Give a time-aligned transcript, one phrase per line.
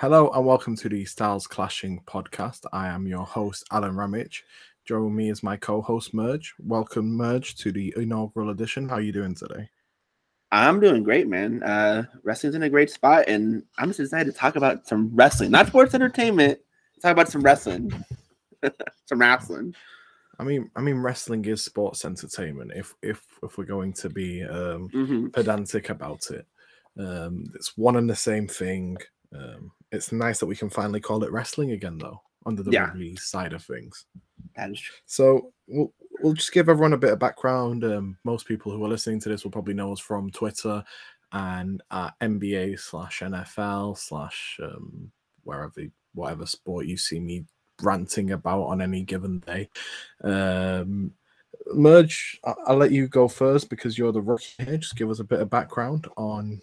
[0.00, 2.64] Hello and welcome to the Styles Clashing podcast.
[2.72, 4.44] I am your host, Alen Ramage.
[4.86, 6.54] Joining me is my co-host Merge.
[6.58, 8.88] Welcome, Merge, to the inaugural edition.
[8.88, 9.68] How are you doing today?
[10.52, 11.62] I'm doing great, man.
[11.62, 15.50] Uh, wrestling's in a great spot, and I'm just excited to talk about some wrestling,
[15.50, 16.58] not sports entertainment.
[17.02, 17.92] Talk about some wrestling,
[19.04, 19.74] some wrestling.
[20.38, 22.72] I mean, I mean, wrestling is sports entertainment.
[22.74, 26.46] If if if we're going to be um, hmm pedantic about it,
[26.98, 28.96] um, it's one and the same thing.
[29.34, 32.84] Um, it's nice that we can finally call it wrestling again, though, under the Yeah.
[32.84, 34.06] rugby side of things.
[34.56, 34.96] That is true.
[35.06, 37.84] So we'll, we'll just give everyone a bit of background.
[37.84, 40.82] Um, most people who are listening to this will probably know us from Twitter
[41.32, 45.10] and at NBA slash NFL slash um,
[45.44, 45.80] wherever
[46.14, 47.44] whatever sport you see me
[47.82, 49.70] ranting about on any given day.
[50.24, 51.12] Um,
[51.72, 54.76] Merge, I- I'll let you go first because you're the rookie here.
[54.78, 56.60] Just give us a bit of background on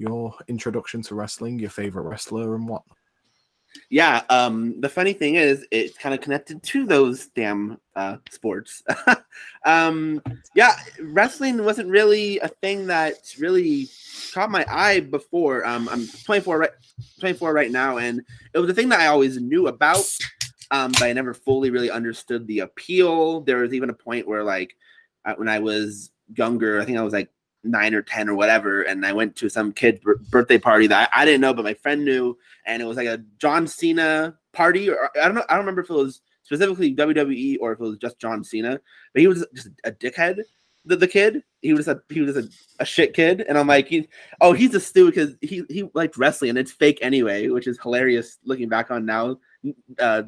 [0.00, 2.82] your introduction to wrestling, your favorite wrestler, and what.
[3.90, 4.22] Yeah.
[4.30, 8.82] Um, the funny thing is, it's kind of connected to those damn uh, sports.
[9.66, 10.22] um,
[10.54, 13.88] yeah, wrestling wasn't really a thing that really
[14.32, 15.64] caught my eye before.
[15.66, 16.70] Um, I'm 24 right,
[17.20, 18.22] 24 right now, and
[18.54, 20.10] it was a thing that I always knew about,
[20.70, 23.42] um, but I never fully really understood the appeal.
[23.42, 24.74] There was even a point where, like,
[25.26, 27.30] uh, when I was younger, I think I was like
[27.64, 31.10] nine or ten or whatever, and I went to some kid bir- birthday party that
[31.12, 34.36] I, I didn't know, but my friend knew, and it was like a John Cena
[34.52, 37.80] party, or I don't know, I don't remember if it was specifically WWE or if
[37.80, 38.80] it was just John Cena,
[39.12, 40.40] but he was just a dickhead.
[40.86, 42.44] The, the kid, he was a he was a,
[42.78, 44.08] a shit kid, and I'm like, he,
[44.40, 47.78] oh, he's a stew because he he liked wrestling and it's fake anyway, which is
[47.82, 49.38] hilarious looking back on now.
[49.98, 50.22] Uh,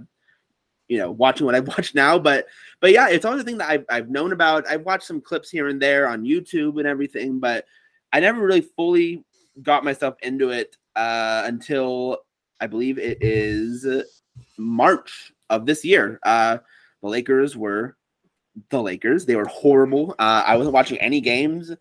[0.92, 2.46] you know, watching what I watch now, but
[2.80, 4.68] but yeah, it's always a thing that I've I've known about.
[4.68, 7.64] I've watched some clips here and there on YouTube and everything, but
[8.12, 9.24] I never really fully
[9.62, 12.18] got myself into it uh, until
[12.60, 13.86] I believe it is
[14.58, 16.20] March of this year.
[16.24, 16.58] Uh,
[17.00, 17.96] the Lakers were
[18.68, 19.24] the Lakers.
[19.24, 20.14] They were horrible.
[20.18, 21.72] Uh, I wasn't watching any games,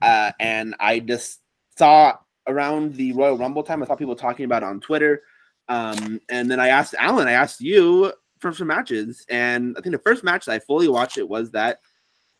[0.00, 1.40] uh, and I just
[1.76, 3.82] saw around the Royal Rumble time.
[3.82, 5.22] I saw people talking about it on Twitter,
[5.68, 7.26] um, and then I asked Alen.
[7.26, 10.88] I asked you for some matches, and I think the first match that I fully
[10.88, 11.80] watched it was that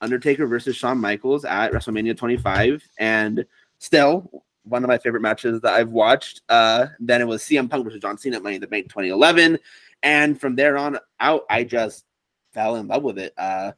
[0.00, 3.44] Undertaker versus Shawn Michaels at WrestleMania 25, and
[3.78, 6.42] still one of my favorite matches that I've watched.
[6.48, 9.58] Uh, then it was CM Punk versus John Cena at Money in the Bank 2011,
[10.02, 12.04] and from there on out, I just
[12.52, 13.34] fell in love with it.
[13.36, 13.72] Uh,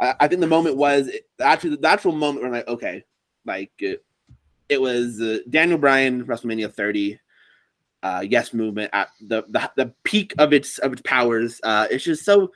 [0.00, 1.10] I, I think the moment was
[1.40, 3.04] actually the actual moment where I'm like, okay,
[3.44, 4.04] like it,
[4.68, 7.18] it was uh, Daniel Bryan WrestleMania 30.
[8.02, 11.60] Uh, yes movement at the, the the peak of its of its powers.
[11.62, 12.50] Uh, it's just so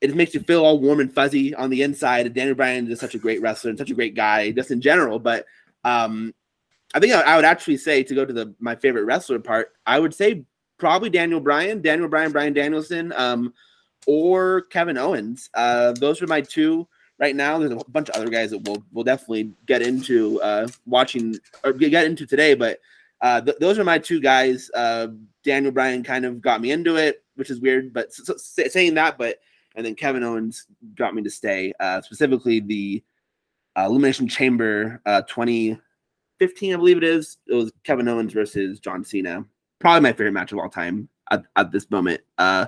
[0.00, 2.32] it makes you feel all warm and fuzzy on the inside.
[2.34, 5.18] Daniel Bryan is such a great wrestler and such a great guy, just in general.
[5.18, 5.46] But
[5.84, 6.34] um,
[6.94, 9.72] I think I, I would actually say to go to the my favorite wrestler part,
[9.86, 10.44] I would say
[10.78, 13.54] probably Daniel Bryan, Daniel Bryan, Bryan Danielson, um,
[14.06, 15.48] or Kevin Owens.
[15.54, 16.86] Uh, those are my two
[17.18, 17.58] right now.
[17.58, 21.72] There's a bunch of other guys that we'll we'll definitely get into uh, watching or
[21.72, 22.80] get into today, but
[23.20, 24.70] uh, th- those are my two guys.
[24.74, 25.08] Uh,
[25.44, 28.94] Daniel Bryan kind of got me into it, which is weird, but s- s- saying
[28.94, 29.38] that, but
[29.74, 31.72] and then Kevin Owens got me to stay.
[31.78, 33.02] Uh, specifically, the
[33.76, 37.36] uh, Elimination Chamber uh, 2015, I believe it is.
[37.46, 39.44] It was Kevin Owens versus John Cena.
[39.78, 42.22] Probably my favorite match of all time at, at this moment.
[42.38, 42.66] Uh,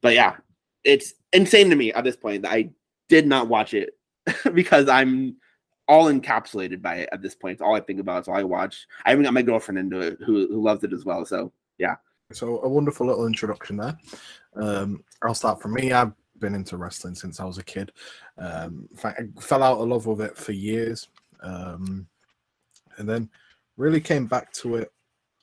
[0.00, 0.36] but yeah,
[0.84, 2.70] it's insane to me at this point that I
[3.08, 3.98] did not watch it
[4.54, 5.36] because I'm
[5.88, 7.54] all encapsulated by it at this point.
[7.54, 8.20] It's all I think about.
[8.20, 8.86] It's all I watch.
[9.04, 11.24] I even got my girlfriend into it who, who loves it as well.
[11.24, 11.96] So yeah.
[12.32, 13.98] So a wonderful little introduction there.
[14.54, 15.92] Um, I'll start from me.
[15.92, 17.92] I've been into wrestling since I was a kid.
[18.36, 21.08] Um, in fact, I fell out of love with it for years,
[21.42, 22.06] um,
[22.98, 23.30] and then
[23.78, 24.92] really came back to it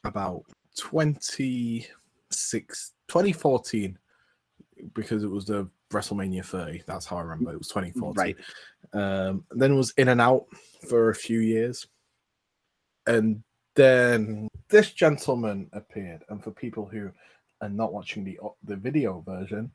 [0.04, 0.44] about
[0.78, 3.98] 26, 2014
[4.94, 6.84] because it was the WrestleMania 30.
[6.86, 8.14] That's how I remember it was 2014.
[8.16, 8.36] Right.
[8.94, 10.46] Um, then was in and out
[10.88, 11.88] for a few years,
[13.08, 13.44] and
[13.76, 16.24] then this gentleman appeared.
[16.30, 17.12] And for people who
[17.62, 19.72] are not watching the the video version,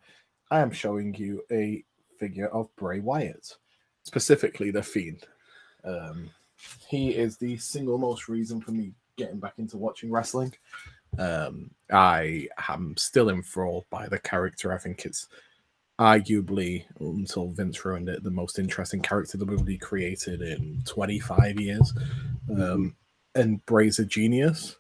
[0.51, 1.85] I am showing you a
[2.19, 3.57] figure of Bray Wyatt,
[4.05, 5.27] specifically the Fiend.
[5.85, 6.31] Um,
[6.89, 10.53] he is the single most reason for me getting back into watching wrestling.
[11.19, 14.73] Um, I am still enthralled by the character.
[14.73, 15.29] I think it's
[16.01, 21.93] arguably, until Vince ruined it, the most interesting character the movie created in 25 years.
[22.51, 22.97] Um,
[23.35, 24.77] and Bray's a genius.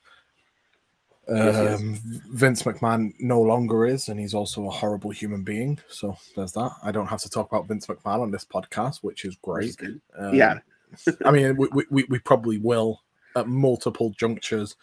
[1.28, 1.80] Yes.
[1.80, 2.00] Um,
[2.32, 5.78] Vince McMahon no longer is, and he's also a horrible human being.
[5.88, 6.72] So there's that.
[6.82, 9.76] I don't have to talk about Vince McMahon on this podcast, which is great.
[10.18, 10.58] Um, Yeah.
[11.24, 13.02] I mean, we, we, we probably will
[13.36, 14.74] at multiple junctures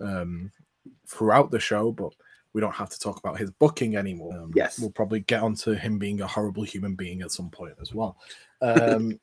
[0.00, 0.52] um,
[1.08, 2.12] throughout the show, but
[2.52, 4.34] we don't have to talk about his booking anymore.
[4.36, 4.78] Um, Yes.
[4.78, 8.16] we'll probably get onto him being a horrible human being at some point as well.
[8.62, 9.18] Um,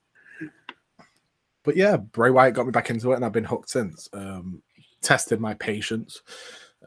[1.64, 4.10] but yeah, Bray Wyatt got me back into it, and I've been hooked since.
[4.14, 4.64] Um,
[5.02, 6.22] tested my patience.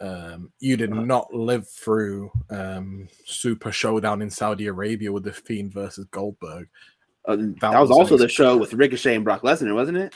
[0.00, 5.72] Um, you did not live through um, Super Showdown in Saudi Arabia with the Fiend
[5.72, 6.68] versus Goldberg.
[7.26, 10.14] Uh, that, That was was also the show with Ricochet and Brock Lesnar, wasn't it?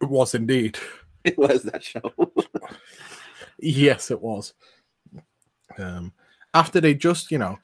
[0.00, 0.78] It was indeed.
[1.24, 2.00] It was that show.
[3.58, 4.52] Yes, it was.
[5.78, 6.12] Um,
[6.52, 7.58] after they just, you know,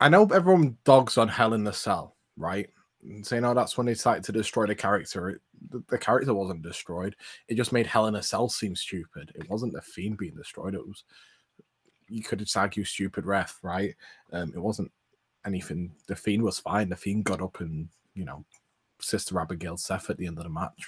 [0.00, 2.68] I know everyone dogs on Hell in the Cell, right?
[3.02, 5.30] And saying, oh, that's when they started to destroy the character.
[5.30, 7.16] It, the, the character wasn't destroyed.
[7.48, 9.32] It just made Hell in a Cell seem stupid.
[9.34, 10.74] It wasn't the Fiend being destroyed.
[10.74, 11.04] It was,
[12.08, 13.94] you could just argue, stupid ref, right?
[14.32, 14.92] Um, it wasn't
[15.46, 15.92] anything.
[16.06, 16.88] The Fiend was fine.
[16.88, 18.44] The Fiend got up and, you know,
[19.00, 20.86] Sister Abigail Seth at the end of the match.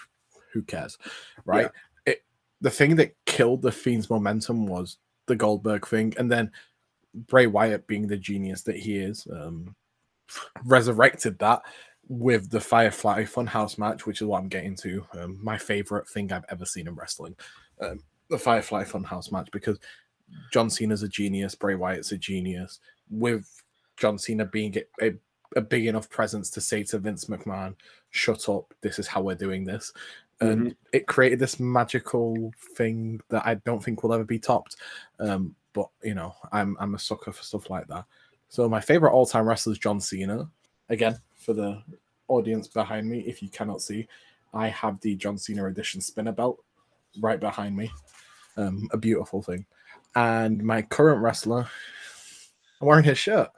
[0.52, 0.96] Who cares,
[1.44, 1.70] right?
[2.06, 2.22] It
[2.62, 4.96] the thing that killed the Fiend's momentum was
[5.26, 6.50] the Goldberg thing, and then
[7.14, 9.75] Bray Wyatt being the genius that he is, um,
[10.64, 11.62] resurrected that
[12.08, 15.05] with the Firefly Funhouse match, which is what I'm getting to.
[15.19, 17.34] Um, my favorite thing I've ever seen in wrestling,
[17.81, 18.00] um,
[18.31, 19.78] the Firefly Funhouse match, because
[20.52, 22.81] John Cena's a genius, Bray Wyatt's a genius,
[23.11, 23.62] with
[23.96, 25.14] John Cena being a, a,
[25.56, 27.75] a big enough presence to say to Vince McMahon,
[28.11, 28.75] "Shut up!
[28.82, 29.93] This is how we're doing this."
[30.40, 34.76] And it created this magical thing that I don't think will ever be topped.
[35.18, 38.04] Um, but you know, I'm I'm a sucker for stuff like that.
[38.48, 40.48] So my favorite all-time wrestler is John Cena.
[40.88, 41.82] Again, for the
[42.28, 44.06] audience behind me, if you cannot see,
[44.54, 46.62] I have the John Cena edition spinner belt
[47.20, 47.90] right behind me.
[48.56, 49.66] Um, a beautiful thing.
[50.14, 51.68] And my current wrestler,
[52.80, 53.50] I'm wearing his shirt.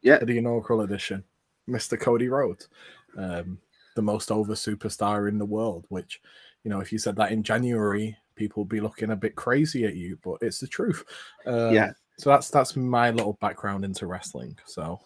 [0.00, 0.18] Yeah.
[0.18, 1.24] the inaugural edition,
[1.68, 2.00] Mr.
[2.00, 2.68] Cody Rhodes.
[3.16, 3.58] Um,
[3.98, 6.20] the most over superstar in the world, which,
[6.62, 9.84] you know, if you said that in January, people would be looking a bit crazy
[9.84, 11.04] at you, but it's the truth.
[11.46, 11.92] Um, Yeah.
[12.16, 14.56] So that's that's my little background into wrestling.
[14.66, 15.00] So,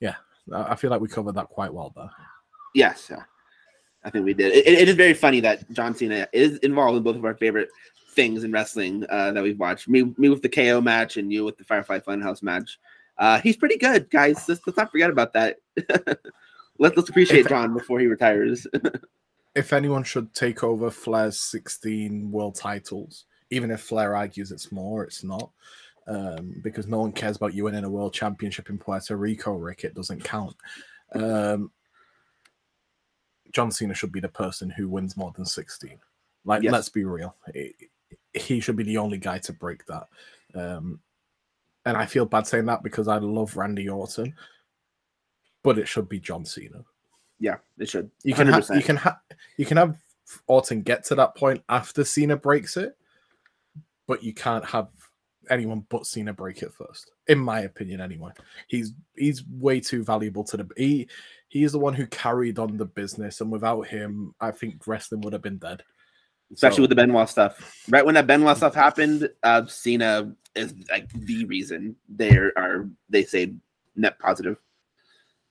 [0.00, 0.14] yeah,
[0.52, 2.10] I feel like we covered that quite well there.
[2.74, 3.24] Yes, yeah.
[4.04, 4.52] I think we did.
[4.52, 7.68] It, it is very funny that John Cena is involved in both of our favorite
[8.10, 9.86] things in wrestling uh, that we've watched.
[9.88, 12.78] Me, me with the KO match, and you with the Firefly Funhouse match.
[13.18, 14.48] Uh, he's pretty good, guys.
[14.48, 15.56] Let's, let's not forget about that.
[16.78, 18.66] Let, let's appreciate If- John before he retires.
[19.56, 25.04] If anyone should take over Flair's 16 world titles, even if Flair argues it's more,
[25.04, 25.48] it's not.
[26.08, 29.84] Um, because no one cares about you winning a world championship in Puerto Rico, Rick.
[29.84, 30.56] It doesn't count.
[31.14, 31.70] Um,
[33.52, 36.00] John Cena should be the person who wins more than 16.
[36.44, 36.72] Like, Yes.
[36.72, 37.36] let's be real.
[37.54, 37.76] He-
[38.34, 40.08] he should be the only guy to break that.
[40.56, 40.98] Um,
[41.86, 44.34] and I feel bad saying that because I love Randy Orton,
[45.64, 46.84] but it should be John Cena.
[47.40, 48.08] yeah, it should.
[48.22, 49.16] You can have you can have
[49.56, 49.98] you can have
[50.46, 52.96] Orton get to that point after Cena breaks it,
[54.06, 54.88] but you can't have
[55.50, 57.10] anyone but Cena break it first.
[57.26, 58.30] In my opinion, anyway.
[58.68, 61.08] He's he's way too valuable to the he
[61.48, 65.20] he is the one who carried on the business, and without him, I think wrestling
[65.22, 65.82] would have been dead.
[66.52, 67.84] especially So- with the Benoit stuff.
[67.88, 73.24] Right when that Benoit stuff happened, uh, Cena is like the reason they are they
[73.24, 73.54] say
[73.96, 74.56] net positive.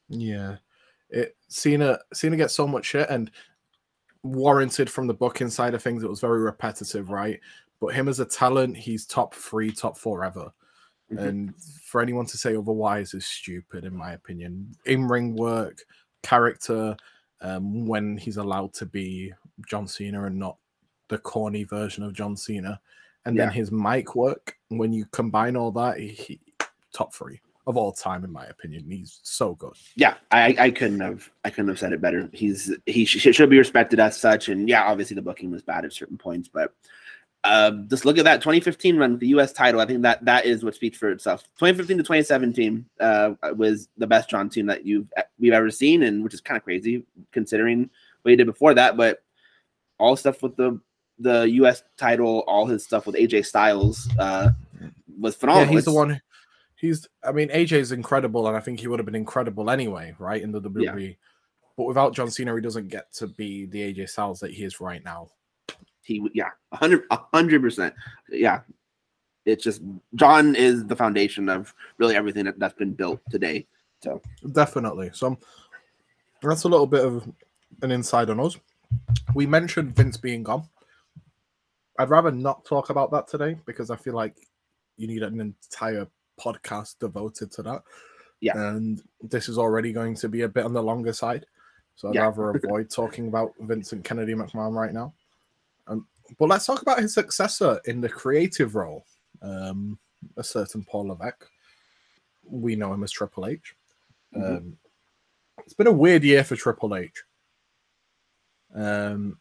[0.09, 0.57] Yeah.
[1.09, 3.29] It Cena Cena gets so much shit and
[4.23, 6.03] warranted from the booking side of things.
[6.03, 7.39] It was very repetitive, right?
[7.79, 10.51] But him as a talent, he's top three, top four ever.
[11.11, 11.19] Mhm.
[11.19, 14.73] And for anyone to say otherwise is stupid, in my opinion.
[14.85, 15.83] In ring work,
[16.23, 16.95] character,
[17.42, 19.33] um, when he's allowed to be
[19.68, 20.57] John Cena and not
[21.09, 22.80] the corny version of John Cena.
[23.25, 26.39] And then his mic work, when you combine all that, he, he
[26.92, 28.89] top three of all time, in my opinion.
[28.89, 29.73] He's so good.
[29.95, 32.29] Yeah, I, I couldn't have I couldn't have said it better.
[32.33, 35.85] He's he sh- should be respected as such, and yeah, obviously the booking was bad
[35.85, 36.73] at certain points, but
[37.45, 39.51] um, just look at that 2015 run the U.S.
[39.51, 39.81] title.
[39.81, 41.43] I think that that is what speaks for itself.
[41.59, 46.23] 2015 to 2017 uh, was the best John Cena that you've we've ever seen, and
[46.23, 47.89] which is kind of crazy considering
[48.21, 48.95] what he did before that.
[48.95, 49.23] But
[49.99, 50.79] all stuff with the
[51.19, 51.83] the U.S.
[51.97, 54.51] title, all his stuff with AJ Styles uh,
[55.19, 55.67] was phenomenal.
[55.67, 56.21] yeah, he's the one.
[56.83, 57.07] He's.
[57.23, 60.42] I mean, AJ is incredible, and I think he would have been incredible anyway, right?
[60.42, 61.16] In the WWE.
[61.78, 64.81] But without John Cena, he doesn't get to be the AJ Styles that he is
[64.81, 65.30] right now.
[66.04, 67.94] he yeah a hundred a hundred percent
[68.30, 68.59] yeah
[69.45, 69.81] it's just
[70.16, 73.66] john is the foundation of really everything that, that's been built today
[74.04, 74.21] so
[74.52, 75.11] Definitely.
[75.13, 75.37] So
[76.42, 77.25] that's a little bit of
[77.81, 78.57] an inside on us.
[79.33, 80.68] We mentioned Vince being gone.
[81.97, 84.35] I'd rather not talk about that today because I feel like
[84.97, 86.07] you need an entire
[86.40, 87.83] podcast devoted to that.
[88.42, 88.57] Yeah.
[88.57, 91.45] And this is already going to be a bit on the longer side.
[91.95, 92.23] So I'd Yeah.
[92.25, 95.13] rather avoid talking about Vincent Kennedy McMahon right now.
[95.87, 96.07] Um,
[96.40, 99.06] but let's talk about his successor in the creative role.
[99.42, 99.99] um,
[100.37, 101.45] a certain Paul Levesque.
[102.45, 103.75] We know him as Triple H.
[104.33, 104.57] Mhm.
[104.57, 104.78] Um,
[105.59, 107.23] it's been a weird year for Triple H.
[108.73, 109.37] Um,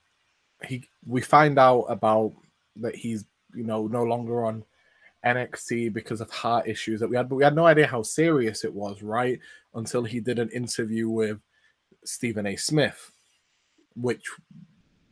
[0.64, 2.32] he we find out about
[2.76, 4.64] that he's you know no longer on
[5.24, 8.64] NXT because of heart issues that we had, but we had no idea how serious
[8.64, 9.38] it was, right?
[9.74, 11.38] Until he did an interview with
[12.04, 12.56] Stephen A.
[12.56, 13.12] Smith,
[13.94, 14.24] which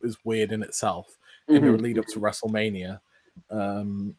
[0.03, 1.17] is weird in itself
[1.49, 3.01] in the lead up to WrestleMania,
[3.51, 4.15] um,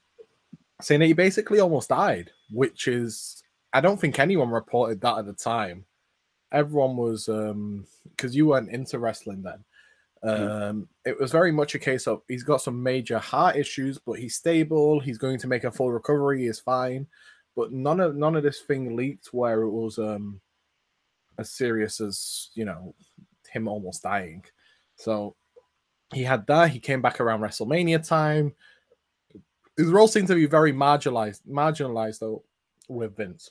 [0.81, 3.41] saying that he basically almost died, which is
[3.73, 5.85] I don't think anyone reported that at the time.
[6.51, 7.27] Everyone was
[8.15, 9.63] because you weren't into wrestling then.
[10.23, 14.19] Um, it was very much a case of he's got some major heart issues, but
[14.19, 14.99] he's stable.
[14.99, 16.45] He's going to make a full recovery.
[16.45, 17.07] He's fine,
[17.55, 20.39] but none of none of this thing leaked where it was um
[21.39, 22.93] as serious as you know
[23.49, 24.43] him almost dying.
[24.95, 25.35] So
[26.13, 26.69] he had that.
[26.69, 28.53] He came back around WrestleMania time.
[29.77, 32.43] His role seemed to be very marginalized, marginalized though
[32.87, 33.49] with Vince.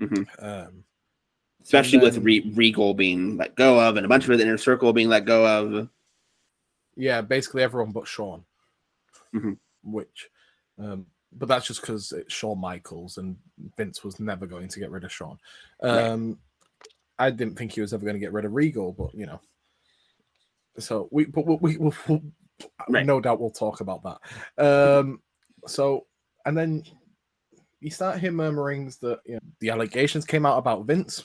[0.00, 0.26] Mhm.
[0.38, 0.84] Um,
[1.62, 4.92] Especially with Re- Regal being let go of, and a bunch of the inner circle
[4.92, 5.88] being let go of.
[6.96, 8.44] Yeah, basically everyone but Shawn,
[9.34, 9.58] Mhm.
[9.82, 10.28] which,
[10.78, 13.36] um, but that's just because it's Shawn Michaels and
[13.76, 15.38] Vince was never going to get rid of Shawn.
[15.82, 16.38] Um,
[17.18, 19.40] I didn't think he was ever going to get rid of Regal, but you know,
[20.78, 22.22] so we, but we, we, we, we
[22.88, 23.04] Right.
[23.04, 24.64] no doubt we'll talk about that.
[24.64, 25.20] Um,
[25.66, 26.06] so
[26.46, 26.84] and then
[27.80, 31.24] you start hearing murmurings that you know, the allegations came out about Vince.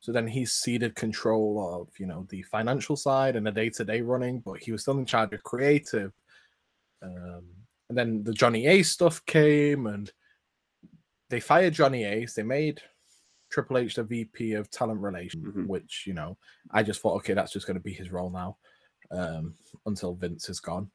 [0.00, 4.40] So then he ceded control of, you know, the financial side and the day-to-day running,
[4.40, 6.12] but he was still in charge of creative.
[7.02, 7.44] Um,
[7.88, 10.10] and then the Johnny Ace stuff came, and
[11.28, 12.34] they fired Johnny Ace.
[12.34, 12.80] They made
[13.50, 15.66] Triple H the VP of Talent Relations, Mhm.
[15.66, 16.38] which you know,
[16.70, 18.56] I just thought, okay, that's just going to be his role now,
[19.10, 19.54] um,
[19.86, 20.90] until Vince is gone.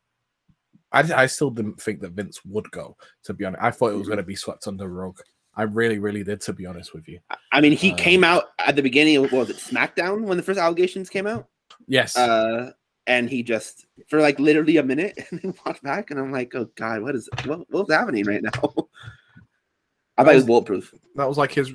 [0.91, 2.97] I, I still didn't think that Vince would go.
[3.23, 4.11] To be honest, I thought it was Mhm.
[4.11, 5.19] going to be swept under the rug.
[5.55, 6.41] I really, really did.
[6.41, 7.19] To be honest with you,
[7.51, 10.37] I mean, he Um, came out at the beginning of what was it SmackDown when
[10.37, 11.47] the first allegations came out,
[11.87, 12.71] yes, uh,
[13.07, 16.53] and he just for like literally a minute and then walked back, and I'm like,
[16.55, 18.51] oh god, what is what, what's happening right now?
[20.17, 20.93] I thought it was bulletproof.
[21.15, 21.71] that was like his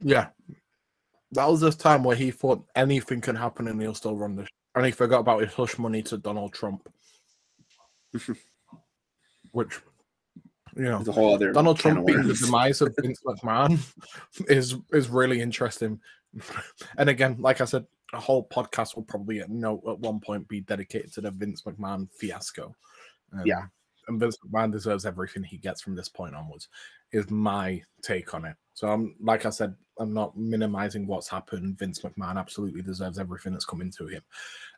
[0.00, 0.28] yeah
[1.32, 4.44] that was this time where he thought anything can happen and he'll still run the
[4.44, 6.86] sh- and he forgot about his hush money to donald trump
[9.52, 9.80] which
[10.76, 13.78] you know a whole other donald trump being the demise of vince mcmahon
[14.48, 15.98] is is really interesting
[16.98, 20.46] and again like i said a whole podcast will probably at no at one point
[20.48, 22.74] be dedicated to the vince mcmahon fiasco
[23.32, 23.62] Um, Yeah.
[24.08, 26.68] and vince mcmahon deserves everything he gets from this point onwards
[27.12, 28.54] is my take on it.
[28.74, 31.76] So I'm like I said, I'm not minimizing what's happened.
[31.76, 34.22] Vince McMahon absolutely deserves everything that's coming to him.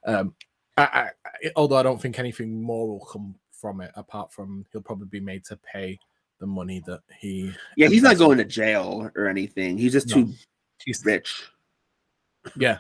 [0.07, 0.35] Um,
[0.79, 4.83] I, I- although I don't think anything more will come from it, apart from he'll
[4.83, 5.99] probably be made to pay
[6.41, 7.53] the money that he.
[7.77, 9.79] Yeah, he's not going to jail or anything.
[9.79, 10.17] He's just No.
[10.25, 10.33] too
[10.85, 11.45] He's rich.
[12.57, 12.79] yeah,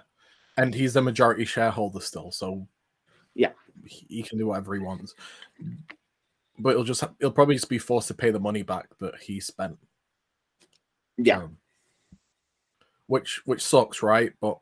[0.58, 2.66] and he's the majority shareholder still, so
[3.34, 3.52] Yeah.
[3.86, 5.14] he, can do whatever he wants.
[6.58, 9.38] But he'll just he'll probably just be forced to pay the money back that he
[9.40, 9.78] spent.
[11.16, 11.58] Yeah, Um,
[13.06, 14.32] which which sucks, right?
[14.40, 14.58] But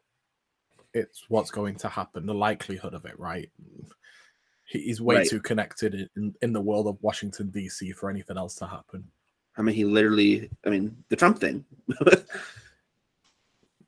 [0.92, 2.26] it's what's going to happen.
[2.26, 3.50] The likelihood of it, right?
[4.70, 5.28] He, he's way Right.
[5.28, 7.90] too connected in, in the world of Washington D.C.
[7.92, 9.04] for anything else to happen.
[9.56, 10.48] I mean, he literally.
[10.64, 11.64] I mean, the Trump thing.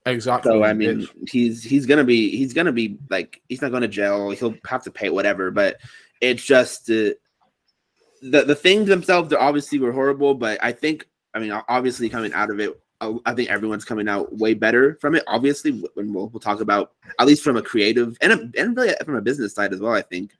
[0.04, 0.50] Exactly.
[0.50, 3.88] so I mean, he's he's gonna be he's gonna be like he's not going to
[3.88, 4.30] jail.
[4.30, 5.52] He'll have to pay whatever.
[5.52, 5.76] But
[6.20, 7.14] it's just uh,
[8.20, 9.30] the the things themselves.
[9.30, 12.76] They obviously were horrible, but I think I mean, obviously coming out of it.
[13.00, 15.22] I I think everyone's coming out way better from it.
[15.28, 18.94] Obviously, when we'll, we'll talk about at least from a creative and a, and really
[19.04, 19.92] from a business side as well.
[19.92, 20.32] I think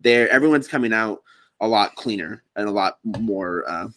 [0.00, 1.22] there everyone's coming out
[1.60, 3.88] a lot cleaner and a lot more uh,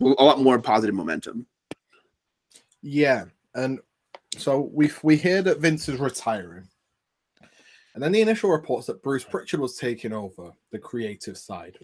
[0.00, 1.46] a lot more positive momentum.
[2.82, 3.80] yeah, and
[4.36, 6.68] so we we hear that Vince is retiring,
[7.94, 11.76] and then the initial reports that Bruce Pritchard was taking over the creative side.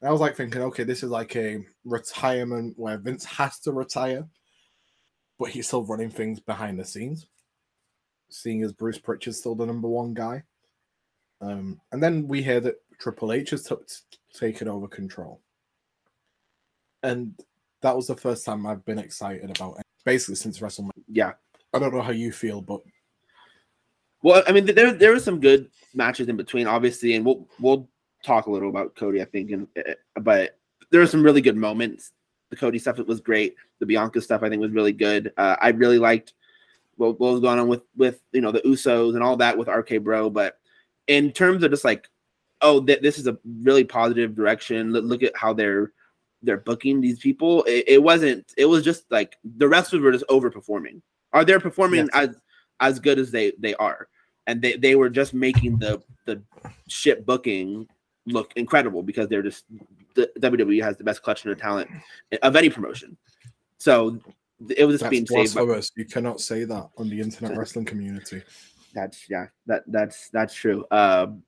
[0.00, 3.72] And I was like thinking, okay, this is like a retirement where Vince has to
[3.72, 4.28] retire,
[5.38, 7.26] but he's still running things behind the scenes.
[8.28, 10.42] Seeing as Bruce Pritchard's still the number one guy.
[11.40, 13.88] Um, and then we hear that Triple H has took
[14.32, 15.40] taken over control.
[17.02, 17.34] And
[17.82, 20.90] that was the first time I've been excited about it, basically since WrestleMania.
[21.08, 21.32] Yeah.
[21.72, 22.80] I don't know how you feel, but
[24.22, 27.88] Well, I mean, there there were some good matches in between, obviously, and we'll we'll
[28.24, 30.58] talk a little about Cody, I think, and uh, but
[30.90, 32.12] there were some really good moments.
[32.50, 33.56] The Cody stuff it was great.
[33.78, 35.32] The Bianca stuff, I think, was really good.
[35.36, 36.32] Uh, I really liked
[36.96, 39.68] what, what was going on with with you know the Usos and all that with
[39.68, 40.30] RK Bro.
[40.30, 40.58] But
[41.06, 42.08] in terms of just like,
[42.62, 44.92] oh, th- this is a really positive direction.
[44.92, 45.92] Look, at how they're
[46.42, 47.64] they're booking these people.
[47.64, 48.52] It, it wasn't.
[48.56, 51.00] It was just like the wrestlers were just overperforming.
[51.32, 52.28] Are they performing Yes.
[52.30, 52.36] as
[52.80, 54.08] as good as they they are?
[54.46, 56.42] And they they were just making the the
[56.88, 57.88] ship booking
[58.26, 59.64] look incredible because they're just
[60.14, 61.90] the WWE has the best collection of talent
[62.42, 63.16] of any promotion.
[63.78, 64.18] So
[64.70, 65.54] it was just That's being saved.
[65.54, 65.80] By.
[65.96, 68.42] You cannot say that on the internet wrestling community.
[68.96, 70.86] That's yeah, that that's that's true.
[70.90, 71.42] Um,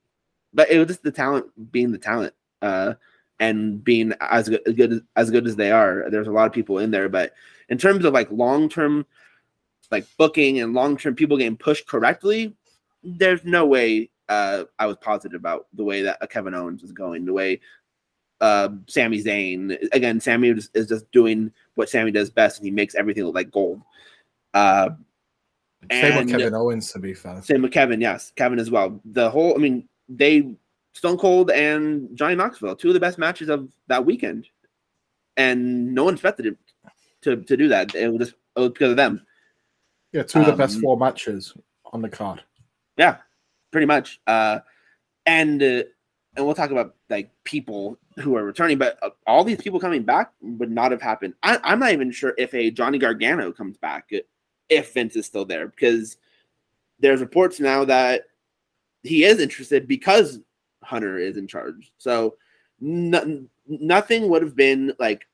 [0.53, 2.95] but it was just the talent being the talent, uh,
[3.41, 6.11] and being as good, as good as good as they are.
[6.11, 7.33] There's a lot of people in there, but
[7.71, 9.07] in terms of like long term,
[9.91, 12.55] like booking and long term people getting pushed correctly,
[13.03, 16.93] there's no way uh, I was positive about the way that uh, Kevin Owens was
[16.93, 17.61] going, the way
[18.43, 19.89] uh, Sami Zayn.
[19.93, 23.35] Again, Sami is, is just doing what Sami does best, and he makes everything look
[23.35, 23.81] like gold.
[24.53, 24.91] Uh,
[25.91, 27.41] Same And- with Kevin Owens, to be fair.
[27.43, 29.01] same with Kevin, yes, Kevin as well.
[29.05, 30.51] The whole, I mean, they
[30.95, 34.49] Stone Cold and Johnny Knoxville, two of the best matches of that weekend,
[35.37, 36.57] and no one expected it
[37.23, 37.95] to to do that.
[37.95, 39.25] It was just it was because of them.
[40.13, 41.55] Yeah, two of the best Um, four matches
[41.93, 42.43] on the card.
[42.97, 43.19] Yeah,
[43.71, 44.21] pretty much.
[44.27, 44.61] Uh,
[45.27, 45.85] and uh,
[46.37, 50.03] and we'll talk about like people who are returning, but uh, all these people coming
[50.03, 51.35] back would not have happened.
[51.43, 54.11] I, I'm not even sure if a Johnny Gargano comes back
[54.69, 56.17] if Vince is still there because
[57.01, 58.25] there's reports now that
[59.03, 60.41] he is interested because
[60.83, 61.93] Hunter is in charge.
[61.99, 62.37] So
[62.81, 65.27] no, nothing would have been like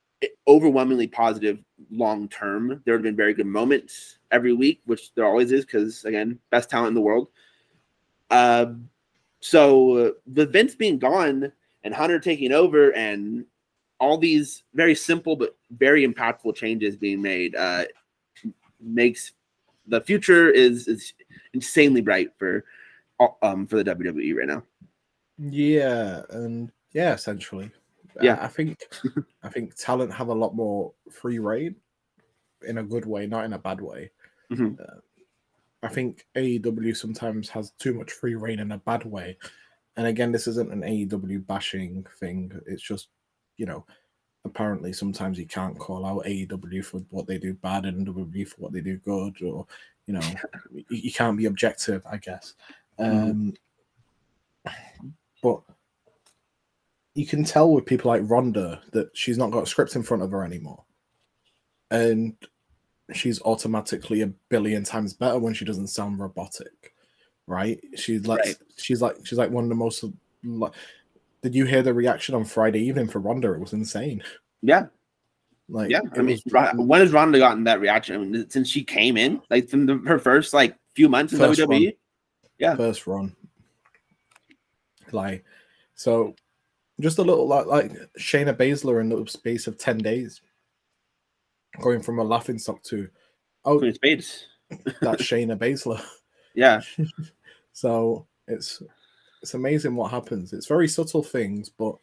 [0.46, 1.58] overwhelmingly positive
[1.90, 2.82] long term.
[2.84, 6.38] There would have been very good moments every week, which there always is because again,
[6.50, 7.28] best talent in the world.
[8.30, 8.88] Um,
[9.40, 11.52] so uh, the Vince being gone
[11.84, 13.44] and Hunter taking over and
[14.00, 17.84] all these very simple but very impactful changes being made uh,
[18.84, 19.32] makes
[19.86, 21.12] the future is is
[21.52, 22.64] insanely bright for
[23.42, 24.62] um for the WWE right now.
[25.38, 27.70] Yeah, and yeah, essentially.
[28.22, 28.38] Yeah.
[28.40, 28.78] I think
[29.42, 31.76] I think talent have a lot more free reign
[32.66, 34.11] in a good way, not in a bad way.
[34.50, 34.78] Mhm.
[34.80, 35.00] Uh,
[35.82, 39.37] I think AEW sometimes has too much free reign in a bad way.
[39.96, 42.52] And again, this isn't an AEW bashing thing.
[42.66, 43.09] It's just,
[43.59, 43.85] you know,
[44.44, 48.57] apparently sometimes you can't call out AEW for what they do bad and WWE for
[48.61, 49.66] what they do good, or
[50.07, 50.20] you know,
[50.88, 52.54] you, can't be objective, I guess.
[52.98, 53.54] Um,
[55.42, 55.61] but
[57.14, 60.22] you can tell with people like Ronda that she's not got a script in front
[60.22, 60.85] of her anymore.
[61.90, 62.35] And
[63.12, 66.94] she's automatically a billion times better when she doesn't sound robotic.
[67.46, 67.80] Right?
[67.94, 68.57] She's like Right.
[68.76, 70.04] she's like she's like one of the most
[70.42, 70.72] like
[71.44, 73.52] did you hear the reaction on Friday evening for Ronda?
[73.52, 74.22] It was insane.
[74.62, 74.87] Yeah,
[75.68, 76.00] Like yeah.
[76.16, 78.16] I mean, was- when has Ronda gotten that reaction?
[78.16, 81.40] I mean, since she came in, like from the, her first like few months in
[81.40, 81.94] WWE.
[82.59, 82.74] Yeah.
[82.76, 83.37] first run.
[85.12, 85.44] Like,
[85.94, 86.35] so
[87.00, 90.40] just a little like like Shayna Baszler in the space of 10 days.
[91.80, 93.09] Going from a laughing stock to
[93.66, 94.46] oh Queen Spades.
[95.02, 96.00] that's Shayna Baszler.
[96.54, 96.80] Yeah,
[97.72, 98.80] So it's
[99.44, 100.54] it's amazing what happens.
[100.54, 101.96] It's very subtle things, but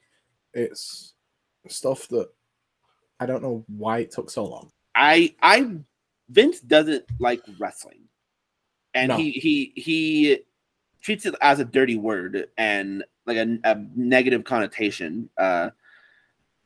[0.53, 1.15] it's
[1.67, 2.29] stuff that
[3.19, 4.69] I don't know why it took so long.
[4.93, 5.77] I I
[6.29, 8.01] Vince doesn't like wrestling,
[8.93, 9.17] and No.
[9.17, 10.39] he he he
[11.01, 15.27] treats it as a dirty word and like a, a negative connotation.
[15.35, 15.71] Uh,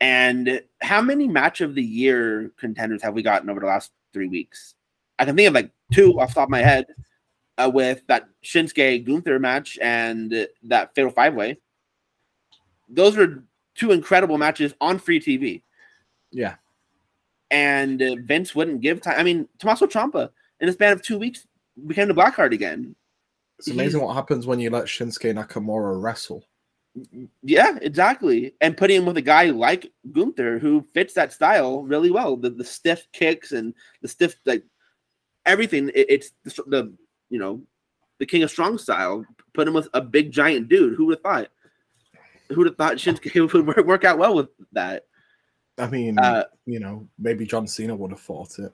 [0.01, 4.27] and how many match of the year contenders have we gotten over the last three
[4.27, 4.75] weeks?
[5.19, 6.87] I can think of like two off the top of my head,
[7.57, 11.57] uh, with that Shinsuke Gunther match and that Fatal Five Way.
[12.89, 13.43] Those were
[13.75, 15.61] two incredible matches on free TV
[16.31, 16.55] Yeah.
[17.51, 19.15] and uh, Vince wouldn't give time.
[19.17, 21.45] I mean, Tommaso Ciampa in a span of two weeks
[21.87, 22.95] became the black card again.
[23.59, 26.45] It's amazing He's- what happens when you let Shinsuke Nakamura wrestle.
[27.43, 28.53] Yeah, exactly.
[28.61, 32.37] And putting him with a guy like Gunther who fits that style really well.
[32.37, 34.63] The the stiff kicks and the stiff like
[35.45, 35.89] everything.
[35.89, 36.93] It, it's the, the
[37.29, 37.61] you know
[38.19, 39.25] the King of Strong style.
[39.53, 40.95] Put him with a big giant dude.
[40.95, 41.47] Who would have thought?
[42.49, 45.05] Who would have thought Shinsuke would work, out well with that?
[45.77, 48.71] I mean, Uh, you know, maybe John Cena would have fought it.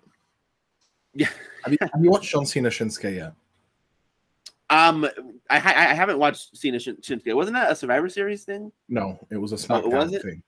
[1.14, 1.28] Yeah.
[1.64, 3.34] Have you, have you watched John Cena Shinsuke yet?
[4.72, 5.06] Um,
[5.50, 7.36] I I haven't watched Cena Shin- Shinsuke.
[7.36, 8.72] Wasn't that a Survivor Series thing?
[8.90, 10.22] No, it was a Oh, SmackDown it?
[10.24, 10.42] thing.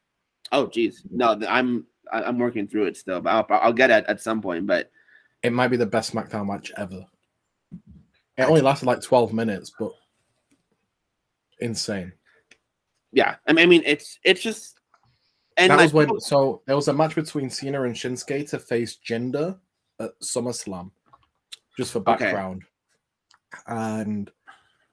[0.52, 4.22] Oh, geez, no, I'm I'm working through it still, but I'll, I'll get it at
[4.22, 4.66] some point.
[4.66, 4.90] But
[5.44, 7.06] It might be the best SmackDown match ever.
[8.38, 9.92] It only lasted like 12 minutes, but
[11.60, 12.12] insane.
[13.12, 14.80] yeah, I mean, I mean, it's it's just
[15.58, 18.60] and that like, was when so there was a match between Cena and Shinsuke to
[18.60, 19.58] face Jinder
[20.00, 20.90] at SummerSlam,
[21.78, 22.26] just for Okay.
[22.26, 22.64] background.
[23.68, 24.32] And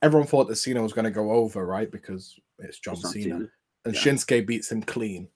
[0.03, 1.90] everyone thought that Cena was going to go over, right?
[1.90, 3.24] Because it's John it's Cena.
[3.24, 3.48] Cena.
[3.87, 4.00] And yeah.
[4.00, 5.29] Shinsuke beats him clean.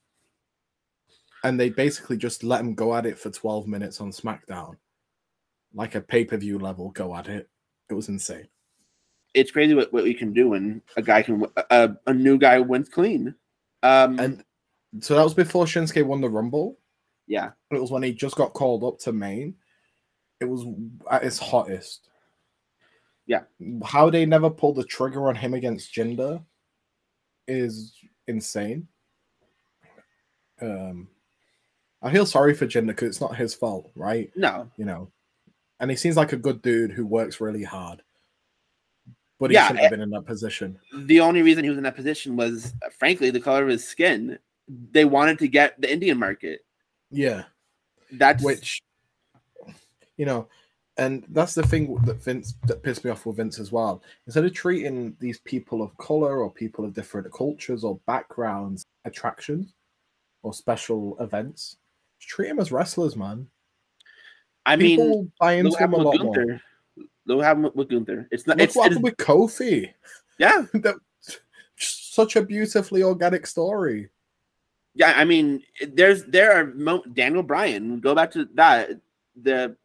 [1.43, 4.75] and they basically just let him go at it for 12 minutes on SmackDown,
[5.73, 7.49] like a pay per view level go at it.
[7.89, 8.47] It was insane.
[9.33, 12.59] It's crazy what, what we can do when a guy can a, a new guy
[12.59, 13.35] wins clean.
[13.83, 14.43] Um, And
[15.01, 16.79] so that was before Shinsuke won the Rumble.
[17.27, 19.55] yeah, It was when he just got called up to main.
[20.39, 20.65] It was
[21.11, 22.09] at its hottest.
[23.27, 23.41] Yeah.
[23.83, 26.41] How they never pulled the trigger on him against Jinder
[27.47, 27.93] is
[28.27, 28.87] insane.
[30.61, 31.07] Um,
[32.01, 34.31] I feel sorry for Jinder because it's not his fault, right?
[34.35, 35.11] no, You know,
[35.79, 38.01] and he seems like a good dude who works really hard,
[39.39, 40.79] but he Yeah, shouldn't have eh, been in that position.
[40.93, 43.85] the only reason he was in that position was, uh, frankly, the color of his
[43.87, 44.39] skin.
[44.91, 46.65] They wanted to get the Indian market.
[47.11, 47.43] Yeah.
[48.11, 48.81] That's which
[50.17, 50.47] you know
[50.97, 54.45] and that's the thing that vince that pissed me off with vince as well instead
[54.45, 59.73] of treating these people of color or people of different cultures or backgrounds attractions
[60.43, 61.77] or special events
[62.21, 63.45] treat them as wrestlers man
[64.65, 66.61] I people mean, buy what a lot more Gunther.
[67.25, 68.27] Look what happened with Gunther.
[68.31, 68.57] It's not.
[68.57, 69.93] Look It's, what happened with kofi
[70.37, 70.95] yeah, that
[71.77, 74.09] such a beautifully organic story
[74.95, 75.13] yeah.
[75.15, 77.99] I mean, there's there are mo- Daniel Bryan.
[77.99, 78.91] Go back to that.
[79.35, 79.75] The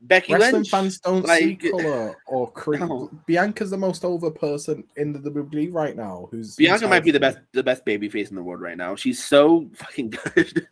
[0.00, 0.70] Becky wrestling Lynch.
[0.70, 2.80] fans don't see color or creed.
[2.80, 3.10] No.
[3.26, 6.28] Bianca's the most over person in the WWE right now.
[6.30, 8.94] Who's Bianca might be the best the best baby face in the world right now.
[8.94, 10.68] She's so fucking good.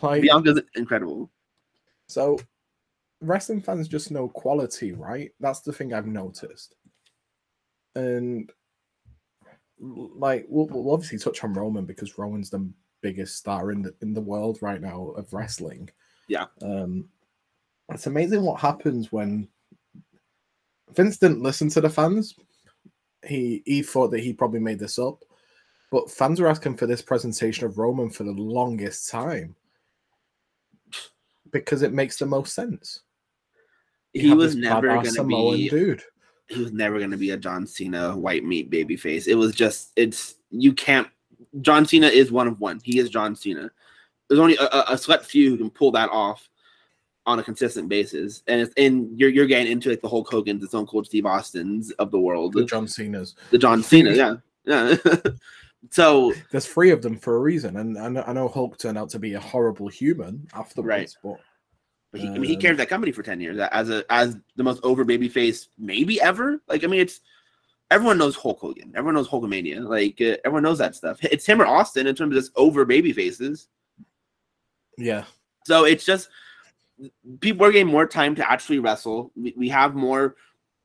[0.00, 1.30] Like, Bianca's incredible.
[2.08, 2.38] So
[3.20, 5.32] wrestling fans just know quality, right?
[5.40, 6.74] That's the thing I've noticed.
[7.94, 8.50] And
[9.78, 12.68] like we'll, we'll obviously touch on Roman because Roman's the
[13.02, 15.88] biggest star in the in the world right now of wrestling.
[16.28, 16.46] Yeah.
[16.62, 17.08] Um
[17.92, 19.48] it's amazing what happens when
[20.92, 22.34] Vince didn't listen to the fans.
[23.24, 25.22] He he thought that he probably made this up.
[25.90, 29.54] But fans were asking for this presentation of Roman for the longest time
[31.52, 33.02] because it makes the most sense.
[34.16, 36.02] You He was never gonna Samoan be dude.
[36.48, 39.26] he was never going to be a John Cena white meat baby face.
[39.26, 41.08] It was just it's you can't.
[41.60, 42.80] John Cena is one of one.
[42.84, 43.70] He is John Cena.
[44.28, 46.48] There's only a, a, a select few who can pull that off
[47.26, 50.60] on a consistent basis, and it's and you're you're getting into like the Hulk Hogan's,
[50.62, 53.34] the Stone Cold Steve Austin's of the world, The the, John Cena's.
[53.50, 54.96] The John Cena, yeah, yeah.
[55.90, 58.96] so There's three of them for a reason, and I know, I know Hulk turned
[58.98, 61.14] out to be a horrible human afterwards, Right.
[61.22, 61.40] but
[62.16, 64.36] But he, I mean, he Um, carried that company for ten years as a as
[64.56, 66.62] the most over baby face maybe ever.
[66.66, 67.20] Like, I mean, it's
[67.90, 71.18] everyone knows Hulk Hogan, everyone knows Hulkamania, like uh, everyone knows that stuff.
[71.22, 73.68] It's him or Austin in terms of just over baby faces.
[74.98, 75.24] yeah,
[75.66, 76.28] So it's just
[77.40, 79.30] people are getting more time to actually wrestle.
[79.36, 80.36] We, we have more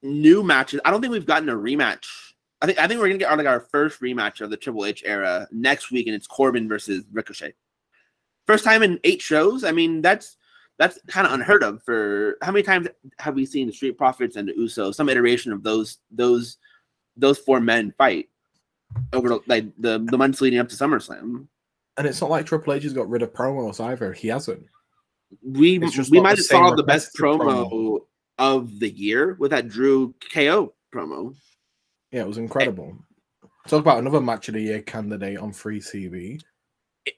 [0.04, 0.82] new matches.
[0.84, 2.06] I don't think we've gotten a rematch.
[2.62, 4.86] I think I think we're gonna get our, like our first rematch of the Triple
[4.86, 7.54] H era next week, and it's Corbin versus Ricochet.
[8.46, 9.64] First time in eight shows.
[9.64, 10.38] I mean, that's
[10.82, 11.82] that's kind of unheard of.
[11.84, 12.88] For how many times
[13.20, 16.58] have we seen the Street Profits and the Usos, some iteration of those those
[17.16, 18.30] those four men fight
[19.14, 21.48] over the, like the the months leading up to SummerSlam?
[21.98, 24.14] and it's not like Triple H has got rid of promos either.
[24.14, 24.66] He hasn't.
[25.44, 28.00] we we might have saw the best promo, promo.
[28.38, 31.36] of the year with that Drew KO promo.
[32.12, 32.98] Yeah, it was incredible.
[33.68, 36.42] Talk about another match of the year candidate on free TV.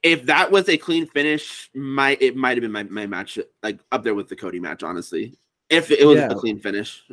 [0.01, 3.79] If that was a clean finish, my it might have been my, my match like
[3.91, 5.37] up there with the Cody match, honestly.
[5.69, 6.31] If it was Yeah.
[6.31, 7.03] a clean finish,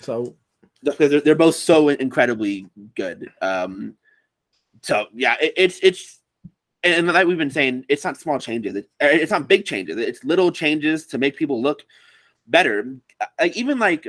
[0.00, 0.34] So
[0.82, 3.32] because they're, they're both so incredibly good.
[3.40, 3.96] Um,
[4.82, 6.20] so yeah, it, it's it's
[6.82, 8.76] and like we've been saying, it's not small changes.
[8.76, 9.96] It, uh, it's not big changes.
[9.96, 11.84] It's little changes to make people look
[12.46, 12.96] better.
[13.40, 14.06] Like even like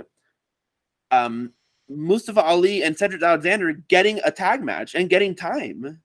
[1.11, 1.53] um
[1.89, 6.01] Mustafa Ali and Cedric Alexander getting a tag match and getting time.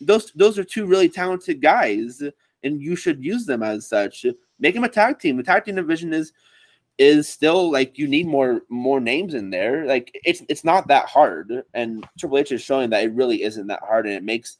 [0.00, 2.22] Those those are two really talented guys,
[2.62, 4.26] and you should use them as such.
[4.58, 5.36] Make them a tag team.
[5.36, 6.32] The tag team division is
[6.98, 9.86] is still like you need more more names in there.
[9.86, 13.66] Like it's it's not that hard, and Triple H is showing that it really isn't
[13.68, 14.58] that hard, and it makes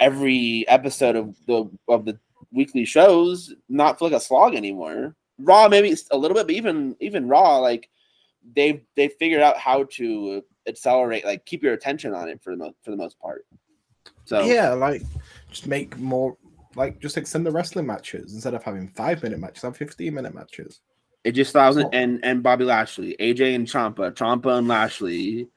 [0.00, 2.18] every episode of the of the
[2.52, 5.14] weekly shows not feel like a slog anymore.
[5.38, 7.88] Raw maybe it's a little bit, but even even Raw like
[8.54, 12.56] they've they figured out how to accelerate like keep your attention on it for the
[12.56, 13.44] most for the most part.
[14.26, 15.02] So yeah, like
[15.50, 16.36] just make more
[16.74, 20.34] like just extend the wrestling matches instead of having five minute matches, have fifteen minute
[20.34, 20.80] matches.
[21.24, 25.48] It just Styles and, and and Bobby Lashley, AJ and Ciampa, Ciampa and Lashley.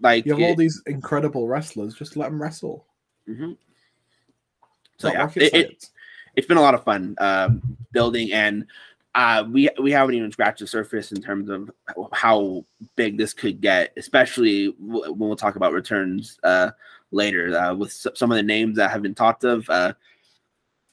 [0.00, 2.86] Like You have all these incredible wrestlers, just let them wrestle.
[3.28, 3.56] mhm.
[4.98, 5.90] So yeah, it, it,
[6.34, 8.66] it's been a lot of fun um, building and
[9.16, 11.70] uh, we we haven't even scratched the surface in terms of
[12.12, 12.62] how
[12.96, 16.70] big this could get, especially when we'll talk about returns uh,
[17.10, 19.68] later uh, with some of the names that have been talked of.
[19.70, 19.92] Uh,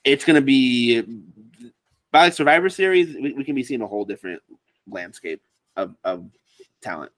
[0.04, 1.02] it's going to be
[2.12, 3.16] by like Survivor Series.
[3.16, 4.42] We, we can be seeing a whole different
[4.88, 5.42] landscape
[5.76, 6.26] of, of
[6.82, 7.12] talent.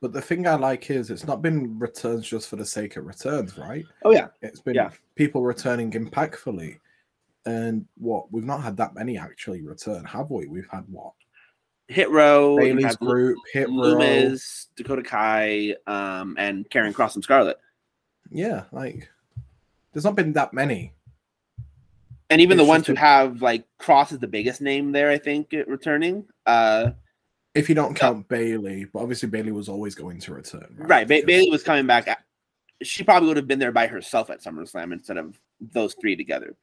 [0.00, 3.06] But the thing I like is it's not been returns just for the sake of
[3.06, 3.84] returns, right?
[4.04, 4.90] Oh yeah, It's been Yeah.
[5.14, 6.78] people returning impactfully.
[7.46, 10.46] And what we've not had that many actually return, have we?
[10.46, 11.12] We've had what?
[11.92, 13.74] Hit Row, Bayley's group, Hit Row.
[13.74, 17.58] Loomis, Dakota Kai, um, and Karrion Kross and Scarlett.
[18.30, 19.08] Yeah, like
[19.92, 20.92] there's not been that many.
[22.30, 25.52] and even the ones who have like Kross is the biggest name there, I think,
[25.52, 26.24] uh, returning.
[26.46, 26.92] Uh,
[27.54, 30.74] If you don't count Bayley, but obviously Bayley was always going to return.
[30.78, 32.08] right, ba- Bailey was coming back.
[32.08, 32.24] at-
[32.82, 36.56] She probably would have been there by herself at SummerSlam instead of those three together.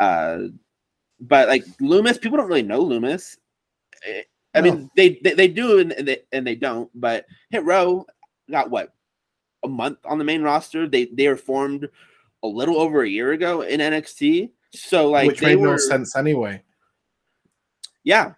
[0.00, 0.44] Uh,
[1.20, 3.36] but like Loomis, people don't really know Loomis.
[4.06, 4.22] Eh,
[4.54, 4.72] I No.
[4.72, 6.90] mean, they, they they do and they and they don't.
[6.94, 8.06] But Hit Row
[8.50, 8.94] got what
[9.64, 10.88] a month on the main roster.
[10.88, 11.88] They they were formed
[12.42, 14.50] a little over a year ago in NXT.
[14.72, 16.62] So like which they made were, no sense anyway.
[18.04, 18.34] Yeah.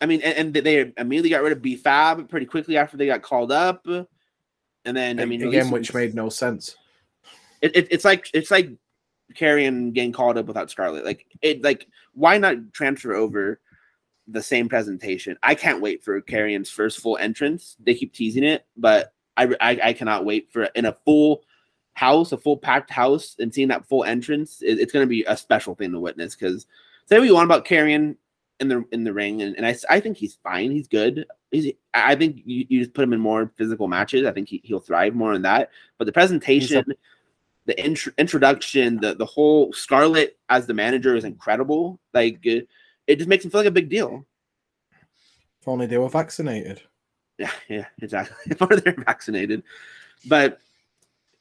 [0.00, 3.06] I mean, and, and they immediately got rid of B Fab pretty quickly after they
[3.06, 3.86] got called up.
[3.86, 6.76] And then, I mean, again, which made no sense.
[7.60, 8.70] it, it, it's like it's like
[9.34, 11.04] Karrion getting called up without Scarlett.
[11.04, 13.60] Like it, like why not transfer over
[14.26, 15.36] the same presentation?
[15.42, 17.76] I can't wait for Karrion's first full entrance.
[17.80, 21.42] They keep teasing it, but I, I, I cannot wait for in a full
[21.94, 24.62] house, a full packed house, and seeing that full entrance.
[24.62, 26.34] It, it's going to be a special thing to witness.
[26.34, 26.66] Because
[27.06, 28.16] say what you want about Carrion
[28.60, 30.70] in the in the ring, and, and I, I think he's fine.
[30.70, 31.26] He's good.
[31.50, 34.26] He's, I think you, you just put him in more physical matches.
[34.26, 35.70] I think he, he'll thrive more in that.
[35.98, 36.84] But the presentation,
[37.66, 41.98] the intro, introduction, the the whole Scarlett as the manager is incredible.
[42.12, 42.46] Like
[43.10, 44.24] it just makes them feel like a big deal.
[45.60, 46.80] If only they were vaccinated.
[47.38, 48.36] Yeah, yeah, exactly.
[48.50, 49.62] If only they're vaccinated,
[50.26, 50.60] but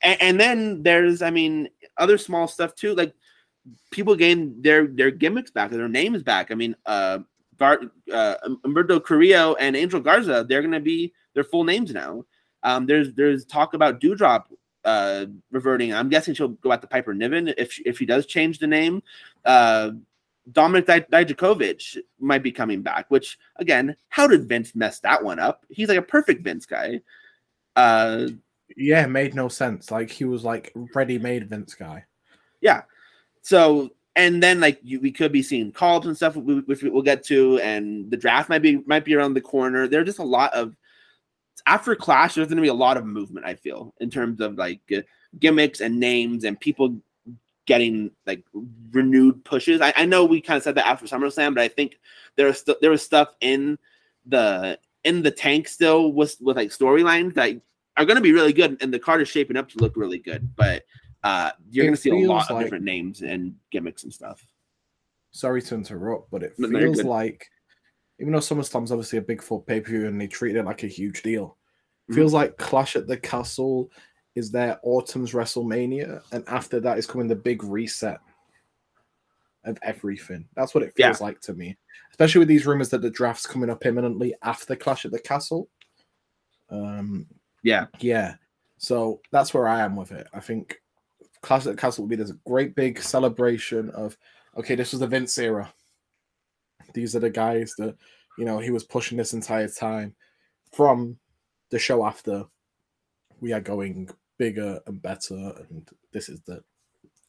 [0.02, 2.96] and, and then there's, I mean, other small stuff too.
[2.96, 3.14] Like
[3.92, 6.52] people gain their their gimmicks back, their names back.
[6.52, 7.20] I mean, uh,
[7.58, 12.24] Gar, uh, Umberto Carrillo and Angel Garza, they're going to be their full names now.
[12.64, 14.46] Um, there's there's talk about Doudrop
[14.86, 15.94] uh, reverting.
[15.94, 18.68] I'm guessing she'll go back to Piper Niven if she, if she does change the
[18.68, 19.04] name.
[19.46, 19.92] Uh,
[20.52, 25.40] Dominic Di- Dijakovic might be coming back, which again, how did Vince mess that one
[25.40, 25.66] up?
[25.70, 27.02] He's like a perfect Vince guy.
[27.76, 28.28] Uh,
[28.76, 29.92] Yeah, made no sense.
[29.92, 32.06] Like he was like ready-made Vince guy.
[32.62, 32.84] yeah.
[33.42, 37.24] So and then like you, we could be seeing call-ups and stuff, which we'll get
[37.26, 39.88] to, and the draft might be might be around the corner.
[39.88, 40.76] There's just a lot of
[41.66, 42.36] after Clash.
[42.36, 43.46] There's going to be a lot of movement.
[43.46, 44.82] I feel in terms of like
[45.40, 46.98] gimmicks and names and people
[47.70, 48.44] getting like
[48.92, 49.80] renewed pushes.
[49.80, 52.00] I, I know we kind of said that after SummerSlam, but I think
[52.36, 53.78] there was st- there was stuff in
[54.26, 57.62] the in the tank still with with like storylines that
[57.96, 60.18] are going to be really good, and the card is shaping up to look really
[60.18, 60.50] good.
[60.56, 60.84] But
[61.24, 64.44] uh, you're going to see a lot feels of different names and gimmicks and stuff.
[65.32, 67.48] Sorry to interrupt, but it no, feels like
[68.20, 71.22] even though SummerSlam's obviously a big full pay-per-view and they treat it like a huge
[71.22, 71.56] deal,
[72.10, 72.16] Mhm.
[72.16, 73.92] feels like Clash at the Castle
[74.36, 78.20] is their autumn's WrestleMania, and after that is coming the big reset
[79.66, 80.48] of everything.
[80.56, 81.08] That's what it Yeah.
[81.08, 81.78] feels like to me,
[82.12, 85.70] especially with these rumors that the draft's coming up imminently after Clash at the Castle.
[86.70, 87.28] Um,
[87.64, 88.36] Yeah, yeah,
[88.78, 90.28] so that's where I am with it.
[90.34, 90.82] I think
[91.42, 94.18] Clash at the Castle will be this great big celebration of
[94.56, 95.74] okay, this was the Vince era.
[96.94, 97.96] These are the guys that
[98.38, 100.16] you know he was pushing this entire time.
[100.72, 101.18] From
[101.72, 102.46] the show after,
[103.42, 106.64] we are going bigger and better, and this is the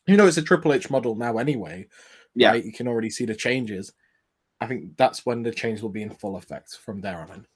[0.06, 1.86] you know it's a Triple H model now anyway.
[2.34, 2.50] Yeah.
[2.50, 2.64] right?
[2.64, 3.92] you can already see the changes.
[4.60, 7.46] I think that's when the change will be in full effect from there on in.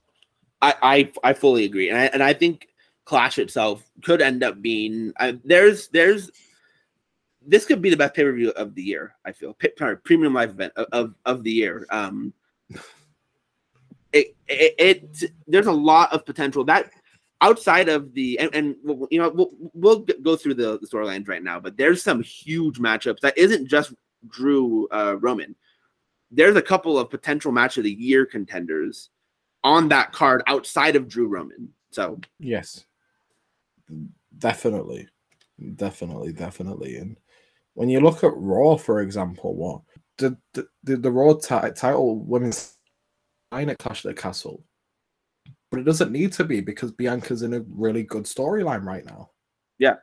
[0.62, 2.69] I, I I fully agree, and I and I think
[3.05, 6.31] Clash itself could end up being uh, there's there's
[7.47, 9.14] this could be the best pay per view of the year.
[9.25, 11.87] I feel P- sorry, premium live event of, of of the year.
[11.90, 12.33] Um,
[14.12, 16.90] it, it it there's a lot of potential that
[17.44, 18.76] outside of the and, and
[19.11, 22.78] you know we'll, we'll go through the, the storylines right now, but there's some huge
[22.78, 23.92] matchups that isn't just
[24.28, 25.54] Drew uh, Roman.
[26.30, 29.11] There's a couple of potential match of the year contenders
[29.62, 31.68] on that card outside of Drew Roman.
[31.90, 32.87] So Yes,
[34.38, 35.07] definitely,
[35.76, 36.96] definitely, definitely.
[36.96, 37.18] And
[37.74, 39.83] when you look at Raw, for example, what
[40.16, 42.78] did the, the, the Raw ti- title women's
[43.52, 44.64] line at Clash at the Castle,
[45.74, 49.30] but it doesn't need to be because Bianca's in a really good storyline right now.
[49.78, 49.96] Yeah.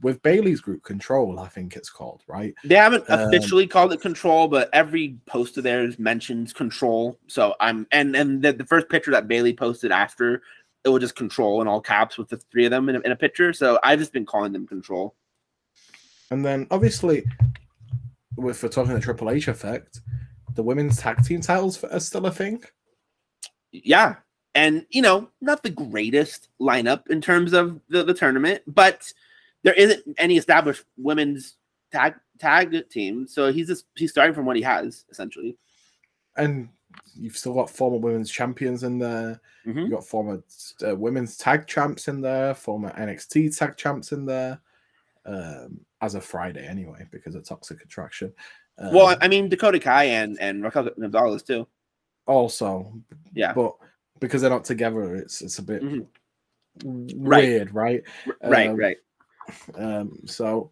[0.00, 2.54] with Bayley's group Control, I think it's called right.
[2.62, 7.18] they haven't Um, officially called it control, but every post of theirs mentions control.
[7.26, 10.42] So I'm and and the, the first picture that Bailey posted after
[10.84, 13.12] it was just control in all caps with the three of them in a, in
[13.12, 13.52] a picture.
[13.52, 15.16] So I've just been calling them control.
[16.30, 17.24] And then obviously,
[18.38, 20.00] if we're talking the Triple H effect,
[20.54, 22.62] the women's tag team titles are still a thing.
[23.72, 24.16] Yeah.
[24.54, 29.10] And, you know, not the greatest lineup in terms of the, the tournament, but
[29.62, 31.56] there isn't any established women's
[31.90, 33.26] tag tag team.
[33.26, 35.56] So he's just he's starting from what he has, essentially.
[36.36, 36.68] And
[37.14, 39.40] you've still got former women's champions in there.
[39.66, 39.82] Mhm.
[39.82, 40.42] You've got former
[40.86, 44.60] uh, women's tag champs in there, former NXT tag champs in there.
[45.24, 48.32] Um, as of Friday, anyway, because of Toxic Attraction.
[48.76, 51.66] Um, Well, I mean Dakota Kai and and Raquel Gonzalez too.
[52.26, 52.92] also,
[53.32, 53.52] Yeah.
[53.54, 53.76] but
[54.22, 56.06] because they're not together, it's it's a bit Mhm.
[57.14, 58.02] Weird, right?
[58.42, 58.96] Right, Um, right.
[59.74, 60.70] Um, so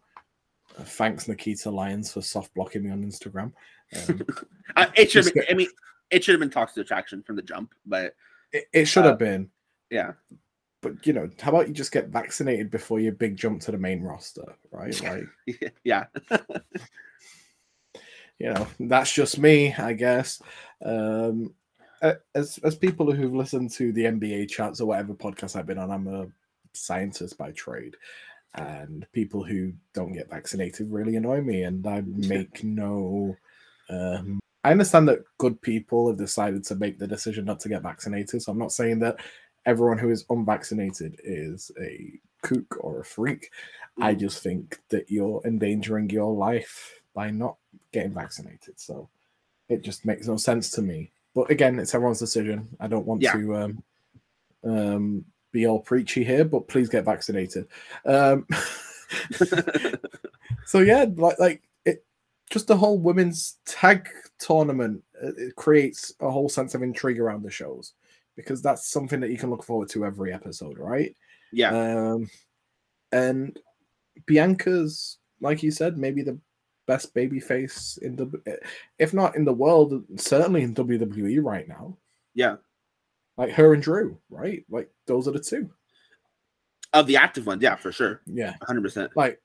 [0.79, 3.51] uh, thanks, Nikkita Lyons, for soft blocking me on Instagram.
[4.09, 4.25] Um,
[4.77, 5.31] Uh, it should.
[5.33, 5.67] been, I mean,
[6.09, 8.15] it should have been Toxic Attraction from the jump, but
[8.53, 9.51] it, it should Uh, have been,
[9.89, 10.13] yeah.
[10.81, 13.77] but you know, how about you just get vaccinated before your big jump to the
[13.77, 14.95] main roster, right?
[15.03, 16.05] Like, yeah.
[18.39, 20.41] you know, that's just me, I guess.
[20.83, 21.53] Um,
[22.35, 25.91] as as people who've listened to the NBA chats or whatever podcast I've been on,
[25.91, 26.27] I'm a
[26.73, 27.95] scientist by trade,
[28.55, 33.35] and people who don't get vaccinated really annoy me, and I make no.
[33.89, 37.81] Um, I understand that good people have decided to make the decision not to get
[37.81, 39.17] vaccinated, so I'm not saying that
[39.65, 43.51] everyone who is unvaccinated is a kook or a freak.
[43.99, 44.19] I Mhm.
[44.19, 47.57] just think that you're endangering your life by not
[47.91, 48.79] getting vaccinated.
[48.79, 49.09] So
[49.69, 51.11] it just makes no sense to me.
[51.33, 52.67] But again, it's everyone's decision.
[52.79, 53.33] I don't want Yeah.
[53.33, 53.83] to um,
[54.63, 57.67] um, be all preachy here, but please get vaccinated.
[58.05, 58.45] Um,
[60.65, 62.03] so yeah, like like it,
[62.49, 67.43] just the whole women's tag tournament uh, it creates a whole sense of intrigue around
[67.43, 67.93] the shows
[68.35, 71.15] because that's something that you can look forward to every episode, right?
[71.51, 71.69] yeah.
[71.71, 72.29] Um,
[73.11, 73.59] and
[74.25, 76.37] Bianca's, like you said, maybe the
[76.87, 78.59] best baby face in the,
[78.99, 81.97] if not in the world, certainly in WWE right now.
[82.33, 82.55] yeah.
[83.37, 84.63] Like her and Drew, right?
[84.69, 85.69] Like those are the two.
[86.93, 88.21] Of the active ones, yeah, for sure.
[88.27, 89.09] Yeah, 100%.
[89.15, 89.41] like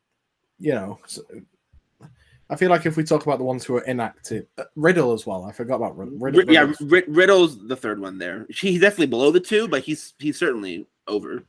[0.59, 0.99] you know.
[1.07, 1.23] So,
[2.51, 5.25] I feel like if we talk about the ones who are inactive, uh, Riddle as
[5.27, 5.45] well.
[5.45, 6.41] I forgot about Rid- Riddle.
[6.41, 8.47] Rid- yeah, Riddle's- Riddle's the third one there.
[8.51, 11.45] He's definitely below the two, but he's he's certainly over.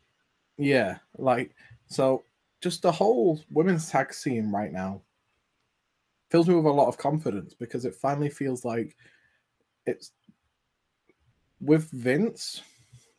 [0.58, 1.56] Yeah, like
[1.88, 2.23] so
[2.62, 5.02] just the whole women's tag scene right now
[6.30, 8.98] fills me with a lot of confidence because it finally feels like
[9.86, 10.12] it's
[11.60, 12.62] with Vince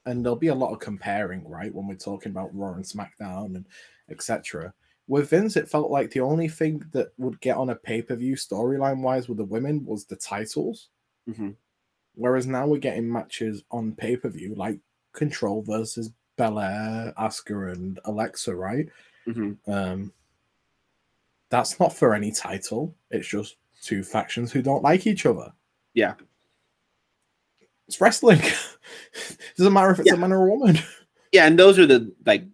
[0.06, 3.56] and there'll be a lot of comparing, right, when we're talking about Raw and SmackDown
[3.56, 3.66] and
[4.10, 4.72] etc.
[5.06, 9.00] With Vince, it felt like the only thing that would get on a pay-per-view storyline
[9.00, 10.88] wise with the women was the titles.
[11.28, 11.56] Mhm.
[12.14, 14.80] Whereas now we're getting matches on pay-per-view like
[15.12, 18.88] Control versus Belair, Asuka, and Alexa, right?
[19.24, 20.12] hmm Um,
[21.50, 22.94] that's not for any title.
[23.10, 25.52] It's just two factions who don't like each other.
[25.94, 26.14] Yeah.
[27.86, 28.40] It's wrestling.
[29.56, 30.14] Doesn't matter if it's Yeah.
[30.14, 30.78] a man or a woman.
[31.32, 32.44] Yeah, and those are the like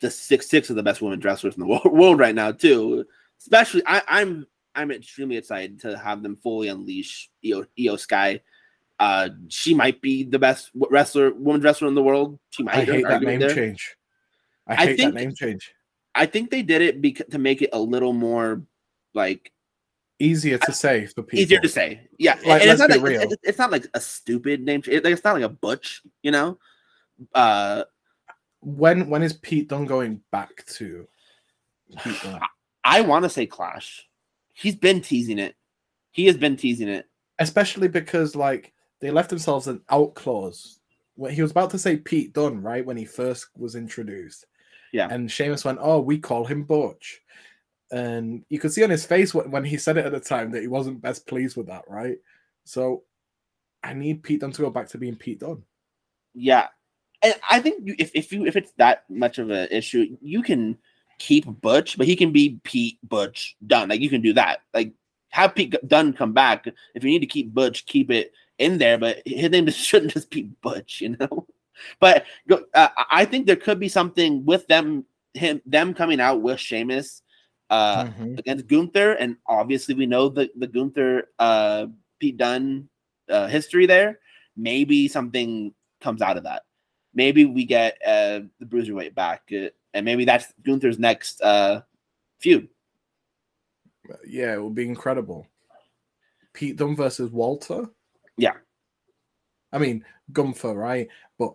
[0.00, 3.04] the six six of the best women wrestlers in the wo- world right now too.
[3.40, 8.40] Especially, I, I'm I'm extremely excited to have them fully unleash Io, Iyo Sky.
[9.00, 12.38] Uh, she might be the best wrestler, woman wrestler in the world.
[12.50, 12.76] She might.
[12.76, 13.54] I hate that name there.
[13.54, 13.96] change.
[14.66, 15.72] I I hate think- that name change.
[16.14, 18.62] I think they did it because to make it a little more
[19.14, 19.52] like
[20.22, 21.40] Easier to say for people.
[21.40, 22.02] easier to say.
[22.18, 23.22] Yeah, Like, and it's not like real.
[23.22, 24.82] it's, it's not like a stupid name.
[24.86, 26.58] It, like, it's not like a butch, you know.
[27.34, 27.84] Uh,
[28.60, 31.08] When when is Pete Dunne going back to
[32.02, 32.40] Pete Dunne?
[32.84, 34.06] I want to say Clash.
[34.52, 35.56] He's been teasing it.
[36.10, 37.08] He has been teasing it.
[37.38, 40.80] Especially because like they left themselves an out clause.
[41.14, 42.84] When he was about to say Pete Dunne, right?
[42.84, 44.44] When he first was introduced.
[44.92, 45.08] Yeah.
[45.10, 47.20] And Sheamus went, Oh, we call him Butch.
[47.92, 50.52] And you could see on his face when, when he said it at the time
[50.52, 52.18] that he wasn't best pleased with that, right?
[52.64, 53.02] So
[53.82, 55.62] I need Pete Dunne to go back to being Pete Dunne.
[56.34, 56.68] Yeah,
[57.22, 60.42] and I think you, if if you if it's that much of an issue, you
[60.42, 60.78] can
[61.18, 63.88] keep Butch, but he can be Pete Butch Dunne.
[63.88, 64.60] Like you can do that.
[64.72, 64.92] Like
[65.30, 66.66] have Pete Dunne come back.
[66.94, 68.98] If you need to keep Butch, keep it in there.
[68.98, 71.46] But his name just shouldn't just be Butch, you know.
[71.98, 72.24] But
[72.74, 75.04] uh, I think there could be something with them
[75.34, 77.22] him them coming out with Sheamus
[77.70, 78.38] uh, Mhm.
[78.38, 81.86] against Gunther, and obviously we know the the Gunther uh,
[82.18, 82.88] Pete Dunne
[83.28, 84.18] uh, history there.
[84.56, 86.64] Maybe something comes out of that.
[87.14, 91.82] Maybe we get uh, the bruiserweight back, uh, and maybe that's Gunther's next uh,
[92.38, 92.68] feud.
[94.26, 95.46] Yeah, it would be incredible.
[96.52, 97.88] Pete Dunne versus Walter.
[98.36, 98.54] Yeah.
[99.72, 101.08] I mean Gunther, right?
[101.38, 101.54] But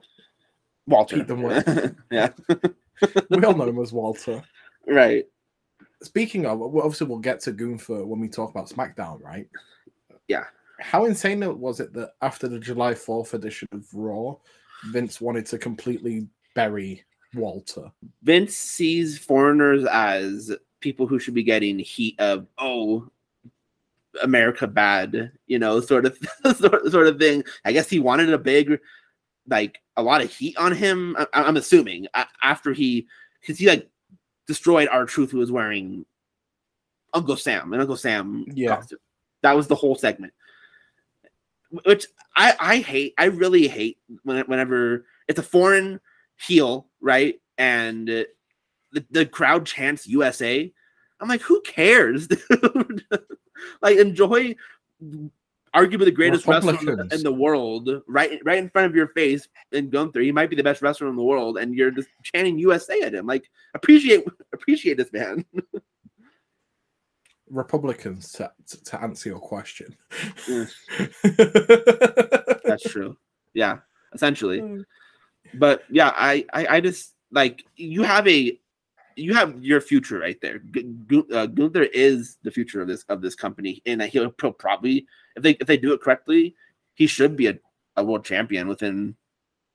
[0.87, 1.97] Walter, Pete Dunne.
[2.11, 2.29] yeah,
[3.29, 4.43] we all know him as Walter.
[4.87, 5.25] right.
[6.01, 9.47] speaking of, obviously we'll get to Gunther when we talk about SmackDown, right?
[10.27, 10.45] Yeah.
[10.79, 14.35] How insane was it that after the July 4th edition of Raw,
[14.91, 17.91] Vince wanted to completely bury Walter?
[18.23, 23.09] Vince sees foreigners as people who should be getting heat of, oh,
[24.21, 26.17] America bad, you know, sort of
[26.57, 27.43] sort of thing.
[27.63, 28.79] I guess he wanted a big,
[29.47, 31.15] like a lot of heat on him.
[31.17, 32.07] I, I'm assuming
[32.41, 33.07] after he,
[33.41, 33.89] because he like
[34.47, 36.05] destroyed R-Truth, who was wearing
[37.13, 38.45] Uncle Sam and Uncle Sam.
[38.53, 38.99] Yeah, costume.
[39.41, 40.33] that was the whole segment.
[41.83, 43.13] Which I I hate.
[43.17, 45.99] I really hate when whenever it's a foreign
[46.37, 47.35] heel, right?
[47.57, 50.71] And the, the crowd chants USA.
[51.19, 53.05] I'm like, who cares, dude?
[53.81, 54.55] like, enjoy
[55.75, 56.77] arguably the greatest wrestler
[57.11, 60.21] in the world, right, right in front of your face in Gunther.
[60.21, 63.13] He might be the best wrestler in the world, and you're just chanting USA at
[63.13, 63.27] him.
[63.27, 65.45] Like, appreciate appreciate this man.
[67.49, 68.51] Republicans to,
[68.85, 69.95] to, answer your question.
[70.47, 70.71] Mm.
[72.63, 73.17] That's true.
[73.53, 73.79] Yeah,
[74.13, 74.61] essentially.
[74.61, 74.85] Mm.
[75.53, 78.59] But yeah, I, I I just like you have a
[79.15, 80.61] you have your future right there.
[81.33, 85.51] Uh, Gunther is the future of this of this company, and he'll probably if they
[85.51, 86.55] if they do it correctly,
[86.93, 87.57] he should be a,
[87.95, 89.15] a world champion within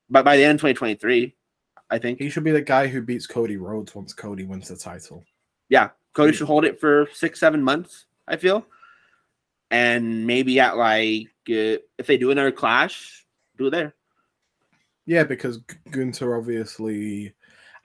[0.08, 1.34] by by the end of 2023.
[1.92, 4.76] I think he should be the guy who beats Cody Rhodes once Cody wins the
[4.76, 5.24] title.
[5.68, 8.06] Yeah, Cody should hold it for six seven months.
[8.28, 8.66] I feel,
[9.70, 13.26] and maybe at like uh, if they do another clash,
[13.56, 13.94] do it there.
[15.06, 15.58] Yeah, because
[15.90, 17.34] Gunther obviously,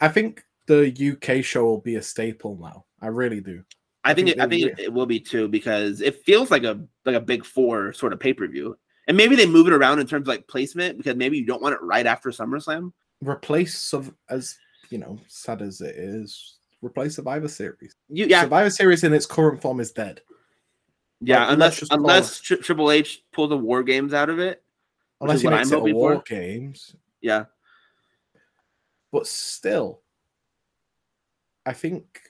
[0.01, 2.85] I think the UK show will be a staple now.
[3.01, 3.63] I really do.
[4.03, 6.63] I, I think, think it, I think it will be too because it feels like
[6.63, 9.73] a like a big four sort of pay per view, and maybe they move it
[9.73, 12.91] around in terms of like placement because maybe you don't want it right after SummerSlam.
[13.21, 14.57] Replace of as
[14.89, 17.95] you know, sad as it is, replace Survivor Series.
[18.09, 20.21] You, yeah, Survivor Series in its current form is dead.
[21.21, 24.63] Yeah, like, unless unless Tri- Triple H pulls the War Games out of it.
[25.21, 26.21] Unless he makes it War.
[26.27, 26.95] Games.
[27.21, 27.45] Yeah,
[29.11, 30.01] but still,
[31.65, 32.21] I think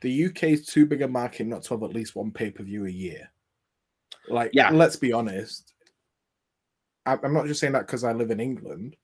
[0.00, 2.62] the UK is too big a market not to have at least one pay per
[2.62, 3.30] view a year.
[4.28, 5.74] Like, yeah, let's be honest.
[7.06, 8.96] I'm not just saying that because I live in England.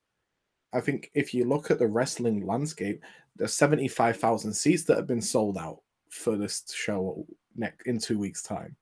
[0.73, 3.01] I think if you look at the wrestling landscape,
[3.37, 8.43] there's 75,000 seats that have been sold out for this show next in two weeks'
[8.43, 8.75] time.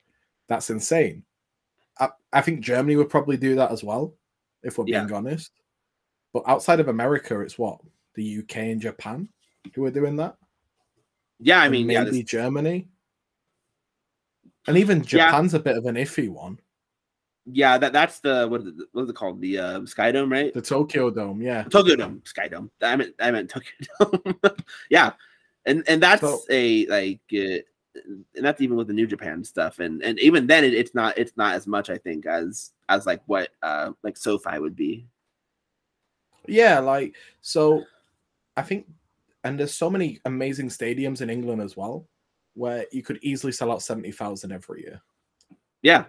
[0.48, 1.24] That's insane.
[1.98, 4.14] I, I think Germany would probably do that as well,
[4.62, 5.14] if we're being yeah.
[5.14, 5.52] honest.
[6.32, 7.78] But outside of America, it's what
[8.14, 9.28] the UK and Japan
[9.74, 10.36] who are doing that.
[11.40, 12.24] Yeah, I mean, maybe yeah, this...
[12.24, 12.88] Germany,
[14.66, 15.60] and even Japan's yeah.
[15.60, 16.58] a bit of an iffy one.
[17.46, 19.40] Yeah, that that's the what is it, what is it called?
[19.40, 20.52] The uh, Sky Dome, right?
[20.52, 21.64] The Tokyo Dome, yeah.
[21.64, 22.70] Tokyo Dome, Sky Dome.
[22.82, 24.56] I meant I meant Tokyo Dome.
[24.90, 25.12] yeah,
[25.64, 27.64] and and that's so, a like, uh,
[27.96, 31.16] and that's even with the New Japan stuff, and and even then it, it's not
[31.16, 35.06] it's not as much I think as as like what uh like SoFi would be.
[36.46, 37.84] Yeah, like so,
[38.56, 38.86] I think
[39.44, 42.06] and there's so many amazing stadiums in England as well,
[42.54, 45.00] where you could easily sell out seventy thousand every year.
[45.82, 46.04] Yeah,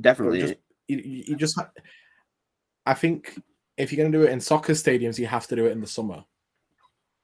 [0.00, 0.40] definitely.
[0.40, 0.54] Just,
[0.88, 1.58] you, you just,
[2.86, 3.40] I think
[3.76, 5.80] if you're going to do it in soccer stadiums, you have to do it in
[5.80, 6.24] the summer,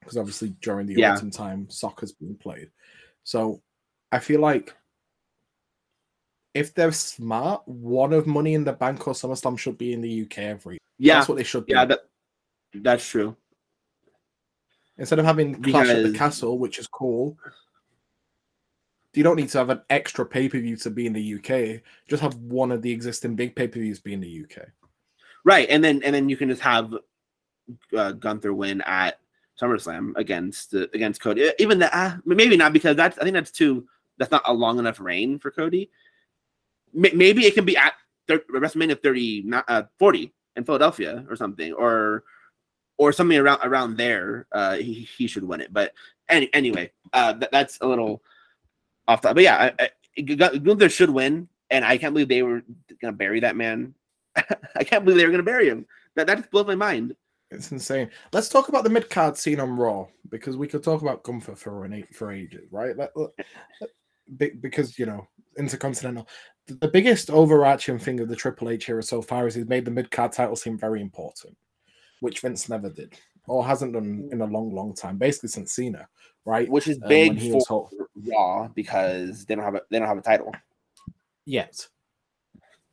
[0.00, 1.14] because obviously during the yeah.
[1.14, 2.70] autumn time, soccer's being played.
[3.24, 3.62] So
[4.12, 4.74] I feel like
[6.54, 10.22] if they're smart, one of Money in the Bank or SummerSlam should be in the
[10.22, 10.74] UK every.
[10.74, 10.80] Year.
[10.98, 11.66] Yeah, that's what they should.
[11.66, 11.72] Be.
[11.72, 12.00] Yeah, that,
[12.74, 13.36] that's true.
[14.98, 15.90] Instead of having Clash because...
[15.90, 17.36] at the Castle, which is cool,
[19.12, 21.82] you don't need to have an extra pay per view to be in the UK.
[22.08, 24.68] Just have one of the existing big pay per views be in the UK.
[25.44, 26.94] Right, and then and then you can just have
[27.96, 29.18] uh, Gunther win at
[29.60, 31.50] SummerSlam against uh, against Cody.
[31.58, 33.86] Even that, uh, maybe not because that's I think that's too
[34.18, 35.90] that's not a long enough reign for Cody.
[36.94, 37.94] M- maybe it can be at
[38.26, 42.24] thir- WrestleMania 30, not, uh, 40 in Philadelphia or something, or
[42.98, 45.72] or something around around there, uh, he, he should win it.
[45.72, 45.92] But
[46.28, 48.22] any, anyway, uh, that, that's a little
[49.06, 49.34] off the.
[49.34, 49.88] But yeah, I,
[50.18, 52.62] I, Gunther should win, and I can't believe they were
[53.00, 53.94] gonna bury that man.
[54.76, 55.86] I can't believe they were gonna bury him.
[56.14, 57.14] That that just blows my mind.
[57.50, 58.10] It's insane.
[58.32, 61.56] Let's talk about the mid card scene on Raw because we could talk about Gunther
[61.56, 62.96] for an for ages, right?
[62.96, 65.28] Let, let, because you know
[65.58, 66.26] Intercontinental.
[66.66, 69.90] The biggest overarching thing of the Triple H era so far is he's made the
[69.92, 71.56] mid card title seem very important
[72.20, 73.14] which Vince never did
[73.46, 76.08] or hasn't done in a long, long time, basically since Cena,
[76.44, 76.68] right?
[76.68, 77.88] Which is um, big um, for
[78.26, 80.52] Raw because they don't have a they don't have a title
[81.44, 81.86] yet.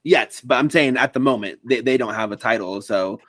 [0.04, 3.20] Yet, but I'm saying at the moment they, they don't have a title, so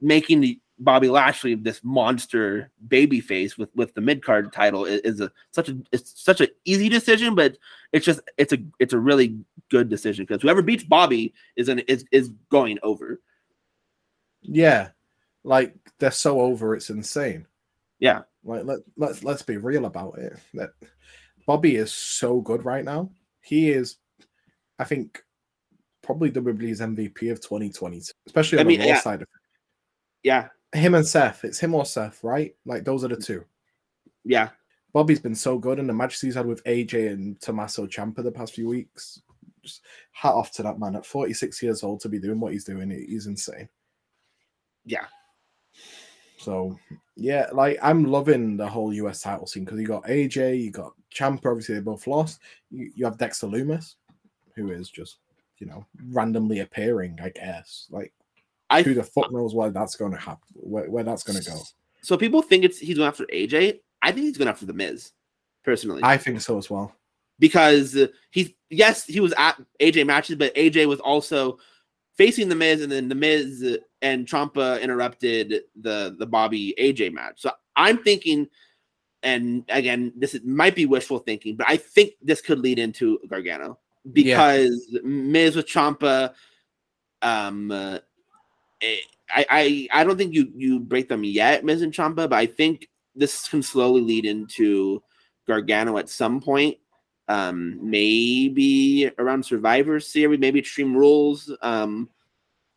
[0.00, 5.00] making the Bobby Lashley, this monster baby face with with the mid card title, is,
[5.02, 7.56] is, a such a it's such an easy decision, but
[7.92, 9.38] it's just it's a it's a really
[9.70, 13.20] good decision because whoever beats Bobby is an is is going over.
[14.42, 14.88] Yeah,
[15.44, 17.46] like they're so over, it's insane.
[17.98, 20.38] Yeah, like let let's let's be real about it.
[20.54, 20.70] That
[21.46, 23.10] Bobby is so good right now.
[23.42, 23.96] He is,
[24.78, 25.22] I think,
[26.02, 29.00] probably WWE's MVP of 2020, especially on I mean, the Raw yeah.
[29.00, 29.28] side of it.
[30.22, 31.44] Yeah, him and Seth.
[31.44, 32.54] It's him or Seth, right?
[32.64, 33.44] Like those are the two.
[34.24, 34.50] Yeah.
[34.92, 38.32] Bobby's been so good, and the matches he's had with AJ and Tommaso Ciampa the
[38.32, 39.22] past few weeks.
[39.62, 39.82] Just
[40.12, 42.90] hat off to that man at 46 years old to be doing what he's doing.
[42.90, 43.68] He's insane.
[44.84, 45.04] Yeah.
[46.40, 46.78] So
[47.16, 50.92] yeah, like I'm loving the whole US title scene because you got AJ, you got
[51.14, 51.50] Ciampa.
[51.50, 52.40] Obviously, they both lost.
[52.70, 53.96] You, you have Dexter Lumis,
[54.56, 55.18] who is just
[55.58, 57.18] you know randomly appearing.
[57.22, 58.12] I guess like
[58.70, 61.50] I, who the fuck knows why that's going to happen, where, where that's going to
[61.50, 61.60] go.
[62.02, 63.80] So people think it's he's going after AJ.
[64.00, 65.12] I think he's going after the Miz,
[65.62, 66.00] personally.
[66.02, 66.94] I think so as well.
[67.38, 67.98] Because
[68.30, 71.58] he's yes, he was at AJ matches, but AJ was also
[72.20, 77.40] facing the Miz, and then the Miz and Ciampa interrupted the the Bobby AJ match.
[77.40, 78.46] So I'm thinking,
[79.22, 83.18] and again, this is, might be wishful thinking, but I think this could lead into
[83.26, 83.78] Gargano
[84.12, 85.00] because yeah.
[85.02, 86.34] Miz with Ciampa,
[87.22, 88.00] um, uh,
[88.82, 92.44] I, I I don't think you you break them yet, Miz and Ciampa, but I
[92.44, 95.02] think this can slowly lead into
[95.46, 96.76] Gargano at some point.
[97.30, 101.54] Um, maybe around Survivor Series, maybe Extreme Rules.
[101.62, 102.08] Um,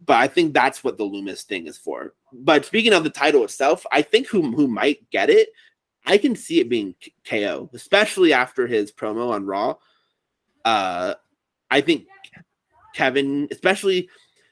[0.06, 2.14] but I think that's what the Lumis thing is for.
[2.32, 5.50] But speaking of the title itself, I think who who might get it,
[6.06, 6.94] I can see it being
[7.26, 9.76] KO, especially after his promo on Raw.
[10.64, 11.16] Uh,
[11.72, 12.06] I think
[12.94, 14.08] Kevin, especially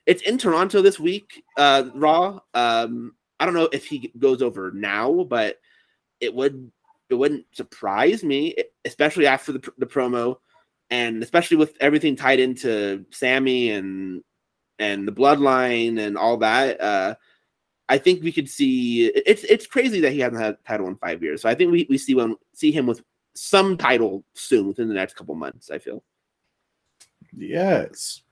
[0.08, 2.40] it's in Toronto this week, uh, Raw.
[2.56, 5.60] Um, I don't know if he goes over now, but
[6.20, 6.72] it would
[7.12, 8.56] it wouldn't surprise me,
[8.86, 10.38] especially after the, the promo,
[10.90, 14.24] and especially with everything tied into Sami and
[14.80, 16.82] and the bloodline and all that.
[16.82, 17.16] Uh,
[17.90, 20.96] I think we could see it's it's crazy that he hasn't had a title in
[20.96, 21.42] five years.
[21.42, 23.04] So I think we, we see one see him with
[23.36, 25.70] some title soon within the next couple months.
[25.70, 26.04] I feel.
[27.36, 28.24] Yeah, it's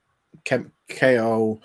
[0.44, 1.60] KO.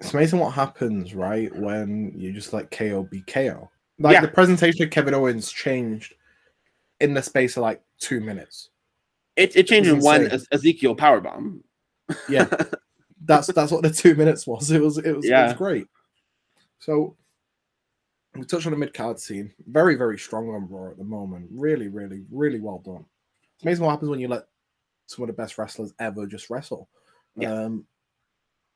[0.00, 3.70] It's amazing what happens, right, when you just let KO be KO.
[3.98, 4.20] Like yeah.
[4.22, 6.14] the presentation of Kevin Owens changed
[7.00, 8.70] in the space of like two minutes.
[9.36, 11.60] It it changed in one Ezekiel powerbomb.
[12.28, 12.48] Yeah,
[13.24, 14.70] that's that's what the two minutes was.
[14.70, 15.44] It was it was, yeah.
[15.44, 15.86] it was great.
[16.78, 17.16] So
[18.34, 19.52] we touched on the mid card scene.
[19.66, 21.48] Very very strong on Raw at the moment.
[21.52, 23.04] Really really really well done.
[23.54, 24.46] It's amazing what happens when you let
[25.06, 26.88] some of the best wrestlers ever just wrestle.
[27.36, 27.52] Yeah.
[27.52, 27.86] Um,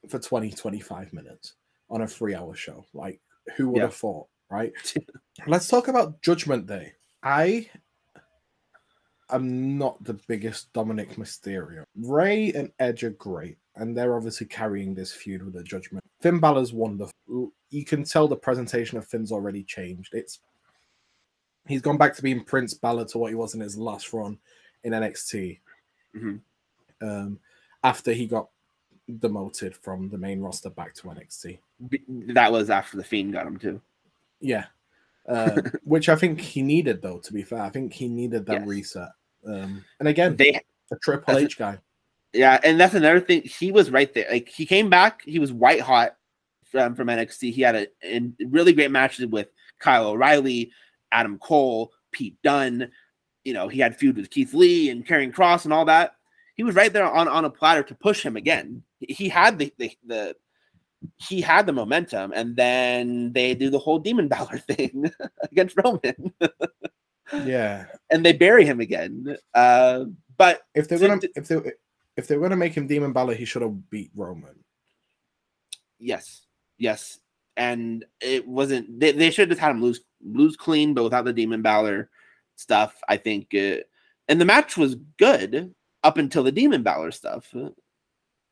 [0.09, 1.55] for 20 25 minutes
[1.91, 2.85] on a three hour show.
[2.95, 3.21] Like
[3.57, 3.85] who would yeah.
[3.85, 4.29] have thought?
[4.51, 4.73] Right?
[5.47, 6.93] Let's talk about Judgment Day.
[7.23, 7.69] I
[9.31, 11.85] am not the biggest Dominic Mysterio.
[11.97, 16.05] Ray and Edge are great, and they're obviously carrying this feud with the Judgment.
[16.21, 17.53] Finn Balor's wonderful.
[17.71, 20.15] You can tell the presentation of Finn's already changed.
[20.15, 20.41] It's
[21.67, 24.39] he's gone back to being Prince Balor to what he was in his last run
[24.85, 25.59] in NXT.
[26.17, 26.37] Mm-hmm.
[27.07, 27.39] Um,
[27.85, 28.49] after he got
[29.19, 31.59] demoted from the main roster back to NXT.
[32.35, 33.81] That was after the Fiend got him too.
[34.41, 34.67] Yeah.
[35.29, 37.19] Uh, which I think he needed, though.
[37.19, 38.67] To be fair, I think he needed that yes.
[38.67, 39.09] reset.
[39.47, 40.61] Um, and again, they
[40.91, 41.79] a Triple H guy.
[42.33, 43.43] Yeah, and that's another thing.
[43.43, 44.27] He was right there.
[44.31, 46.17] Like he came back, he was white hot
[46.65, 47.53] from from NXT.
[47.53, 50.71] He had a, a really great matches with Kyle O'Reilly,
[51.13, 52.91] Adam Cole, Pete Dunne.
[53.45, 56.17] You know, he had feud with Keith Lee and Karrion Kross and all that.
[56.55, 58.83] He was right there on, on a platter to push him again.
[59.01, 60.37] He had the the, the
[61.17, 65.11] he had the momentum, and then they do the whole Demon Balor thing
[65.43, 66.33] against Roman.
[67.45, 69.37] yeah, and they bury him again.
[69.55, 70.05] Uh,
[70.37, 71.61] but if they're gonna if they
[72.17, 74.65] if they're gonna make him Demon Balor, he should have beat Roman.
[75.99, 76.43] Yes,
[76.79, 77.19] yes,
[77.57, 79.01] and it wasn't.
[79.01, 82.11] They, they should have just had him lose lose clean, but without the Demon Balor
[82.59, 83.01] stuff.
[83.09, 83.79] I think, uh,
[84.29, 87.53] and the match was good up until the Demon Balor stuff.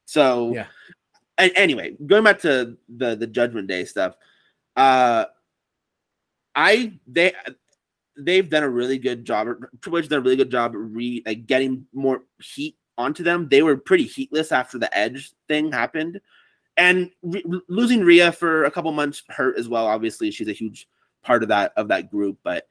[0.07, 0.67] So yeah,
[1.39, 4.15] and anyway, going back to the the Judgment Day stuff,
[4.77, 5.27] uh,
[6.55, 7.33] I they
[8.17, 9.49] they've done a really good job.
[9.83, 13.49] Triple H done a really good job re like getting more heat onto them.
[13.49, 16.21] They were pretty heatless after the Edge thing happened,
[16.77, 19.87] and re- losing Rhea for a couple months hurt as well.
[19.87, 20.89] Obviously, she's a huge
[21.23, 22.67] part of that of that group, but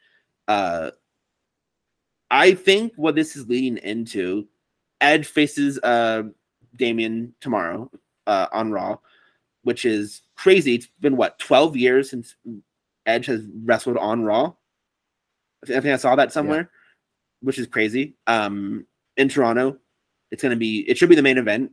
[0.47, 0.91] uh,
[2.31, 4.47] I think what this is leading into,
[5.01, 6.23] Edge faces uh
[6.75, 7.91] Damian tomorrow
[8.27, 8.97] uh, on Raw.
[9.63, 10.75] which is crazy.
[10.75, 12.35] It's been what 12 years since
[13.05, 14.53] Edge has wrestled on Raw.
[15.63, 16.77] I think I saw that somewhere, yeah.
[17.41, 18.15] which is crazy.
[18.27, 18.85] Um,
[19.17, 19.77] in Toronto,
[20.31, 21.71] it's going to be it should be the main event.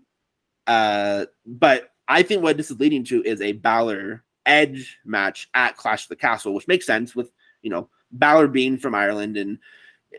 [0.66, 5.76] Uh, but I think what this is leading to is a Balor Edge match at
[5.76, 7.30] Clash of the Castle, which makes sense with
[7.62, 9.58] you know Balor being from Ireland and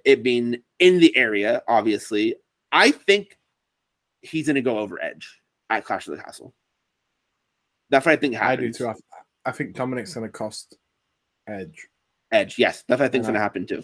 [0.06, 1.64] it being in the area.
[1.68, 2.36] Obviously,
[2.72, 3.38] I think
[4.22, 5.42] he's going to go over Edge
[5.78, 6.54] at Clash of the Castle.
[7.90, 8.80] That's what I think happens.
[8.80, 9.00] I do too.
[9.46, 10.78] I, think Dominic's going to cost
[11.48, 11.88] Edge.
[12.32, 13.84] Edge, yes, that's what I think's going to happen too.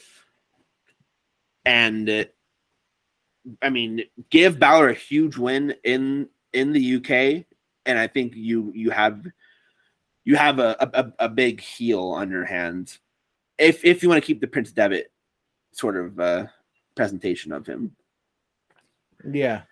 [1.65, 2.25] And uh,
[3.61, 7.45] I mean, give Balor a huge win in in the UK,
[7.85, 9.25] and I think you you have
[10.25, 12.99] you have a a, a big heel on your hands
[13.59, 15.11] if if you want to keep the Prince Devitt
[15.73, 16.47] sort of uh,
[16.95, 17.95] presentation of him.
[19.31, 19.63] Yeah,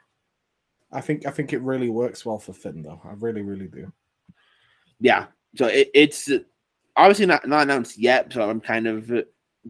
[0.92, 3.02] I think I think it really works well for Finn though.
[3.04, 3.92] I really really do.
[5.00, 6.30] Yeah, so it, it's
[6.96, 9.12] obviously not not announced yet, so I'm kind of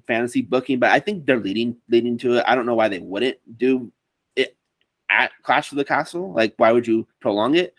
[0.06, 2.46] fantasy booking, but I think they're leading leading to it.
[2.48, 3.92] I don't know why they wouldn't do
[4.36, 4.56] it
[5.10, 6.34] at Clash of the Castle.
[6.34, 7.74] Like, why would you prolong it?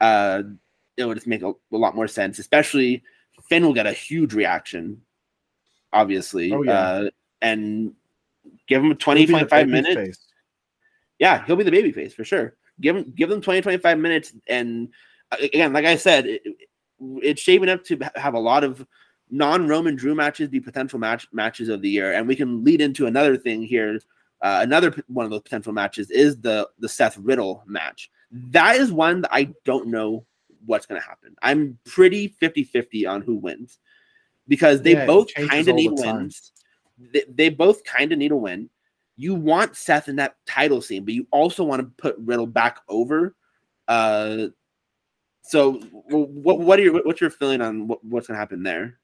[0.00, 0.42] Uh,
[0.96, 3.02] it would just make a, a lot more sense, especially
[3.48, 5.00] Finn will get a huge reaction
[5.92, 6.52] obviously.
[6.52, 6.72] Oh, yeah.
[6.72, 7.10] uh,
[7.42, 7.94] and
[8.68, 9.94] give him 20, 25 minutes.
[9.94, 10.26] Face.
[11.20, 12.56] Yeah, he'll be the baby face for sure.
[12.80, 14.32] Give him give them 20, 25 minutes.
[14.48, 14.88] And
[15.30, 16.42] uh, again, like I said, it,
[16.98, 18.84] it's shaping up to have a lot of
[19.30, 22.14] non-Roman Drew matches be potential match matches of the year.
[22.14, 24.00] And we can lead into another thing here.
[24.42, 28.10] Uh, another one of those potential matches is the the Seth Riddle match.
[28.32, 30.24] That is one that I don't know
[30.64, 31.34] what's going to happen.
[31.42, 33.78] I'm pretty 50 50 on who wins
[34.48, 36.52] because they yeah, both kind of need wins.
[37.12, 38.70] They, they both kind of need a win.
[39.20, 42.78] You want Seth in that title scene, but you also want to put Riddle back
[42.88, 43.36] over.
[43.86, 44.46] Uh,
[45.42, 48.98] so what what are your what's your feeling on what, what's gonna happen there?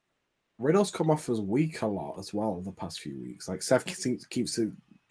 [0.59, 3.47] Riddle's come off as weak a lot as well the past few weeks.
[3.47, 4.59] Like Seth keeps keeps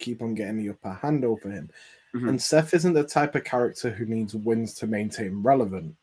[0.00, 1.70] keep on getting the upper hand over him,
[2.12, 2.28] mm-hmm.
[2.28, 5.94] and Seth isn't the type of character who needs wins to maintain relevant.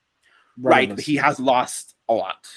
[0.57, 2.47] Right, he has lost a lot.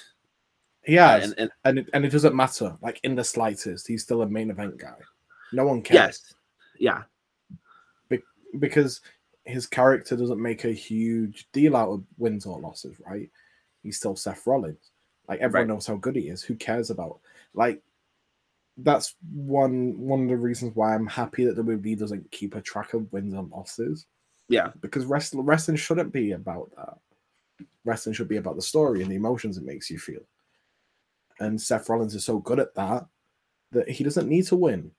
[0.83, 3.89] He has, and, and, and, it, and it doesn't matter, like in the slightest.
[3.89, 4.95] He's still a main event guy.
[5.53, 5.97] No one cares.
[5.97, 6.35] Yes.
[6.79, 7.03] Yeah.
[8.09, 8.23] Be-
[8.59, 9.01] because
[9.45, 13.31] his character doesn't make a huge deal out of wins or losses, right?
[13.83, 14.91] He's still Seth Rollins.
[15.29, 15.75] Like everyone right.
[15.75, 16.43] knows how good he is.
[16.43, 17.21] Who cares about
[17.55, 17.83] like
[18.79, 22.61] that's one one of the reasons why I'm happy that the movie doesn't keep a
[22.61, 24.07] track of wins and losses.
[24.49, 24.71] Yeah.
[24.81, 26.99] Because wrestling wrestling shouldn't be about that.
[27.85, 30.23] Wrestling should be about the story and the emotions it makes you feel.
[31.39, 33.07] And Seth Rollins is so good at that
[33.73, 34.91] that he doesn't need to win.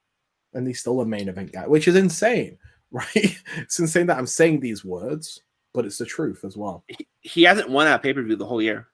[0.54, 2.58] And he's still a main event guy, which is insane,
[2.92, 3.38] right?
[3.58, 5.42] it's insane that I'm saying these words,
[5.74, 6.84] but it's the truth as well.
[6.88, 8.88] He, he hasn't won a pay per view the whole year,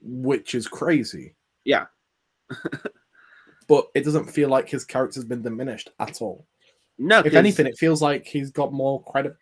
[0.00, 1.34] which is crazy.
[1.64, 1.86] Yeah.
[3.68, 6.46] but it doesn't feel like his character's been diminished at all.
[6.98, 9.36] No, if anything, it feels like he's got more credit.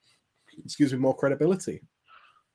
[0.62, 1.80] Excuse me, more credibility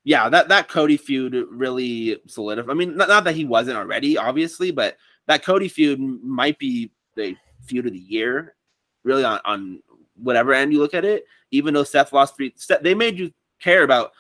[0.03, 2.71] yeah, that that Cody feud really solidified.
[2.71, 4.97] I mean, not, not that he wasn't already, obviously, but
[5.27, 7.35] that Cody feud might be the
[7.65, 8.55] feud of the year,
[9.03, 9.81] really on, on
[10.15, 11.25] whatever end you look at it.
[11.51, 14.11] Even though Seth lost three, they made you care about,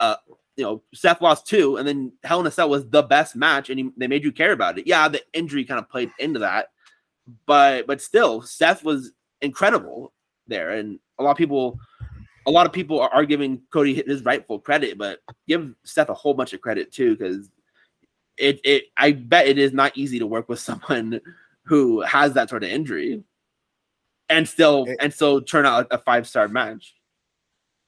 [0.00, 0.16] uh,
[0.56, 3.70] you know, Seth lost two, and then Hell in a Cell was the best match,
[3.70, 4.86] and he, they made you care about it.
[4.86, 6.68] Yeah, the injury kind of played into that,
[7.46, 9.12] but but still, Seth was
[9.42, 10.12] incredible
[10.46, 11.78] there, and a lot of people
[12.46, 15.18] a lot of people are, are giving Cody his rightful credit, but
[15.48, 17.50] give Seth a whole bunch of credit too, because
[18.36, 21.20] it it I bet it is not easy to work with someone
[21.66, 23.22] who has that sort of injury
[24.28, 26.94] and still it, and still turn out a five star match.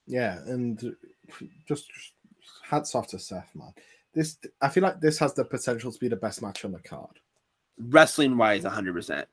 [0.06, 0.94] Yeah, and
[1.66, 1.86] just
[2.62, 3.72] hats off to Seth, man.
[4.14, 6.80] This I feel like this has the potential to be the best match on the
[6.80, 7.20] card.
[7.78, 9.28] Wrestling wise, hundred percent.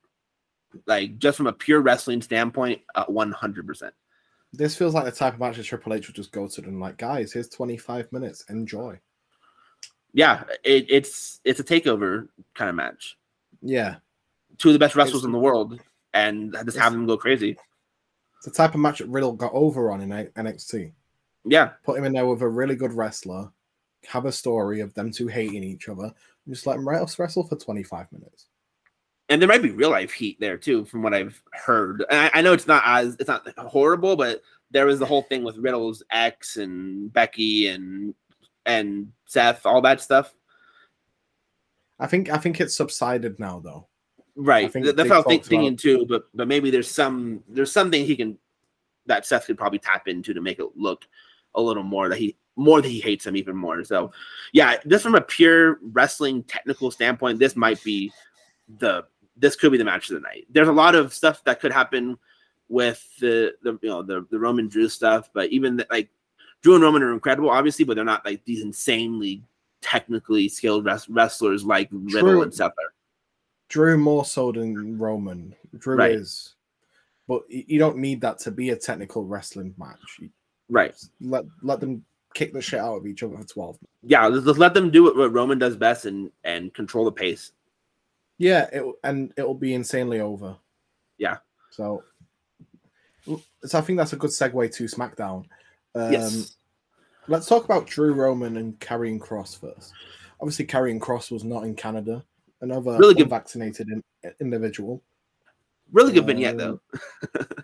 [0.86, 3.94] Like just from a pure wrestling standpoint, one hundred percent.
[4.54, 6.80] This feels like the type of match that Triple H would just go to them
[6.80, 8.98] like, guys, here's 25 minutes, enjoy.
[10.14, 13.18] Yeah, it, it's it's a takeover kind of match.
[13.62, 13.96] Yeah,
[14.58, 15.80] two of the best wrestlers it's, in the world,
[16.14, 17.58] and just have them go crazy.
[18.38, 20.92] It's the type of match that Riddle got over on in NXT.
[21.46, 23.52] Yeah, put him in there with a really good wrestler,
[24.08, 27.56] have a story of them two hating each other, and just let them wrestle for
[27.56, 28.48] 25 minutes
[29.30, 32.06] and there might be real life heat there too, from what I've heard.
[32.12, 34.42] I, I, know it's not as it's not horrible, but
[34.72, 38.14] there was the whole thing with Riddle's ex and Becky and
[38.66, 40.34] and Seth, all that stuff.
[42.00, 43.88] I think I think it's subsided now, though.
[44.36, 46.06] Right, that's what I was thinking too.
[46.06, 48.38] But but maybe there's some there's something he can
[49.06, 51.08] that Seth could probably tap into to make it look
[51.56, 53.84] a little more that he more that he hates him even more.
[53.84, 54.12] So
[54.54, 58.12] yeah, just from a pure wrestling technical standpoint, this might be
[58.80, 59.06] the
[59.38, 60.48] this could be the match of the night.
[60.50, 62.18] There's a lot of stuff that could happen
[62.70, 66.10] with the the you know the, the Roman Drew stuff, but even the, like
[66.62, 69.44] Drew and Roman are incredible, obviously, but they're not like these insanely
[69.82, 72.42] technically skilled res- wrestlers like Riddle True.
[72.42, 72.95] and Settler.
[73.70, 75.56] Drew more so than Roman.
[75.78, 76.12] Drew Right.
[76.12, 76.56] is,
[77.28, 80.22] but you don't need that to be a technical wrestling match.
[80.70, 80.96] Right.
[81.22, 82.04] let let them
[82.34, 83.78] kick the shit out of each other for twelve.
[84.04, 87.52] Yeah, let's let them do what, Roman does best and and control the pace.
[88.38, 90.56] Yeah, it and it'll be insanely over.
[91.18, 91.38] Yeah.
[91.72, 92.04] So,
[93.64, 95.46] so I think that's a good segue to SmackDown.
[95.94, 96.56] Um, yes.
[97.28, 99.94] Let's talk about Drew Roman and Karrion Kross first.
[100.40, 102.24] Obviously, Karrion Kross was not in Canada.
[102.62, 104.04] Another Really good- vaccinated in,
[104.40, 105.04] individual.
[105.92, 106.80] Really good vignette um,
[107.34, 107.46] though.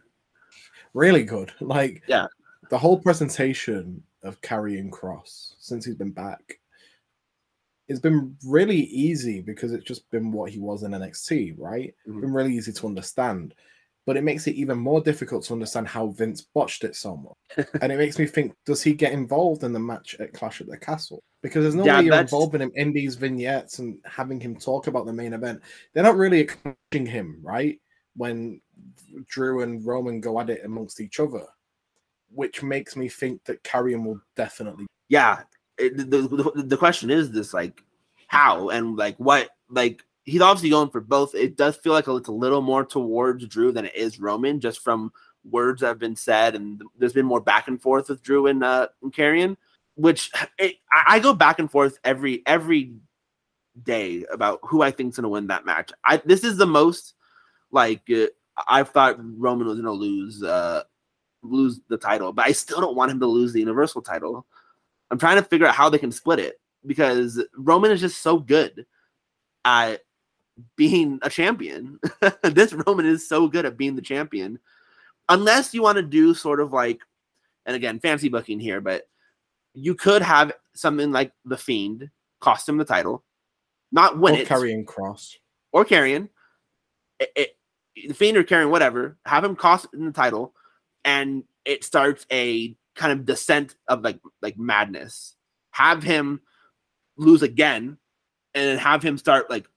[0.94, 1.54] Really good.
[1.62, 2.28] Like, Yeah.
[2.70, 6.60] the whole presentation of Karrion Kross since he's been back.
[7.88, 11.96] It's been really easy because it's just been what he was in NXT, right?
[12.08, 12.22] Mhm.
[12.22, 13.54] Been really easy to understand.
[14.06, 17.68] But it makes it even more difficult to understand how Vince botched it so much.
[17.82, 20.68] and it makes me think, does he get involved in the match at Clash at
[20.68, 21.22] the Castle?
[21.44, 24.56] Because there's no Yeah, way you're that's- involving him in these vignettes and having him
[24.56, 25.62] talk about the main event.
[25.94, 27.80] They're not really acknowledging him, right?
[28.16, 28.60] When
[29.28, 31.46] Drew and Roman go at it amongst each other,
[32.34, 34.88] which makes me think that Karrion will definitely.
[35.10, 35.42] yeah
[35.78, 36.04] it, the,
[36.54, 37.84] the, the question is this like
[38.28, 41.36] how and like what like he's obviously going for both.
[41.36, 44.80] It does feel like it's a little more towards drew than it is roman just
[44.80, 45.12] from
[45.44, 48.64] words that have been said and there's been more back and forth with drew and
[48.64, 49.58] uh and Karrion,
[49.96, 52.94] which it, I, I go back and forth every every
[53.84, 55.92] day about who i think's going to win that match.
[56.04, 57.16] I this is the most
[57.72, 58.28] like uh,
[58.68, 60.84] i thought roman was going to lose uh
[61.42, 64.46] lose the title but i still don't want him to lose the universal title.
[65.10, 68.40] I'm trying to figure out how they can split it because Roman is just so
[68.40, 68.86] good
[69.66, 70.02] at
[70.76, 72.00] being a champion.
[72.44, 74.60] this Roman is so good at being the champion.
[75.30, 77.02] Unless you want to do sort of like,
[77.66, 79.08] and again, fancy booking here, but
[79.74, 82.10] you could have something like the Fiend
[82.40, 83.24] cost him the title,
[83.92, 85.36] not win Or it, Karrion Kross.
[85.72, 86.30] or Karrion,
[87.20, 87.58] it, it,
[88.08, 90.54] the Fiend or Karrion, whatever, have him cost him the title,
[91.06, 95.36] and it starts a kind of descent of like like madness.
[95.72, 96.42] Have him
[97.18, 97.98] lose again,
[98.54, 99.68] and then have him start like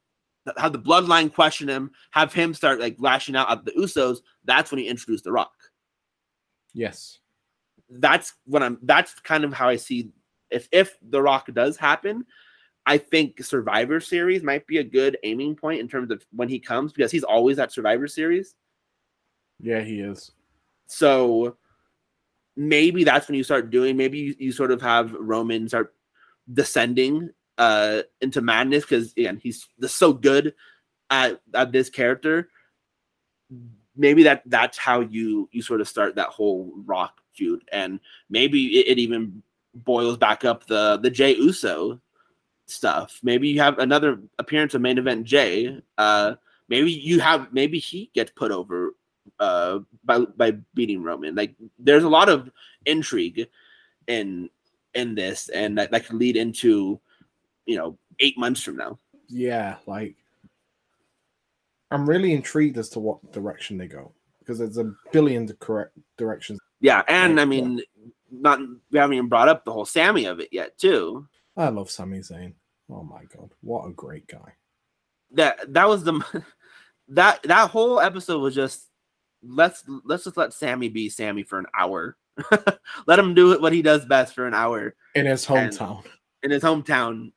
[0.57, 4.19] have the bloodline question him, have him start like lashing out at the Usos.
[4.45, 5.53] That's when he introduced The Rock.
[6.73, 7.19] Yes.
[7.89, 8.79] That's what I'm.
[8.83, 10.11] That's kind of how I see
[10.51, 12.25] if if The Rock does happen.
[12.87, 16.59] I think Survivor Series might be a good aiming point in terms of when he
[16.59, 18.55] comes because he's always at Survivor Series.
[19.61, 20.33] Yeah, he is.
[20.87, 21.57] So
[22.57, 23.97] maybe that's when you start doing.
[23.97, 25.95] Maybe you, you sort of have Roman start
[26.53, 30.55] descending uh into madness because again he's so good
[31.11, 32.49] at, at this character.
[33.97, 38.81] Maybe that that's how you you sort of start that whole Rock feud, and maybe
[38.81, 39.43] it, it even
[39.75, 42.01] boils back up the the Jay Uso
[42.67, 43.21] stuff.
[43.23, 45.81] Maybe you have another appearance of main event Jay.
[45.97, 46.35] Uh,
[46.69, 48.95] maybe you have maybe he gets put over
[49.39, 51.37] uh by by beating Roman.
[51.37, 52.51] Like there's a lot of
[52.87, 53.47] intrigue
[54.09, 54.51] in
[54.95, 57.01] in this, and that, that could lead into
[57.67, 58.99] you know eight months from now.
[59.29, 60.17] Yeah, like
[61.91, 66.61] I'm really intrigued as to what direction they go because there's a billion correct directions.
[66.81, 67.81] Yeah, and I mean,
[68.31, 68.61] not
[68.91, 71.27] we haven't even brought up the whole Sami of it yet, too.
[71.57, 72.55] I love Sami Zayn.
[72.91, 74.55] Oh my god, what a great guy!
[75.33, 76.21] That that was the
[77.09, 78.89] that that whole episode was just
[79.43, 82.17] let's let's just let Sami be Sami for an hour.
[83.07, 84.95] let him do what he does best for an hour.
[85.15, 86.05] In his hometown.
[86.43, 87.33] in his hometown.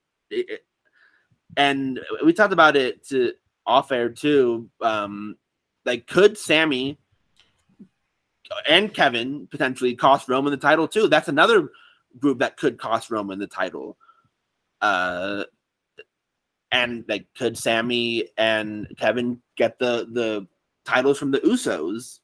[1.55, 3.34] And we talked about it to
[3.65, 4.69] off air too.
[4.82, 5.38] Um,
[5.86, 6.99] like, could Sami
[8.69, 11.07] and Kevin potentially cost Roman the title too?
[11.07, 11.69] That's another
[12.19, 13.97] group that could cost Roman the title.
[14.82, 15.43] Uh,
[16.71, 20.47] and like, could Sami and Kevin get the the
[20.86, 22.19] titles from the Usos?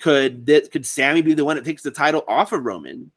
[0.00, 3.10] Could this, could Sami be the one that takes the title off of Roman?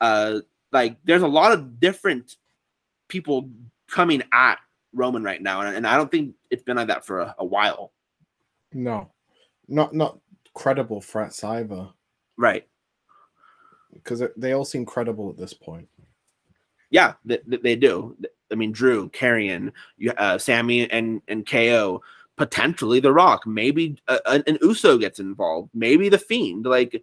[0.00, 2.36] Uh, like there's a lot of different
[3.12, 3.50] people
[3.86, 4.56] coming at
[4.94, 7.44] Roman right now, and, and I don't think it's been like that for a, a
[7.44, 7.92] while.
[8.72, 9.10] No,
[9.68, 10.18] not not
[10.54, 11.88] credible threats either
[12.36, 12.66] Right?
[13.92, 15.86] because they all seem credible at this point.
[16.90, 18.16] Yeah, they, they do.
[18.50, 22.02] I mean, Drew, Karrion, you, uh, Sami, and and KO.
[22.36, 23.46] Potentially The Rock.
[23.46, 25.68] Maybe uh, an, an Uso gets involved.
[25.74, 26.64] Maybe the Fiend.
[26.64, 27.02] Like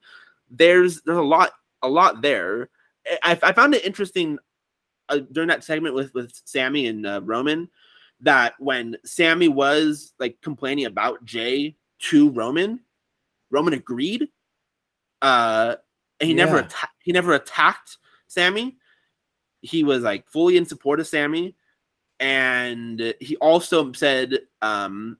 [0.50, 1.52] there's there's a lot
[1.84, 2.70] a lot there.
[3.24, 4.40] I, I found it interesting
[5.10, 7.70] uh, during that segment with with Sami and uh, Roman
[8.22, 12.82] that when Sami was like complaining about Jay to Roman,
[13.50, 14.28] Roman agreed.
[15.22, 15.76] Uh,
[16.20, 17.98] and he never atta- he never attacked
[18.28, 18.78] Sami.
[19.62, 21.56] He was like fully in support of Sami,
[22.20, 25.18] and he also said um,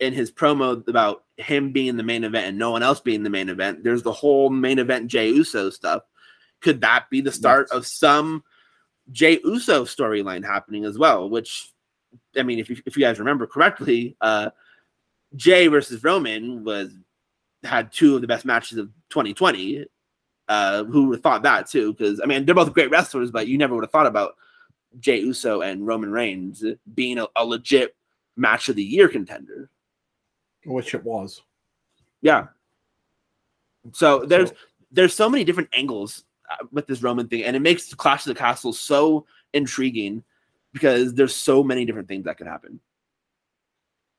[0.00, 3.30] in his promo about him being the main event and no one else being the
[3.30, 3.84] main event.
[3.84, 6.02] There's the whole main event Jay Uso stuff.
[6.60, 7.76] Could that be the start Yes.
[7.76, 8.42] of some
[9.12, 11.28] Jay Uso storyline happening as well?
[11.30, 11.72] Which,
[12.36, 14.50] I mean, if you, if you guys remember correctly, uh,
[15.36, 16.92] Jay versus Roman was
[17.64, 19.84] had two of the best matches of 2020.
[20.48, 21.92] Uh, who would have thought that too?
[21.92, 24.36] Because I mean, they're both great wrestlers, but you never would have thought about
[25.00, 27.94] Jay Uso and Roman Reigns being a, a legit
[28.36, 29.68] match of the year contender.
[30.64, 31.42] which it was.
[32.22, 32.46] Yeah.
[33.92, 34.56] So there's So-
[34.90, 36.24] there's so many different angles
[36.72, 40.22] with this Roman thing, and it makes Clash of the Castle so intriguing
[40.72, 42.80] because there's so many different things that could happen.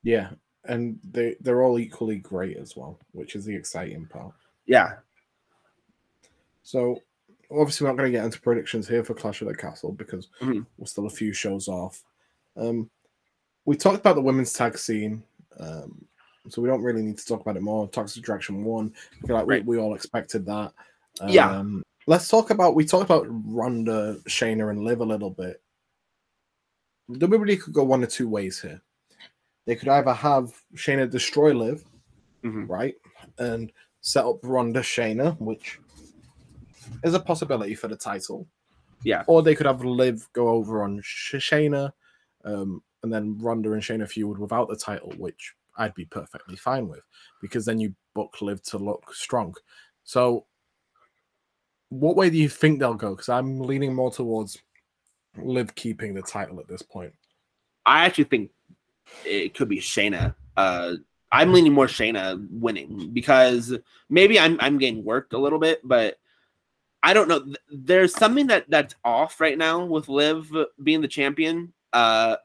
[0.04, 0.32] Yeah,
[0.66, 4.34] and they they're all equally great as well, which is the exciting part.
[4.66, 4.98] Yeah,
[6.62, 7.02] So
[7.52, 10.28] obviously we're not going to get into predictions here for Clash of the Castle because
[10.40, 10.66] Mhm.
[10.78, 12.04] we're still a few shows off.
[12.56, 12.90] Um,
[13.66, 15.24] we talked about the women's tag scene,
[15.60, 16.06] um,
[16.50, 17.88] so we don't really need to talk about it more.
[17.90, 19.66] Toxic Attraction one, I feel like Right.
[19.66, 20.72] we, we all expected that.
[21.22, 21.64] Um, Yeah.
[22.08, 25.62] Let's talk about we talked about Ronda, Shayna, and Liv a little bit.
[27.12, 28.82] WWE could go one or two ways here.
[29.66, 31.84] They could either have Shayna destroy Liv,
[32.44, 32.68] Mhm.
[32.70, 32.96] right,
[33.38, 33.72] and
[34.02, 35.80] set up Ronda Shayna, which
[37.04, 38.48] is a possibility for the title.
[39.04, 39.24] Yeah.
[39.28, 41.94] Or they could have Liv go over on Sh- Shayna,
[42.44, 46.88] um, and then Ronda and Shayna feud without the title, which I'd be perfectly fine
[46.88, 47.04] with,
[47.42, 49.56] because then you book Liv to look strong.
[50.04, 50.46] So,
[51.90, 53.12] what way do you think they'll go?
[53.12, 54.62] Because I'm leaning more towards
[55.38, 57.14] Liv keeping the title at this point.
[57.86, 58.52] I actually think
[59.26, 60.36] it could be Shayna.
[60.56, 60.94] Uh,
[61.32, 63.76] I'm leaning more Shayna winning because
[64.10, 66.18] maybe I'm I'm getting worked a little bit, but
[67.02, 67.54] I don't know.
[67.72, 70.52] There's something that that's off right now with Liv
[70.84, 71.74] being the champion.
[71.94, 72.36] Uh,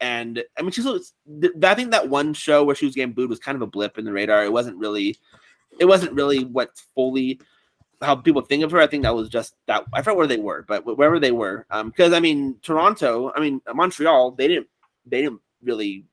[0.00, 0.86] and I mean, she's.
[0.86, 3.98] I think that one show where she was getting booed was kind of a blip
[3.98, 4.44] in the radar.
[4.44, 5.16] It wasn't really,
[5.78, 7.40] it wasn't really what fully
[8.04, 8.80] how people think of her.
[8.80, 9.84] I think that was just that.
[9.92, 13.40] I forgot where they were, but wherever they were, um, because I mean, Toronto, I
[13.40, 14.68] mean, Montreal, they didn't,
[15.06, 16.04] they didn't really.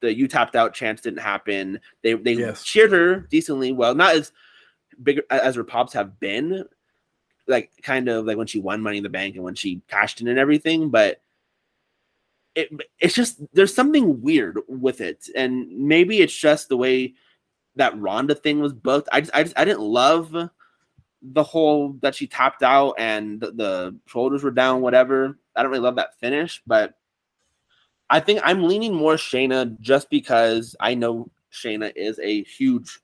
[0.00, 1.78] The you tapped out chance didn't happen.
[2.02, 2.64] They they Yes.
[2.64, 4.32] cheered her decently well, not as
[5.02, 6.64] big as her pops have been,
[7.46, 10.20] like kind of like when she won Money in the Bank and when she cashed
[10.20, 11.20] in and everything, but
[12.54, 17.14] it it's just there's something weird with it, and maybe it's just the way
[17.76, 19.08] that Ronda thing was booked.
[19.12, 20.34] I just I just I didn't love
[21.22, 25.38] the whole that she tapped out and the, the shoulders were down, whatever.
[25.54, 26.94] I don't really love that finish, but
[28.10, 33.00] I think I'm leaning more Shayna just because I know Shayna is a huge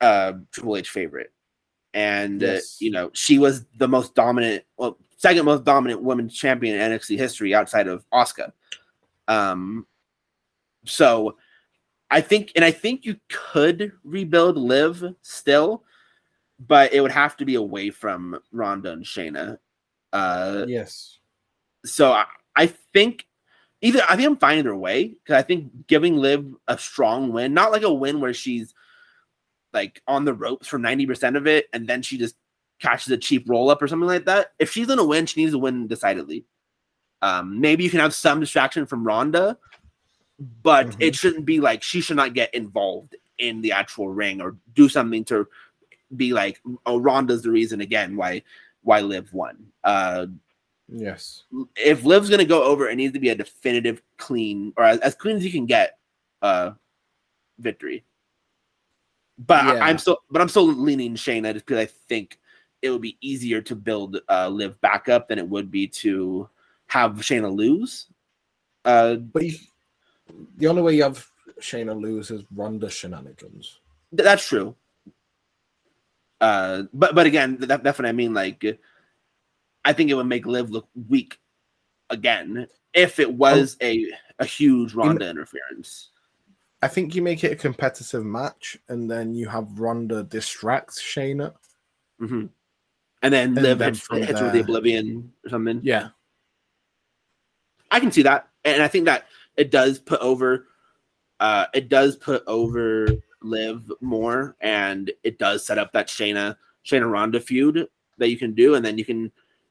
[0.00, 1.32] uh Triple H favorite.
[1.92, 6.78] And uh, you know, she was the most dominant, well, second most dominant women's champion
[6.78, 8.52] in NXT history outside of Asuka.
[9.28, 9.86] Um
[10.84, 11.36] so
[12.10, 15.84] I think and I think you could rebuild Liv still,
[16.58, 19.58] but it would have to be away from Ronda and Shayna.
[20.12, 21.18] Uh Yes.
[21.84, 23.26] so I, I think
[23.82, 27.52] either I think I'm fine either way because I think giving Liv a strong win,
[27.54, 28.74] not like a win where she's
[29.72, 32.36] like on the ropes for 90% of it and then she just
[32.80, 34.52] catches a cheap roll up or something like that.
[34.58, 36.44] If she's gonna win, she needs to win decidedly.
[37.22, 39.58] Um, maybe you can have some distraction from Ronda,
[40.62, 40.96] but Mhm.
[41.00, 44.88] it shouldn't be like she should not get involved in the actual ring or do
[44.88, 45.46] something to
[46.14, 48.42] be like, oh, Ronda's the reason again why
[48.82, 49.66] why Liv won.
[49.84, 50.26] Uh,
[50.88, 51.42] Yes.
[51.74, 55.16] if Liv's gonna go over, it needs to be a definitive clean or as, as
[55.16, 55.98] clean as you can get
[56.42, 56.70] uh
[57.58, 58.04] victory.
[59.38, 59.84] But I, Yeah.
[59.84, 62.38] I'm still but I'm still leaning Shayna just because I think
[62.82, 66.48] it would be easier to build uh Liv back up than it would be to
[66.86, 68.06] have Shayna lose.
[68.84, 69.58] Uh But you,
[70.58, 71.26] the only way you have
[71.60, 73.80] Shayna lose is Ronda shenanigans.
[74.16, 74.76] th- that's true.
[76.40, 78.34] Uh but but again, that, that's what I mean.
[78.34, 78.80] Like
[79.84, 81.38] I think it would make Liv look weak
[82.10, 84.06] again if it was a
[84.38, 86.10] a huge Ronda interference.
[86.82, 91.54] I think you make it a competitive match, and then you have Ronda distract Shayna.
[92.18, 92.46] hmm
[93.22, 95.80] And then And Liv then hits, hits with the Oblivion or something.
[95.82, 96.08] Yeah,
[97.90, 99.26] I can see that, and I think that
[99.56, 100.66] it does put over,
[101.40, 103.08] uh, it does put over
[103.48, 107.88] Liv more, and it does set up that Shayna Shayna Ronda feud.
[108.18, 109.30] that you can do, and then you can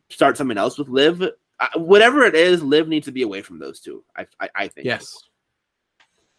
[0.09, 1.21] start something else with Liv.
[1.21, 4.03] Uh, whatever it is, Liv needs to be away from those two.
[4.15, 4.85] I I, I think.
[4.85, 5.17] Yes.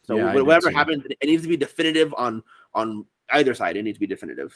[0.06, 2.42] So Yeah, whatever happens, it needs to be definitive on
[2.74, 3.76] on either side.
[3.76, 4.54] It needs to be definitive.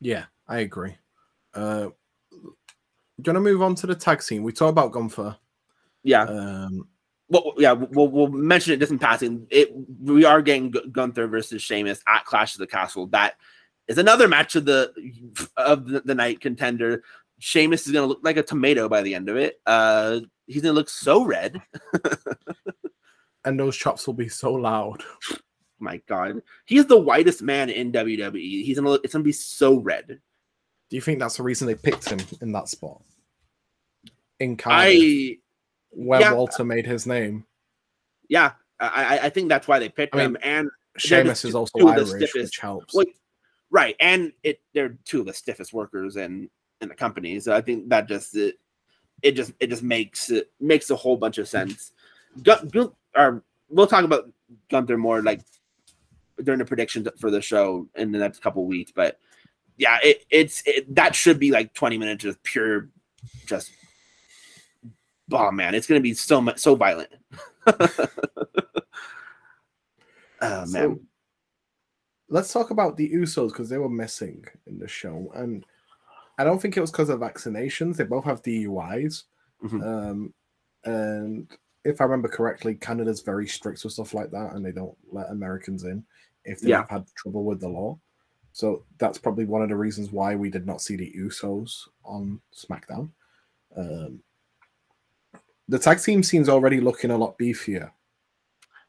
[0.00, 0.96] Yeah, I agree.
[1.52, 1.90] Uh,
[3.20, 4.42] do you want to move on to the tag scene?
[4.42, 5.36] We talked about Gunther.
[6.02, 6.22] Yeah.
[6.22, 6.88] Um,
[7.34, 9.48] well, yeah, we'll, we'll mention it just in passing.
[9.50, 13.08] It we are getting Gunther versus Sheamus at Clash of the Castle.
[13.08, 13.34] That
[13.88, 14.92] is another match of the
[15.56, 17.02] of the, the night contender.
[17.40, 19.60] Sheamus is gonna look like a tomato by the end of it.
[19.66, 21.60] Uh, he's gonna look so red.
[23.44, 25.02] and those chops will be so loud.
[25.80, 28.64] My God, he is the whitest man in WWE.
[28.64, 29.02] He's gonna look.
[29.02, 30.06] It's gonna be so red.
[30.06, 33.02] Do you think that's the reason they picked him in that spot?
[34.38, 35.38] In I
[35.94, 36.32] where yeah.
[36.32, 37.44] Walter made his name.
[38.28, 40.36] yeah, I I- think that's why they picked I mean, him.
[40.42, 42.94] And Sheamus is also two of the Irish, stiffest- which helps.
[42.94, 43.06] Well,
[43.70, 46.48] right, and it they're two of the stiffest workers in
[46.80, 47.38] in the company.
[47.40, 48.56] So I think that just it,
[49.22, 51.92] it just it just makes it makes a whole bunch of sense.
[52.42, 54.30] Gun, Gun, or we'll talk about
[54.70, 55.40] Gunther more like
[56.42, 58.92] during the predictions for the show in the next couple weeks.
[58.94, 59.18] But
[59.76, 62.88] yeah, it, it's it, that should be like twenty minutes of pure
[63.46, 63.70] just.
[65.32, 67.10] Oh man, it's gonna be so much so violent.
[67.66, 67.86] oh
[70.40, 70.66] man.
[70.66, 71.00] So,
[72.28, 75.64] let's talk about the Usos because they were missing in the show, and
[76.38, 77.96] I don't think it was because of vaccinations.
[77.96, 79.24] They both have DUIs,
[79.62, 79.82] Mhm.
[79.82, 80.34] um,
[80.84, 81.48] and
[81.84, 85.30] if I remember correctly, Canada's very strict with stuff like that, and they don't let
[85.30, 86.04] Americans in
[86.44, 86.86] if they've Yeah.
[86.90, 87.98] had trouble with the law.
[88.52, 92.40] So that's probably one of the reasons why we did not see the Usos on
[92.54, 93.10] SmackDown.
[93.76, 94.22] Um,
[95.68, 97.90] the tag team seems already looking a lot beefier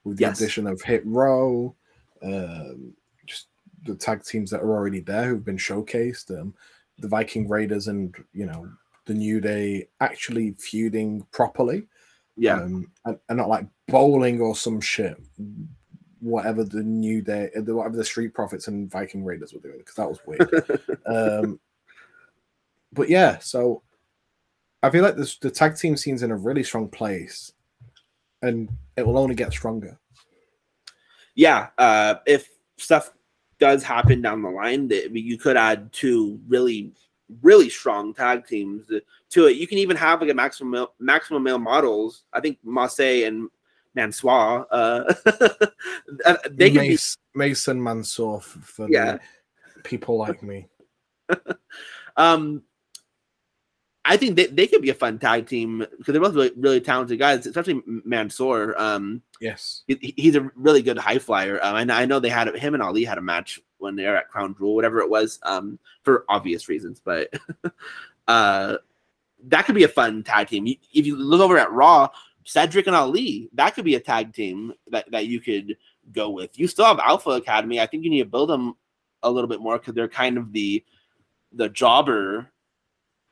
[0.03, 0.39] with the Yes.
[0.39, 1.75] addition of Hit Row,
[2.21, 2.93] um,
[3.25, 3.47] just
[3.85, 6.53] the tag teams that are already there who've been showcased, um,
[6.99, 8.69] the Viking Raiders and you know
[9.05, 11.87] the New Day actually feuding properly,
[12.37, 12.55] Yeah.
[12.61, 15.15] um, and, and not like bowling or some shit.
[16.19, 19.95] Whatever the New Day, uh, whatever the Street Profits and Viking Raiders were doing, because
[19.95, 20.49] that was weird.
[21.05, 21.59] um,
[22.93, 23.83] but yeah, so
[24.85, 27.53] I feel like this, the tag team scene's in a really strong place,
[28.43, 29.97] and it will only get stronger.
[31.35, 33.11] yeah, uh, if stuff
[33.59, 36.91] does happen down the line, that you could add two really,
[37.41, 38.85] really strong tag teams
[39.29, 39.55] to it.
[39.55, 42.23] You can even have like a maximum male, maximum male models.
[42.31, 43.49] I think Mace and
[43.95, 45.13] Mansoor, uh,
[46.25, 46.77] uh, they be.
[46.77, 49.17] Mace, Mason Mansoor for Yeah.
[49.75, 50.67] the people like me.
[52.17, 52.63] Um,
[54.07, 56.79] I think they, they could be a fun tag team because they're both really, really
[56.79, 58.79] talented guys, especially Mansoor.
[58.79, 61.59] Um, Yes, he- he's a really good high flyer.
[61.63, 64.15] Um, and I know they had him and Ali had a match when they were
[64.15, 67.01] at Crown Jewel, whatever it was, um, for obvious reasons.
[67.03, 67.33] But
[68.27, 68.77] uh,
[69.47, 70.67] that could be a fun tag team.
[70.67, 72.09] If you look over at Raw,
[72.45, 75.75] Cedric and Ali, that could be a tag team that, that you could
[76.13, 76.57] go with.
[76.57, 77.79] You still have Alpha Academy.
[77.79, 78.75] I think you need to build them
[79.23, 80.83] a little bit more because they're kind of the
[81.53, 82.51] the jobber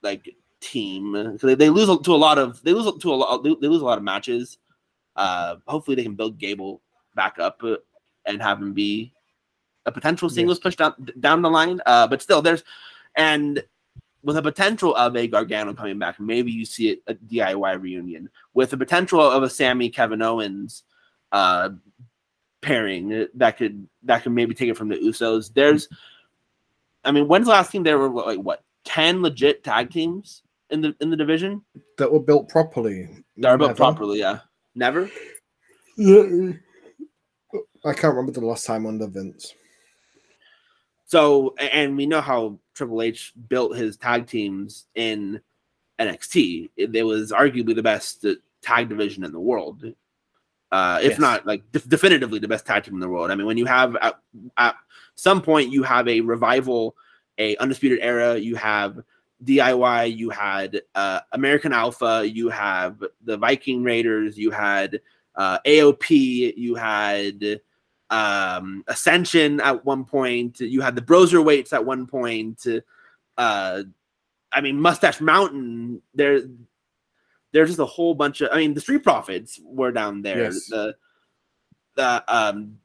[0.01, 0.33] like
[0.63, 1.13] team.
[1.13, 3.81] 'Cause They, they lose to a lot of they lose to a lot they lose
[3.81, 4.57] a lot of matches.
[5.15, 6.81] Uh, hopefully they can build Gable
[7.15, 7.75] back up uh,
[8.25, 9.13] and have him be
[9.85, 11.79] a potential singles push down down the line.
[11.85, 12.63] Uh, but still, there's
[13.15, 13.63] and
[14.23, 18.29] with the potential of a Gargano coming back, maybe you see it a DIY reunion
[18.53, 20.83] with the potential of a Sami Kevin Owens
[21.33, 21.69] uh,
[22.61, 25.53] pairing that could that could maybe take it from the Usos.
[25.53, 25.89] There's,
[27.03, 30.41] I mean, when's the last team there were like what ten legit tag teams
[30.73, 31.63] in the in the division
[31.97, 33.07] that were built properly.
[33.37, 33.77] that are built Never.
[33.77, 34.19] properly?
[34.19, 34.39] Yeah,
[34.75, 35.09] never.
[37.85, 39.53] I can't remember the last time under Vince.
[41.05, 45.39] So, and we know how Triple H built his tag teams in
[45.99, 46.71] NXT.
[46.75, 48.25] It, it was arguably the best
[48.63, 49.83] tag division in the world,
[50.71, 51.19] uh, if Yes.
[51.19, 53.29] not like def- definitively the best tag team in the world.
[53.29, 54.15] I mean, when you have at,
[54.57, 54.75] at
[55.13, 56.95] some point you have a revival,
[57.37, 58.97] a undisputed era, you have
[59.43, 65.01] DIY, you had uh, American Alpha, you have the Viking Raiders, you had
[65.35, 67.61] uh, AOP, you had
[68.09, 72.63] um ascension at one point you had the broser weights at one point
[73.37, 73.81] uh
[74.51, 76.41] i mean mustache mountain there
[77.53, 80.67] there's just a whole bunch of i mean the street profits were down there Yes.
[80.67, 80.95] the
[81.95, 82.77] the um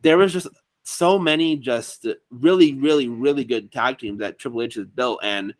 [0.00, 0.46] there was just
[0.84, 5.52] so many just really really really good tag teams that triple h has built and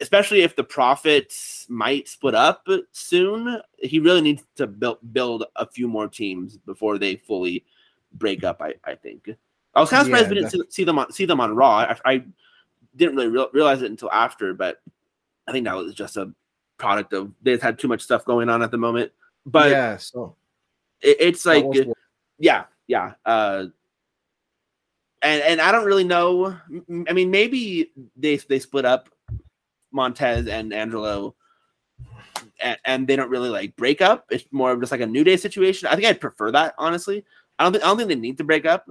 [0.00, 5.66] especially if the profits might split up soon he really needs to build build a
[5.66, 7.64] few more teams before they fully
[8.14, 9.28] break up i, I think
[9.74, 11.54] i was kind of surprised Yeah, we didn't see, see them on see them on
[11.54, 12.24] raw I, I
[12.98, 14.82] didn't really real, realize it until after, but
[15.46, 16.32] I think that was just a
[16.76, 19.12] product of they just had too much stuff going on at the moment.
[19.46, 20.36] But yeah, so
[21.00, 21.64] it, it's like
[22.38, 23.12] yeah, yeah.
[23.24, 23.66] Uh,
[25.22, 26.56] and and I don't really know.
[27.08, 29.08] I mean, maybe they they split up
[29.92, 31.34] Montez and Angelo,
[32.60, 34.26] and, and they don't really like break up.
[34.30, 35.88] It's more of just like a new day situation.
[35.88, 37.24] I think I'd prefer that honestly.
[37.58, 38.88] I don't think I don't think they need to break up,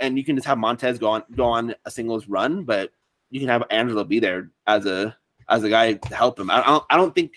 [0.00, 2.90] and you can just have Montez go on go on a singles run, but
[3.30, 5.16] you can have Angelo be there as a
[5.48, 6.50] as a guy to help him.
[6.50, 7.32] I, don't I don't think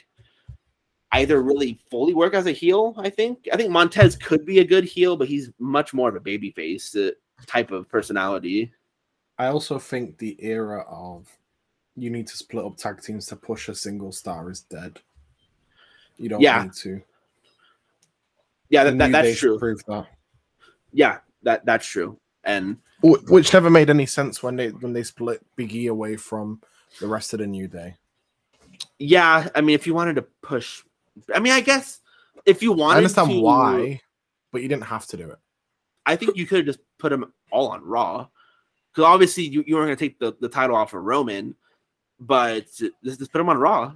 [1.11, 2.93] either really fully work as a heel.
[2.97, 6.15] I think I think Montez could be a good heel, but he's much more of
[6.15, 7.11] a babyface uh,
[7.45, 8.71] type of personality.
[9.37, 11.27] I also think the era of
[11.95, 14.99] you need to split up tag teams to push a single star is dead.
[16.17, 16.63] You don't Yeah.
[16.63, 17.01] need to.
[18.69, 19.59] Yeah, that, that, that's true.
[19.59, 20.07] Prove that.
[20.91, 22.17] Yeah, that that's true.
[22.43, 26.61] And Which never made any sense when they when they split Big E away from
[26.99, 27.95] the rest of the New Day.
[28.99, 30.83] yeah, I mean, if you wanted to push,
[31.33, 31.99] I mean, I guess
[32.45, 34.01] if you wanted, to I understand to- why,
[34.51, 35.37] but you didn't have to do it.
[36.05, 38.27] I think you could have just put them all on Raw,
[38.91, 41.55] because obviously you, you weren't going to take the, the title off of Roman,
[42.19, 43.93] but just, just put them on Raw.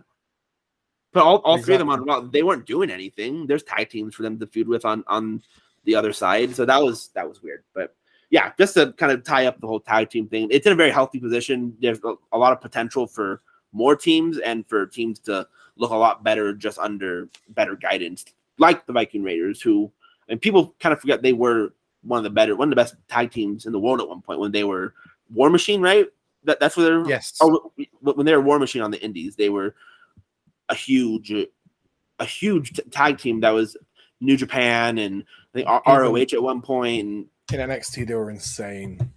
[1.12, 2.22] Put all, all three of them on Raw.
[2.22, 3.48] They weren't doing anything.
[3.48, 5.42] There's tag teams for them to feud with on on
[5.86, 7.64] the other side, so that was that was weird.
[7.74, 7.96] But
[8.30, 10.76] yeah, just to kind of tie up the whole tag team thing, it's in a
[10.76, 11.76] very healthy position.
[11.82, 13.42] There's a, a lot of potential for
[13.72, 15.48] more teams and for teams to
[15.78, 18.26] look a lot better just under better guidance,
[18.58, 19.92] like the Viking Raiders, who
[20.28, 22.96] and people kind of forget they were one of the better, one of the best
[23.08, 24.94] tag teams in the world at one point when they were
[25.34, 26.08] War Machine, right?
[26.46, 27.08] That, that's where they're.
[27.10, 27.34] Yes.
[27.42, 27.72] Oh,
[28.02, 29.76] when they were War Machine on the Indies, they were
[30.70, 31.32] a huge,
[32.20, 33.76] a huge tag team that was
[34.22, 37.06] New Japan and I think R- ROH at one point.
[37.06, 39.12] And In NXT, they were insane.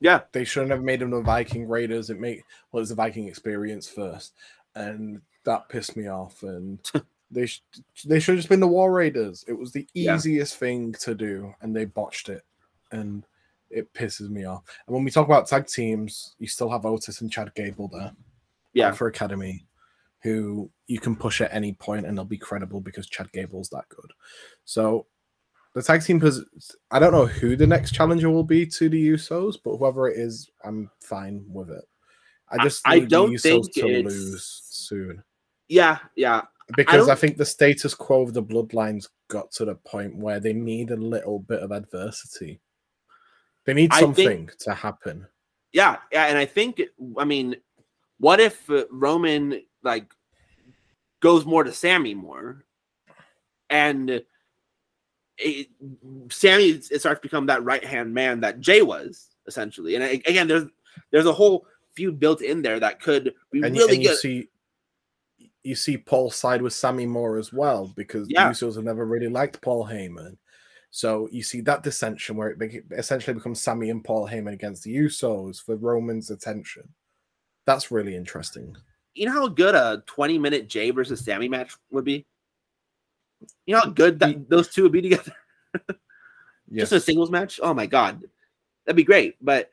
[0.00, 2.10] yeah, They shouldn't have made them the Viking Raiders.
[2.10, 4.34] It made well, it was the Viking experience first,
[4.74, 6.42] and that pissed me off.
[6.42, 6.78] And
[7.30, 7.62] they sh-
[8.04, 9.44] they should have just been the War Raiders.
[9.48, 10.16] It was the Yeah.
[10.16, 12.42] easiest thing to do, and they botched it,
[12.90, 13.24] and
[13.70, 14.62] it pisses me off.
[14.86, 18.12] And when we talk about tag teams, you still have Otis and Chad Gable there.
[18.72, 19.66] yeah, for Academy,
[20.22, 23.88] who you can push at any point and they'll be credible because Chad Gable's that
[23.88, 24.12] good.
[24.64, 25.06] So
[25.74, 26.44] the tag team pos-
[26.90, 30.18] I don't know who the next challenger will be to the Usos, but whoever it
[30.18, 31.84] is, I'm fine with it.
[32.48, 35.22] I I- just I need don't the Usos think to it's- lose soon
[35.68, 36.42] yeah, yeah.
[36.76, 40.38] because I, don't- think the status quo of the bloodlines got to the point where
[40.38, 42.60] they need a little bit of adversity.
[43.66, 45.26] They need I think- something to happen.
[45.72, 46.80] Yeah, yeah, and I think
[47.18, 47.56] I mean,
[48.18, 50.06] what if uh, Roman like
[51.20, 52.64] goes more to Sami more,
[53.68, 54.22] and
[55.36, 55.68] it,
[56.30, 60.48] Sami it starts to become that right hand man that Jay was essentially, and again,
[60.48, 60.64] there's
[61.10, 64.48] there's a whole feud built in there that could be and, really and you see
[65.62, 68.48] you see Paul side with Sami Moore as well because Yeah.
[68.48, 70.36] the Usos have never really liked Paul Heyman.
[70.96, 74.96] So you see that dissension where it essentially becomes Sami and Paul Heyman against the
[74.96, 76.88] Usos for Roman's attention.
[77.66, 78.74] That's really interesting.
[79.14, 82.24] you know how good a 20 minute Jay versus Sami match would be.
[83.66, 85.34] You know how good that those two would be together.
[85.74, 85.92] Yes.
[86.88, 87.60] just a singles match.
[87.62, 88.22] Oh my god,
[88.86, 89.36] that'd be great.
[89.42, 89.70] But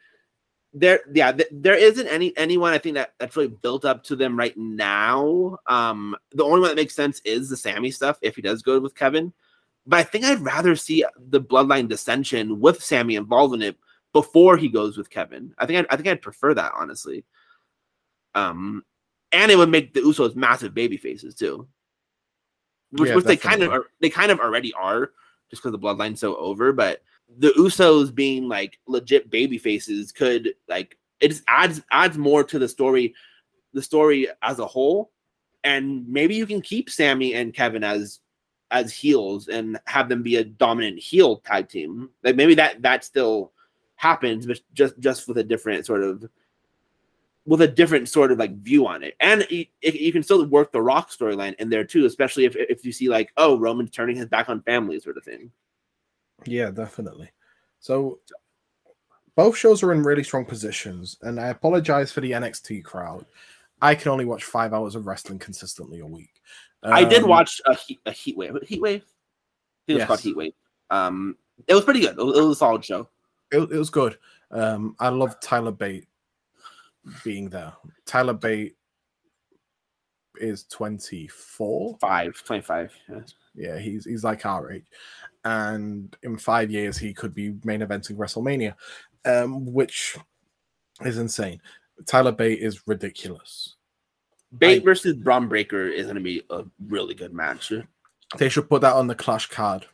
[0.73, 4.17] there, yeah, th- there isn't any anyone I think that that's really built up to
[4.17, 5.57] them right now.
[5.67, 8.77] Um, the only one that makes sense is the Sami stuff if he does go
[8.81, 9.31] with Kevin.
[9.85, 13.77] But I think I'd rather see the bloodline dissension with Sami involved in it
[14.13, 15.53] before he goes with Kevin.
[15.57, 17.25] I think I'd, I think I'd prefer that honestly.
[18.35, 18.83] Um,
[19.31, 21.67] and it would make the Usos massive baby faces too,
[22.91, 23.87] which, Yeah, which they kind of are.
[23.99, 25.11] They kind of already are
[25.49, 26.71] just because the bloodline's so over.
[26.71, 27.01] But
[27.37, 32.59] the Usos being like legit baby faces could like it just adds adds more to
[32.59, 33.15] the story,
[33.73, 35.11] the story as a whole,
[35.63, 38.19] and maybe you can keep Sami and Kevin as
[38.73, 42.09] as heels and have them be a dominant heel tag team.
[42.23, 43.53] Like maybe that that still
[43.95, 46.27] happens, but just just with a different sort of
[47.45, 49.15] with a different sort of like view on it.
[49.19, 52.83] And you, you can still work the Rock storyline in there too, especially if if
[52.83, 55.51] you see like oh Roman turning his back on family sort of thing.
[56.45, 57.29] Yeah, definitely.
[57.79, 58.19] So
[59.35, 63.25] both shows are in really strong positions, and I apologize for the NXT crowd.
[63.81, 66.32] I can only watch five hours of wrestling consistently a week.
[66.83, 68.57] I did Um, watch a heat, a heat wave.
[68.63, 69.03] Heat wave.
[69.03, 70.19] I think it was called.
[70.21, 70.53] Heat Wave.
[70.89, 71.37] Um,
[71.67, 72.17] it was pretty good.
[72.17, 73.09] It was, it was a solid show.
[73.51, 74.17] It, it was good.
[74.51, 76.07] Um, I love Tyler Bate
[77.23, 77.73] being there.
[78.05, 78.75] Tyler Bate
[80.35, 81.97] is 24.
[81.99, 82.91] Five, 25.
[83.09, 83.19] Yeah.
[83.55, 84.85] Yeah, he's he's like our age,
[85.45, 88.73] and in five years he could be main eventing WrestleMania,
[89.25, 90.17] um, which
[91.05, 91.61] is insane.
[92.07, 93.75] Tyler Bate is ridiculous.
[94.57, 97.71] Bate I- versus Bron Breakker is going to be a really good match.
[98.37, 99.85] They should put that on the Clash card.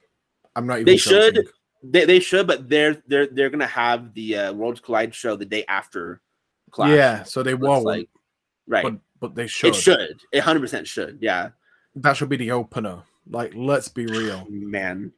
[0.56, 0.86] I'm not even.
[0.86, 1.48] They should.
[1.81, 5.36] They, they should, but they're they're they're going to have the uh, Worlds Collide show
[5.38, 6.22] the day after
[6.72, 6.91] Clash.
[6.95, 7.86] Yeah, so they won't.
[7.86, 8.10] like
[8.68, 8.84] right.
[8.84, 9.69] but but they should.
[9.69, 10.19] It should.
[10.34, 11.19] It hundred percent should.
[11.22, 11.49] Yeah,
[11.95, 13.03] That should be the opener.
[13.30, 14.45] Like, let's be real.
[14.49, 15.14] man.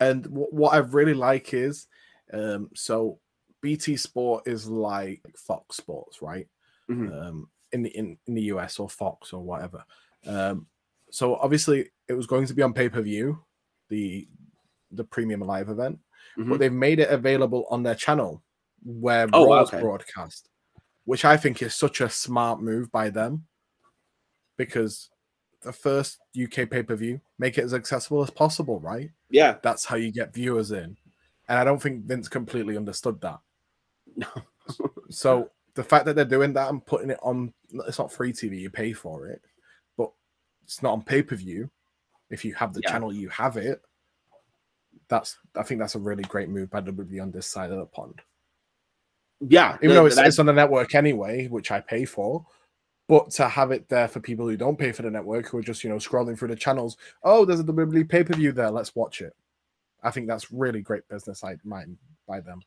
[0.00, 1.86] And w- what I really like is,
[2.32, 3.18] um, so
[3.60, 6.46] BT Sport is like Fox Sports, right?
[6.90, 7.26] Mhm.
[7.28, 9.84] Um, in the in, in the US or Fox or whatever.
[10.26, 10.66] Um,
[11.10, 13.42] so obviously it was going to be on pay per view,
[13.88, 14.28] the
[14.90, 15.98] the premium live event,
[16.38, 16.48] Mhm.
[16.50, 18.42] but they've made it available on their channel
[18.84, 19.80] where Oh, Raw's okay.
[19.80, 20.48] broadcast,
[21.04, 23.46] which I think is such a smart move by them
[24.56, 25.10] because
[25.62, 29.10] the first UK pay per view make it as accessible as possible, right?
[29.30, 29.58] Yeah.
[29.62, 30.96] That's how you get viewers in.
[31.48, 33.40] And I don't think Vince completely understood that.
[34.16, 34.28] No.
[35.10, 37.52] so the fact that they're doing that and putting it on,
[37.86, 39.40] it's not free TV, you pay for it,
[39.96, 40.10] but
[40.64, 41.70] it's not on pay per view.
[42.30, 42.90] If you have the Yeah.
[42.92, 43.82] channel, you have it.
[45.08, 47.86] That's, I think that's a really great move by WWE on this side of the
[47.86, 48.20] pond.
[49.40, 49.76] Yeah.
[49.76, 52.46] Even the- though it's, that- it's on the network anyway, which I pay for,
[53.08, 55.62] but to have it there for people who don't pay for the network, who are
[55.62, 58.70] just, you know, scrolling through the channels, oh, there's a WWE pay per view there,
[58.70, 59.34] let's watch it.
[60.02, 62.62] I think that's really great business mind by them.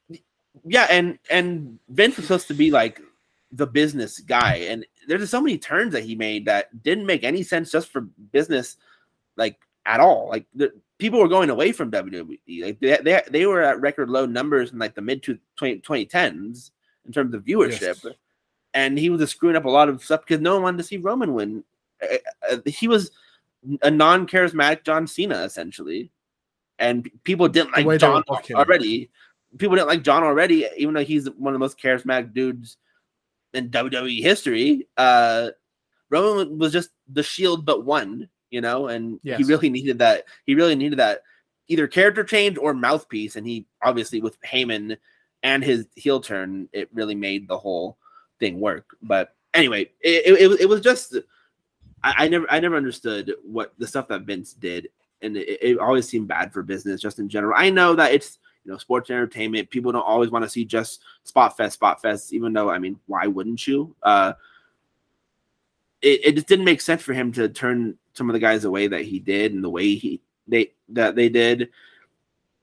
[0.63, 3.01] Yeah, and and Vince was supposed to be like
[3.51, 7.23] the business guy, and there's just so many turns that he made that didn't make
[7.23, 8.77] any sense just for business,
[9.37, 10.29] like at all.
[10.29, 12.39] Like the people were going away from WWE.
[12.63, 15.79] Like they they, they were at record low numbers in like the mid to 20,
[15.81, 16.71] 2010s
[17.05, 18.07] in terms of viewership, Yes.
[18.73, 20.83] and he was just screwing up a lot of stuff because no one wanted to
[20.83, 21.63] see Roman win.
[22.65, 23.11] He was
[23.81, 26.11] a non-charismatic John Cena essentially,
[26.79, 28.23] and people didn't like John
[28.53, 29.09] already
[29.57, 32.77] people didn't like John already, even though he's one of the most charismatic dudes
[33.53, 34.87] in WWE history.
[34.97, 35.49] Uh,
[36.09, 40.25] Roman was just the Shield, but one, you know, and he really needed that.
[40.45, 41.21] He really needed that
[41.67, 44.97] either character change or mouthpiece, and he obviously with Heyman
[45.43, 47.97] and his heel turn, it really made the whole
[48.39, 48.85] thing work.
[49.01, 51.15] But anyway, it it, it, was- it was just
[52.03, 54.89] I, I never I never understood what the stuff that Vince did,
[55.21, 57.53] and it, it always seemed bad for business just in general.
[57.57, 59.69] I know that it's you know sports entertainment.
[59.69, 62.33] People don't always want to see just spot fest, spot fest.
[62.33, 63.95] Even though I mean, why wouldn't you?
[64.03, 64.33] Uh,
[66.01, 68.87] it, it just didn't make sense for him to turn some of the guys away
[68.87, 71.69] that he did and the way he they that they did.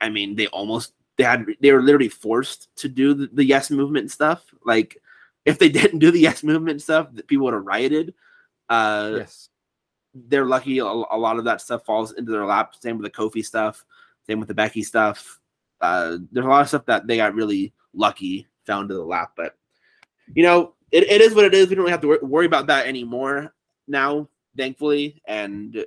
[0.01, 3.71] I mean, they almost they had they were literally forced to do the, the yes
[3.71, 4.45] movement stuff.
[4.65, 4.99] Like
[5.45, 8.15] if they didn't do the yes movement stuff, that people would have rioted.
[8.69, 9.51] Uh, yes.
[10.15, 12.75] they're lucky a, a lot of that stuff falls into their lap.
[12.81, 13.85] Same with the Kofi stuff.
[14.27, 15.41] Same with the Becky stuff.
[15.83, 19.33] Uh, there's a lot of stuff that they got really lucky found to the lap,
[19.37, 19.57] but
[20.35, 21.69] you know, it, it is what it is.
[21.69, 23.53] We don't really have to wor- worry about that anymore
[23.89, 25.21] now, thankfully.
[25.27, 25.85] And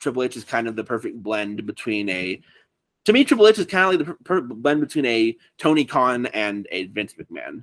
[0.00, 2.40] Triple H is kind of the perfect blend between a.
[3.04, 6.66] To me, Triple H is kind of like the blend between a Tony Khan and
[6.70, 7.62] a Vince McMahon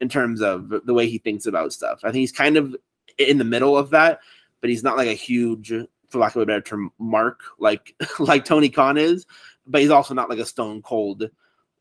[0.00, 2.00] in terms of the way he thinks about stuff.
[2.02, 2.76] I think he's kind of
[3.18, 4.20] in the middle of that,
[4.60, 5.72] but he's not like a huge,
[6.08, 9.26] for lack of a better term, mark like like Tony Khan is.
[9.66, 11.28] But he's also not like a stone cold,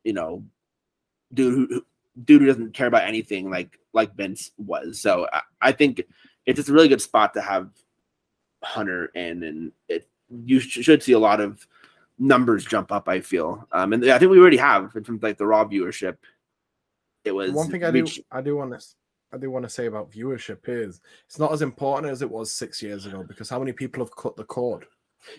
[0.04, 0.44] you know,
[1.34, 1.86] dude who
[2.24, 5.00] dude who doesn't care about anything like like Vince was.
[5.00, 6.02] So I, I think
[6.46, 7.70] it's just a really good spot to have
[8.64, 11.68] Hunter in, and it you sh- should see a lot of
[12.18, 13.08] numbers jump up.
[13.08, 15.66] I feel, um, and I think we already have in terms of like the raw
[15.66, 16.18] viewership.
[17.24, 18.86] It was One thing I do I do want to
[19.34, 22.52] I do want to say about viewership is it's not as important as it was
[22.52, 24.86] six years ago because how many people have cut the cord?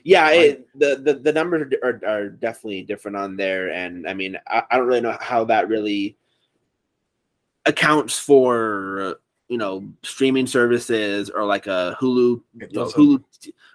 [0.05, 4.39] Yeah, it, the, the the numbers are, are, definitely different on there, and I mean,
[4.47, 6.17] I, I don't really know how that really
[7.67, 9.19] accounts for
[9.49, 12.87] you know streaming services or like a Hulu, you know.
[12.87, 13.23] Hulu,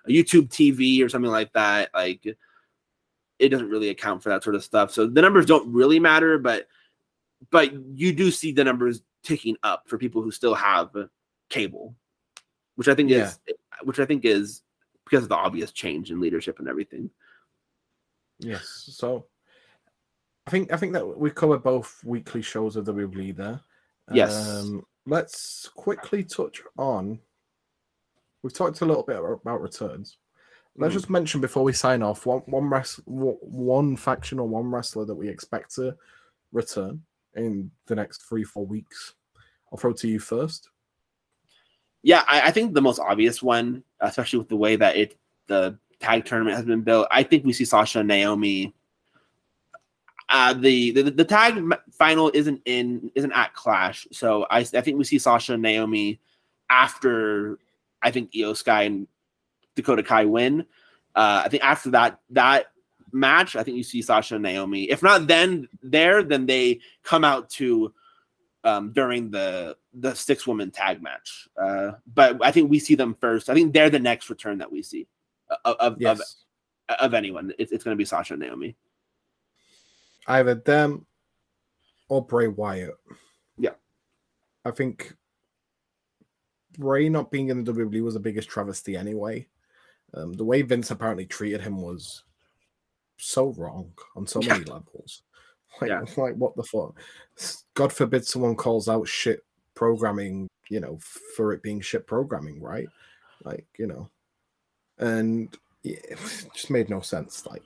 [0.05, 1.89] a YouTube TV or something like that.
[1.93, 2.25] Like,
[3.39, 4.91] it doesn't really account for that sort of stuff.
[4.91, 6.67] So the numbers don't really matter, but
[7.49, 10.89] but you do see the numbers ticking up for people who still have
[11.49, 11.95] cable,
[12.75, 13.39] which I think is
[13.83, 14.61] which I think is
[15.11, 17.09] because of the obvious change in leadership and everything.
[18.39, 18.89] Yes.
[18.93, 19.25] So
[20.47, 23.59] I think I think that we covered both weekly shows of WWE there.
[24.13, 24.49] Yes.
[24.49, 27.19] Um, let's quickly touch on.
[28.41, 30.17] We've talked a little bit about returns.
[30.77, 30.97] Let's Mhm.
[30.97, 35.15] just mention before we sign off one one rest, one faction or one wrestler that
[35.15, 35.97] we expect to
[36.53, 37.03] return
[37.35, 39.13] in the next three four weeks.
[39.71, 40.69] I'll throw it to you first.
[42.03, 45.17] Yeah, I, I think the most obvious one, especially with the way that it
[45.47, 48.73] the tag tournament has been built, I think we see Sasha and Naomi.
[50.31, 51.61] uh, the, the the tag
[51.91, 56.19] final isn't in isn't at Clash, so I I think we see Sasha and Naomi
[56.69, 57.59] after
[58.01, 59.07] I think Iyo Sky and
[59.75, 60.61] Dakota Kai win.
[61.15, 62.67] Uh, I think after that that
[63.11, 64.89] match, I think you see Sasha and Naomi.
[64.89, 67.93] If not then there, then they come out to
[68.63, 71.47] um, during the the six woman tag match.
[71.61, 73.49] Uh, but I think we see them first.
[73.49, 75.07] I think they're the next return that we see
[75.65, 76.43] of of, Yes.
[76.89, 77.53] of, of anyone.
[77.57, 78.75] It's, it's going to be Sasha and Naomi.
[80.27, 81.05] Either them
[82.09, 82.95] or Bray Wyatt.
[83.57, 83.71] Yeah.
[84.63, 85.15] I think
[86.77, 89.47] Bray not being in the WWE was the biggest travesty anyway.
[90.13, 92.23] Um, the way Vince apparently treated him was
[93.17, 95.23] so wrong on so many levels.
[95.80, 96.03] Like, Yeah.
[96.18, 96.95] like what the fuck?
[97.73, 99.43] God forbid someone calls out shit
[99.73, 100.99] programming, you know,
[101.35, 102.88] for it being shit programming, right?
[103.43, 104.10] Like, you know,
[104.99, 106.18] and it
[106.53, 107.45] just made no sense.
[107.45, 107.64] Like,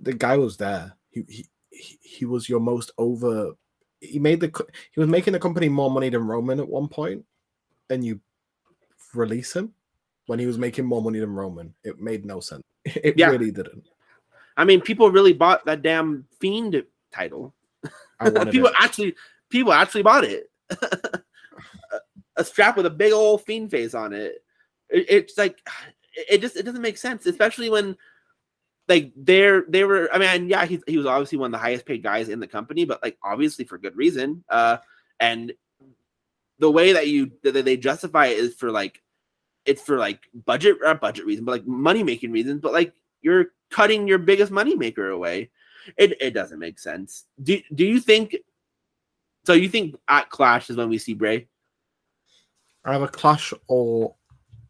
[0.00, 0.94] the guy was there.
[1.10, 3.52] He he he, he was your most over.
[4.00, 4.52] He made the
[4.92, 7.24] he was making the company more money than Roman at one point,
[7.90, 8.20] and you
[9.14, 9.72] release him
[10.26, 11.74] when he was making more money than Roman.
[11.82, 12.62] It made no sense.
[12.84, 13.30] It Yeah.
[13.30, 13.84] really didn't.
[14.56, 17.54] I mean, people really bought that damn Fiend title.
[18.20, 18.74] I people it.
[18.78, 19.14] actually,
[19.50, 20.50] people actually bought it.
[22.36, 24.42] a, strap with a big old Fiend face on it.
[24.90, 25.58] It- It's like
[26.30, 27.96] it just it doesn't make sense, especially when
[28.88, 30.08] like they're they were.
[30.12, 32.46] I mean, yeah, he he was obviously one of the highest paid guys in the
[32.46, 34.44] company, but like obviously for good reason.
[34.48, 34.78] Uh,
[35.20, 35.52] and
[36.58, 39.02] the way that you that they justify it is for like
[39.64, 42.60] it's for like budget not budget reason, but like money making reasons.
[42.60, 45.50] But like you're cutting your biggest money maker away.
[45.96, 47.24] It it doesn't make sense.
[47.42, 48.36] Do do you think?
[49.46, 51.48] So you think at Clash is when we see Bray?
[52.84, 54.14] Either Clash or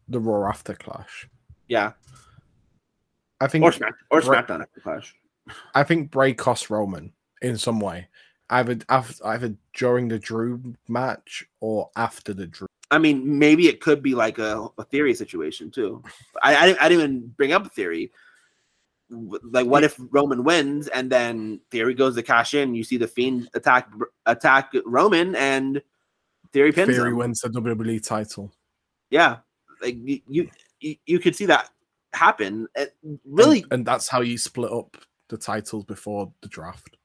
[0.07, 1.27] the Raw after Clash.
[1.67, 1.91] Yeah,
[3.41, 5.15] I think or Smack or Bray- SmackDown after Clash.
[5.75, 8.07] I think Bray cost Roman in some way.
[8.51, 12.67] Either af- either during the Drew match or after the Drew.
[12.91, 16.03] I mean, maybe it could be like a, a theory situation too.
[16.41, 18.11] I, I didn't- I didn't even bring up a theory.
[19.09, 22.75] Like, what if Roman wins and then Theory goes to cash in?
[22.75, 23.89] You see the Fiend attack
[24.25, 25.81] attack Roman and
[26.53, 27.17] Theory pins Theory him.
[27.17, 28.53] wins the WWE title.
[29.09, 29.37] Yeah,
[29.81, 30.49] like you, you
[30.79, 31.69] you you could see that
[32.13, 32.67] happen.
[32.75, 32.95] It
[33.25, 34.97] really, and, and that's how you split up
[35.29, 36.97] the titles before the draft.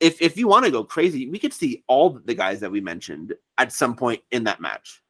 [0.00, 2.80] if if you want to go crazy, we could see all the guys that we
[2.80, 5.02] mentioned at some point in that match.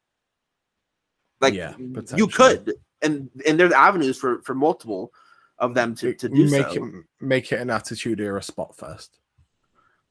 [1.41, 1.75] Like Yeah,
[2.15, 5.11] you could, and and there's avenues for for multiple
[5.59, 6.85] of them to, to do make so.
[6.85, 9.19] it make it an attitude era spot first.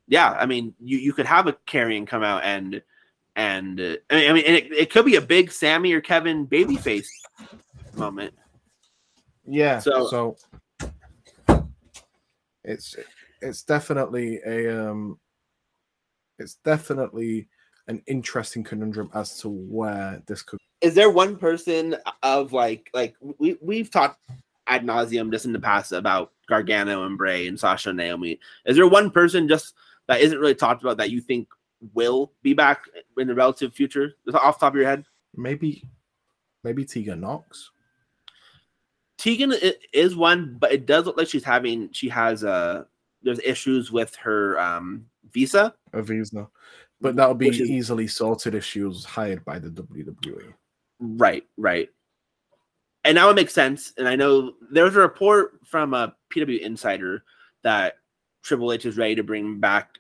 [0.07, 2.83] Yeah, I mean, you you could have a Karrion come out and
[3.37, 7.07] and uh, I mean, it, it could be a big Sami or Kevin babyface
[7.95, 8.35] moment.
[9.47, 9.79] Yeah.
[9.79, 10.37] So- So,
[12.65, 12.97] it's
[13.41, 15.19] it's definitely a um
[16.39, 17.49] it's definitely
[17.87, 23.15] an interesting conundrum as to where this could is there one person of like like
[23.39, 24.21] we we've talked
[24.69, 28.39] ad nauseum just in the past about Gargano and Bray and Sasha and Naomi.
[28.67, 29.75] Is there one person just
[30.07, 31.49] that isn't really talked about that you think
[31.95, 32.83] will be back
[33.17, 34.15] in the relative future?
[34.25, 35.05] Just off the top of your head,
[35.37, 35.85] maybe
[36.65, 37.71] maybe Tegan Knox.
[39.19, 39.53] Tegan
[39.93, 42.85] is one, but it does look like she's having she has uh
[43.23, 45.75] there's issues with her um visa.
[45.93, 46.49] a visa.
[47.01, 49.69] But that would be is- easily sorted if she was hired by the.
[49.71, 50.53] WWE.
[51.01, 51.89] Right, right.
[53.09, 53.95] And now it makes sense.
[53.97, 57.25] And I know there's a report from a PW Insider
[57.63, 57.95] that
[58.43, 59.97] Triple H is ready to bring back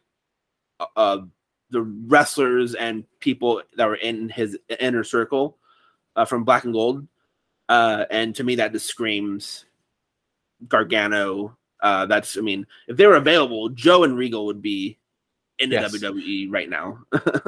[0.78, 1.18] uh, uh,
[1.70, 5.56] the wrestlers and people that were in his inner circle
[6.16, 7.08] uh, from Black and Gold.
[7.70, 9.64] Uh, and to me, that just screams
[10.68, 11.56] Gargano.
[11.80, 14.98] Uh, that's, I mean, if they were available, Joe and Regal would be
[15.58, 15.96] in the Yes.
[15.96, 16.98] WWE right now.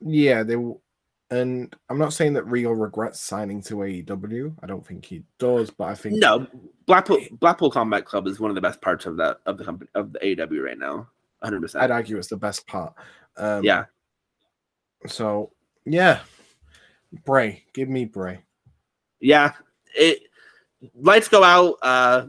[0.00, 0.54] Yeah, they
[1.30, 4.54] and I'm not saying that Rio regrets signing to AEW.
[4.62, 6.46] I don't think he does, but I think No,
[6.86, 9.90] Blackpool Blackpool Combat Club is one of the best parts of that of the company
[9.94, 11.08] of the AEW right now.
[11.40, 11.60] 100.
[11.60, 12.94] percent I'd argue it's the best part.
[13.36, 13.84] Um, Yeah,
[15.06, 15.52] So
[15.84, 16.20] yeah,
[17.24, 18.40] Bray, give me Bray.
[19.20, 19.52] yeah.
[19.94, 20.20] It
[20.94, 21.76] lights go out.
[21.82, 22.26] Uh,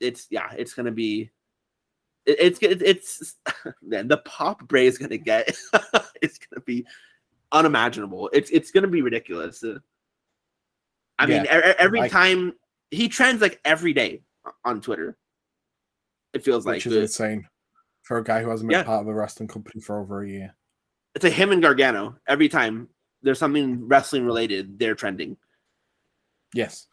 [0.00, 0.52] it's yeah.
[0.56, 1.30] It's gonna be.
[2.26, 3.36] It, it's it's it's
[3.82, 4.08] man.
[4.08, 5.56] The pop Bray is gonna get.
[6.22, 6.86] it's gonna be
[7.52, 8.30] unimaginable.
[8.32, 9.62] It's it's gonna be ridiculous.
[9.62, 9.78] Uh,
[11.18, 12.52] I mean, Yeah, e- every like- time
[12.90, 14.22] he trends like every day
[14.64, 15.16] on Twitter.
[16.34, 17.48] It feels like which is uh, insane
[18.02, 18.84] for a guy who hasn't been Yeah.
[18.84, 20.54] part of a wrestling company for over a year.
[21.14, 22.16] it's a him and Gargano.
[22.28, 22.88] Every time
[23.22, 25.36] there's something wrestling related, they're trending.
[26.54, 26.86] Yes,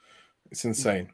[0.52, 1.12] it's insane.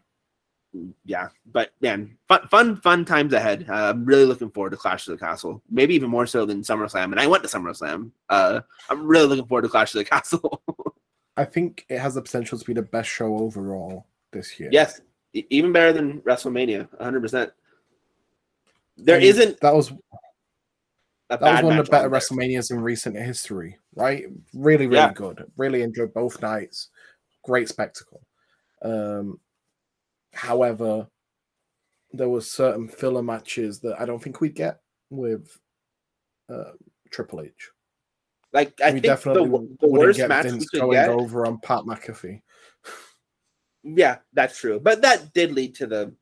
[1.06, 3.66] Yeah, but man, fun, fun, fun times ahead.
[3.70, 5.62] Uh, I'm really looking forward to Clash of the Castle.
[5.70, 7.06] Maybe even more so than SummerSlam.
[7.12, 8.12] And I went to SummerSlam.
[8.30, 10.62] Uh, I'm really looking forward to Clash of the Castle.
[11.38, 14.70] I think it has the potential to be the best show overall this year.
[14.72, 15.02] yes,
[15.34, 16.90] e- even better than WrestleMania.
[16.94, 17.22] 100.
[17.22, 17.52] percent
[18.98, 19.92] There I mean, not that was
[21.30, 22.20] that was one of the better on there.
[22.20, 24.26] WrestleManias in recent history, right?
[24.54, 25.14] Really, really Yeah.
[25.14, 25.46] good.
[25.58, 26.90] Really enjoyed both nights.
[27.44, 28.22] Great spectacle.
[28.84, 29.40] Um,
[30.34, 31.08] however,
[32.14, 35.58] there was certain filler matches that I don't think we'd get with
[36.50, 36.72] uh,
[37.10, 37.72] Triple H.
[38.54, 40.94] Like I we think the, definitely the wouldn't worst get match we Vince could going
[40.94, 41.10] get.
[41.10, 42.42] over on Pat McAfee.
[43.84, 44.80] Yeah, that's true.
[44.80, 46.14] But that did lead to the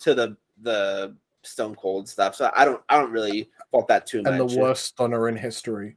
[0.00, 2.34] to the the Stone Cold stuff.
[2.34, 4.32] So I don't I don't really fault that too much.
[4.32, 5.96] And the worst stunner in history.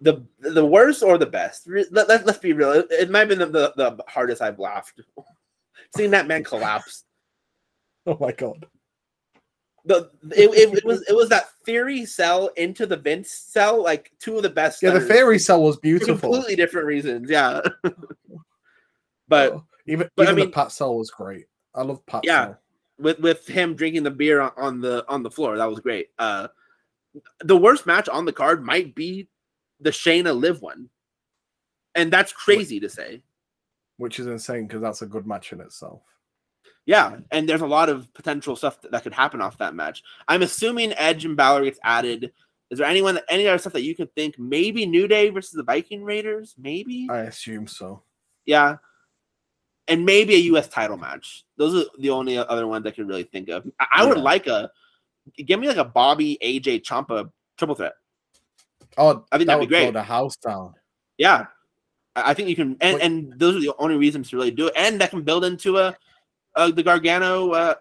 [0.00, 1.66] the the worst or the best?
[1.66, 2.72] Let, let, us be real.
[2.72, 5.00] It, it might have been the, the, the hardest I've laughed.
[5.96, 7.04] Seeing that man collapse.
[8.08, 8.64] Oh my god.
[9.84, 14.12] The it, it, it was it was that theory cell into the Vince sell, like
[14.20, 14.80] two of the best.
[14.80, 16.14] Yeah, the fairy cell was for beautiful.
[16.32, 17.28] completely different reasons.
[17.28, 17.62] Yeah,
[19.28, 21.46] but Oh, even but I even mean- the Pat sell was great.
[21.74, 22.44] I love Pat Yeah.
[22.44, 22.60] cell.
[23.00, 26.08] with with him drinking the beer on, on the on the floor, that was great.
[26.18, 26.46] Uh,
[27.44, 29.28] the worst match on the card might be
[29.80, 30.88] the Shayna Liv one,
[31.96, 33.22] and that's crazy to say.
[33.98, 36.02] Which is insane because that's a good match in itself.
[36.84, 40.02] Yeah, and there's a lot of potential stuff that, that could happen off that match.
[40.28, 42.30] I'm assuming Edge and Balor gets added.
[42.70, 44.38] Is there anyone, any other stuff that you could think?
[44.38, 46.54] Maybe New Day versus the Viking Raiders.
[46.58, 48.02] Maybe, I assume so.
[48.44, 48.76] yeah,
[49.88, 50.68] and maybe a U.S.
[50.68, 51.44] title match.
[51.56, 53.64] Those are the only other ones I could really think of.
[53.80, 54.22] I, I would Yeah.
[54.22, 54.70] like a,
[55.44, 57.94] give me like a Bobby AJ Ciampa triple threat.
[58.98, 59.92] Oh, I think that that'd be would blow great.
[59.92, 60.74] the house down.
[61.18, 61.46] Yeah,
[62.16, 64.72] I think you can, and, and those are the only reasons to really do it,
[64.76, 65.96] and that can build into a,
[66.54, 67.74] a the Gargano, uh,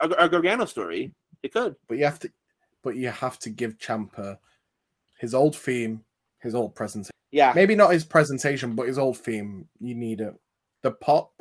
[0.00, 1.12] a, a Gargano story.
[1.42, 1.74] It could.
[1.88, 2.30] But you have to,
[2.82, 4.38] but you have to give Ciampa
[5.18, 6.02] his old theme,
[6.40, 7.10] his old presentation.
[7.32, 9.66] Yeah, Maybe not his presentation, but his old theme.
[9.80, 10.34] You need it.
[10.82, 11.32] The pop,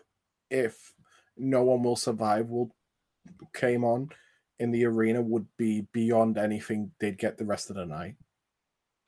[0.50, 0.94] if
[1.38, 2.74] no one will survive, will
[3.54, 4.10] came on
[4.60, 8.16] in the arena would be beyond anything they'd get the rest of the night.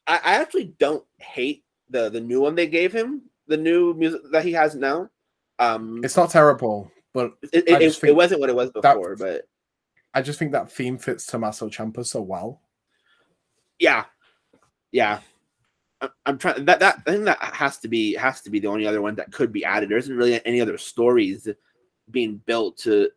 [0.07, 4.21] I, I actually don't hate the the new one they gave him, the new music
[4.31, 5.09] that he has now.
[5.59, 9.15] Um, It's not terrible, but it, I it, it, wasn't what it was that- before,
[9.15, 9.47] but
[10.13, 12.61] I just think that theme fits Tommaso Ciampa so well.
[13.79, 14.05] yeah,
[14.91, 15.19] yeah.
[16.01, 18.67] I- I'm trying that that I think that has to be has to be the
[18.67, 19.89] only other one that could be added.
[19.89, 21.47] There isn't really any other stories
[22.11, 23.09] being built to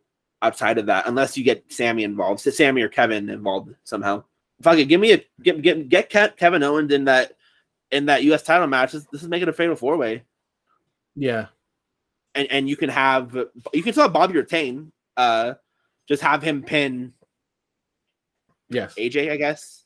[0.43, 4.23] outside of that, unless you get Sami involved, so Sami or Kevin involved somehow.
[4.63, 7.33] Fuck it, give me a get get get Kevin Owens in that
[7.91, 8.43] in that U.S.
[8.43, 8.93] title match.
[8.93, 10.23] This, this is making a fatal four way.
[11.17, 11.47] Yeah,
[12.35, 13.35] and and you can have
[13.73, 14.93] you can still have Bobby retain.
[15.17, 15.55] Uh,
[16.09, 17.13] just have him pin
[18.71, 18.95] yes.
[18.95, 19.85] AJ, I guess.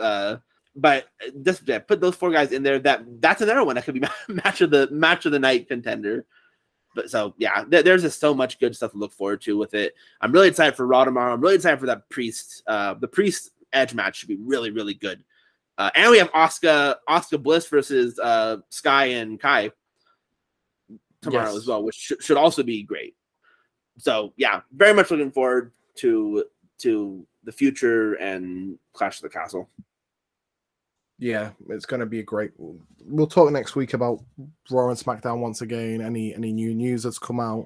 [0.00, 0.36] Uh,
[0.74, 1.06] but
[1.42, 2.78] just yeah, put those four guys in there.
[2.78, 6.26] That that's another one that could be match of the match of the night contender.
[6.94, 9.74] But so yeah, there- there's just so much good stuff to look forward to with
[9.74, 9.94] it.
[10.20, 11.34] I'm really excited for Raw tomorrow.
[11.34, 12.62] I'm really excited for that priest.
[12.66, 15.22] Uh, the priest edge match should be really really good.
[15.78, 19.70] Uh, and we have Asuka Asuka Bliss versus uh, Sky and Kai
[21.22, 21.56] tomorrow Yes.
[21.56, 23.14] as well, which should, should also be great.
[23.98, 26.44] So yeah, very much looking forward to
[26.78, 29.68] to the future and Clash of the Castle.
[31.18, 32.52] Yeah, it's going to be a great.
[32.58, 34.22] We'll talk next week about
[34.70, 36.02] Raw and SmackDown once again.
[36.02, 37.64] Any any new news that's come out.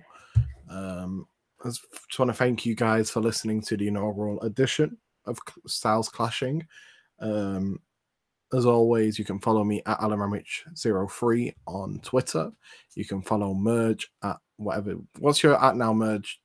[0.68, 1.26] Um,
[1.64, 4.96] I just want to thank you guys for listening to the inaugural edition
[5.26, 6.66] of Styles Clashing.
[7.20, 7.80] Um,
[8.52, 12.50] as always, you can follow me at alanramich03 on Twitter.
[12.94, 14.94] You can follow Merge at whatever.
[15.18, 16.40] What's your at now, Merge?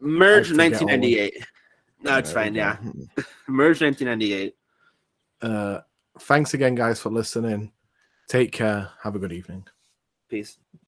[0.00, 1.46] Merge I forget 1998.
[2.02, 2.54] No, it's fine.
[2.54, 2.76] Yeah,
[3.48, 4.54] Merge 1998.
[5.42, 5.80] Uh,
[6.20, 7.72] thanks again, guys, for listening.
[8.28, 8.90] Take care.
[9.02, 9.64] Have a good evening.
[10.28, 10.58] Peace.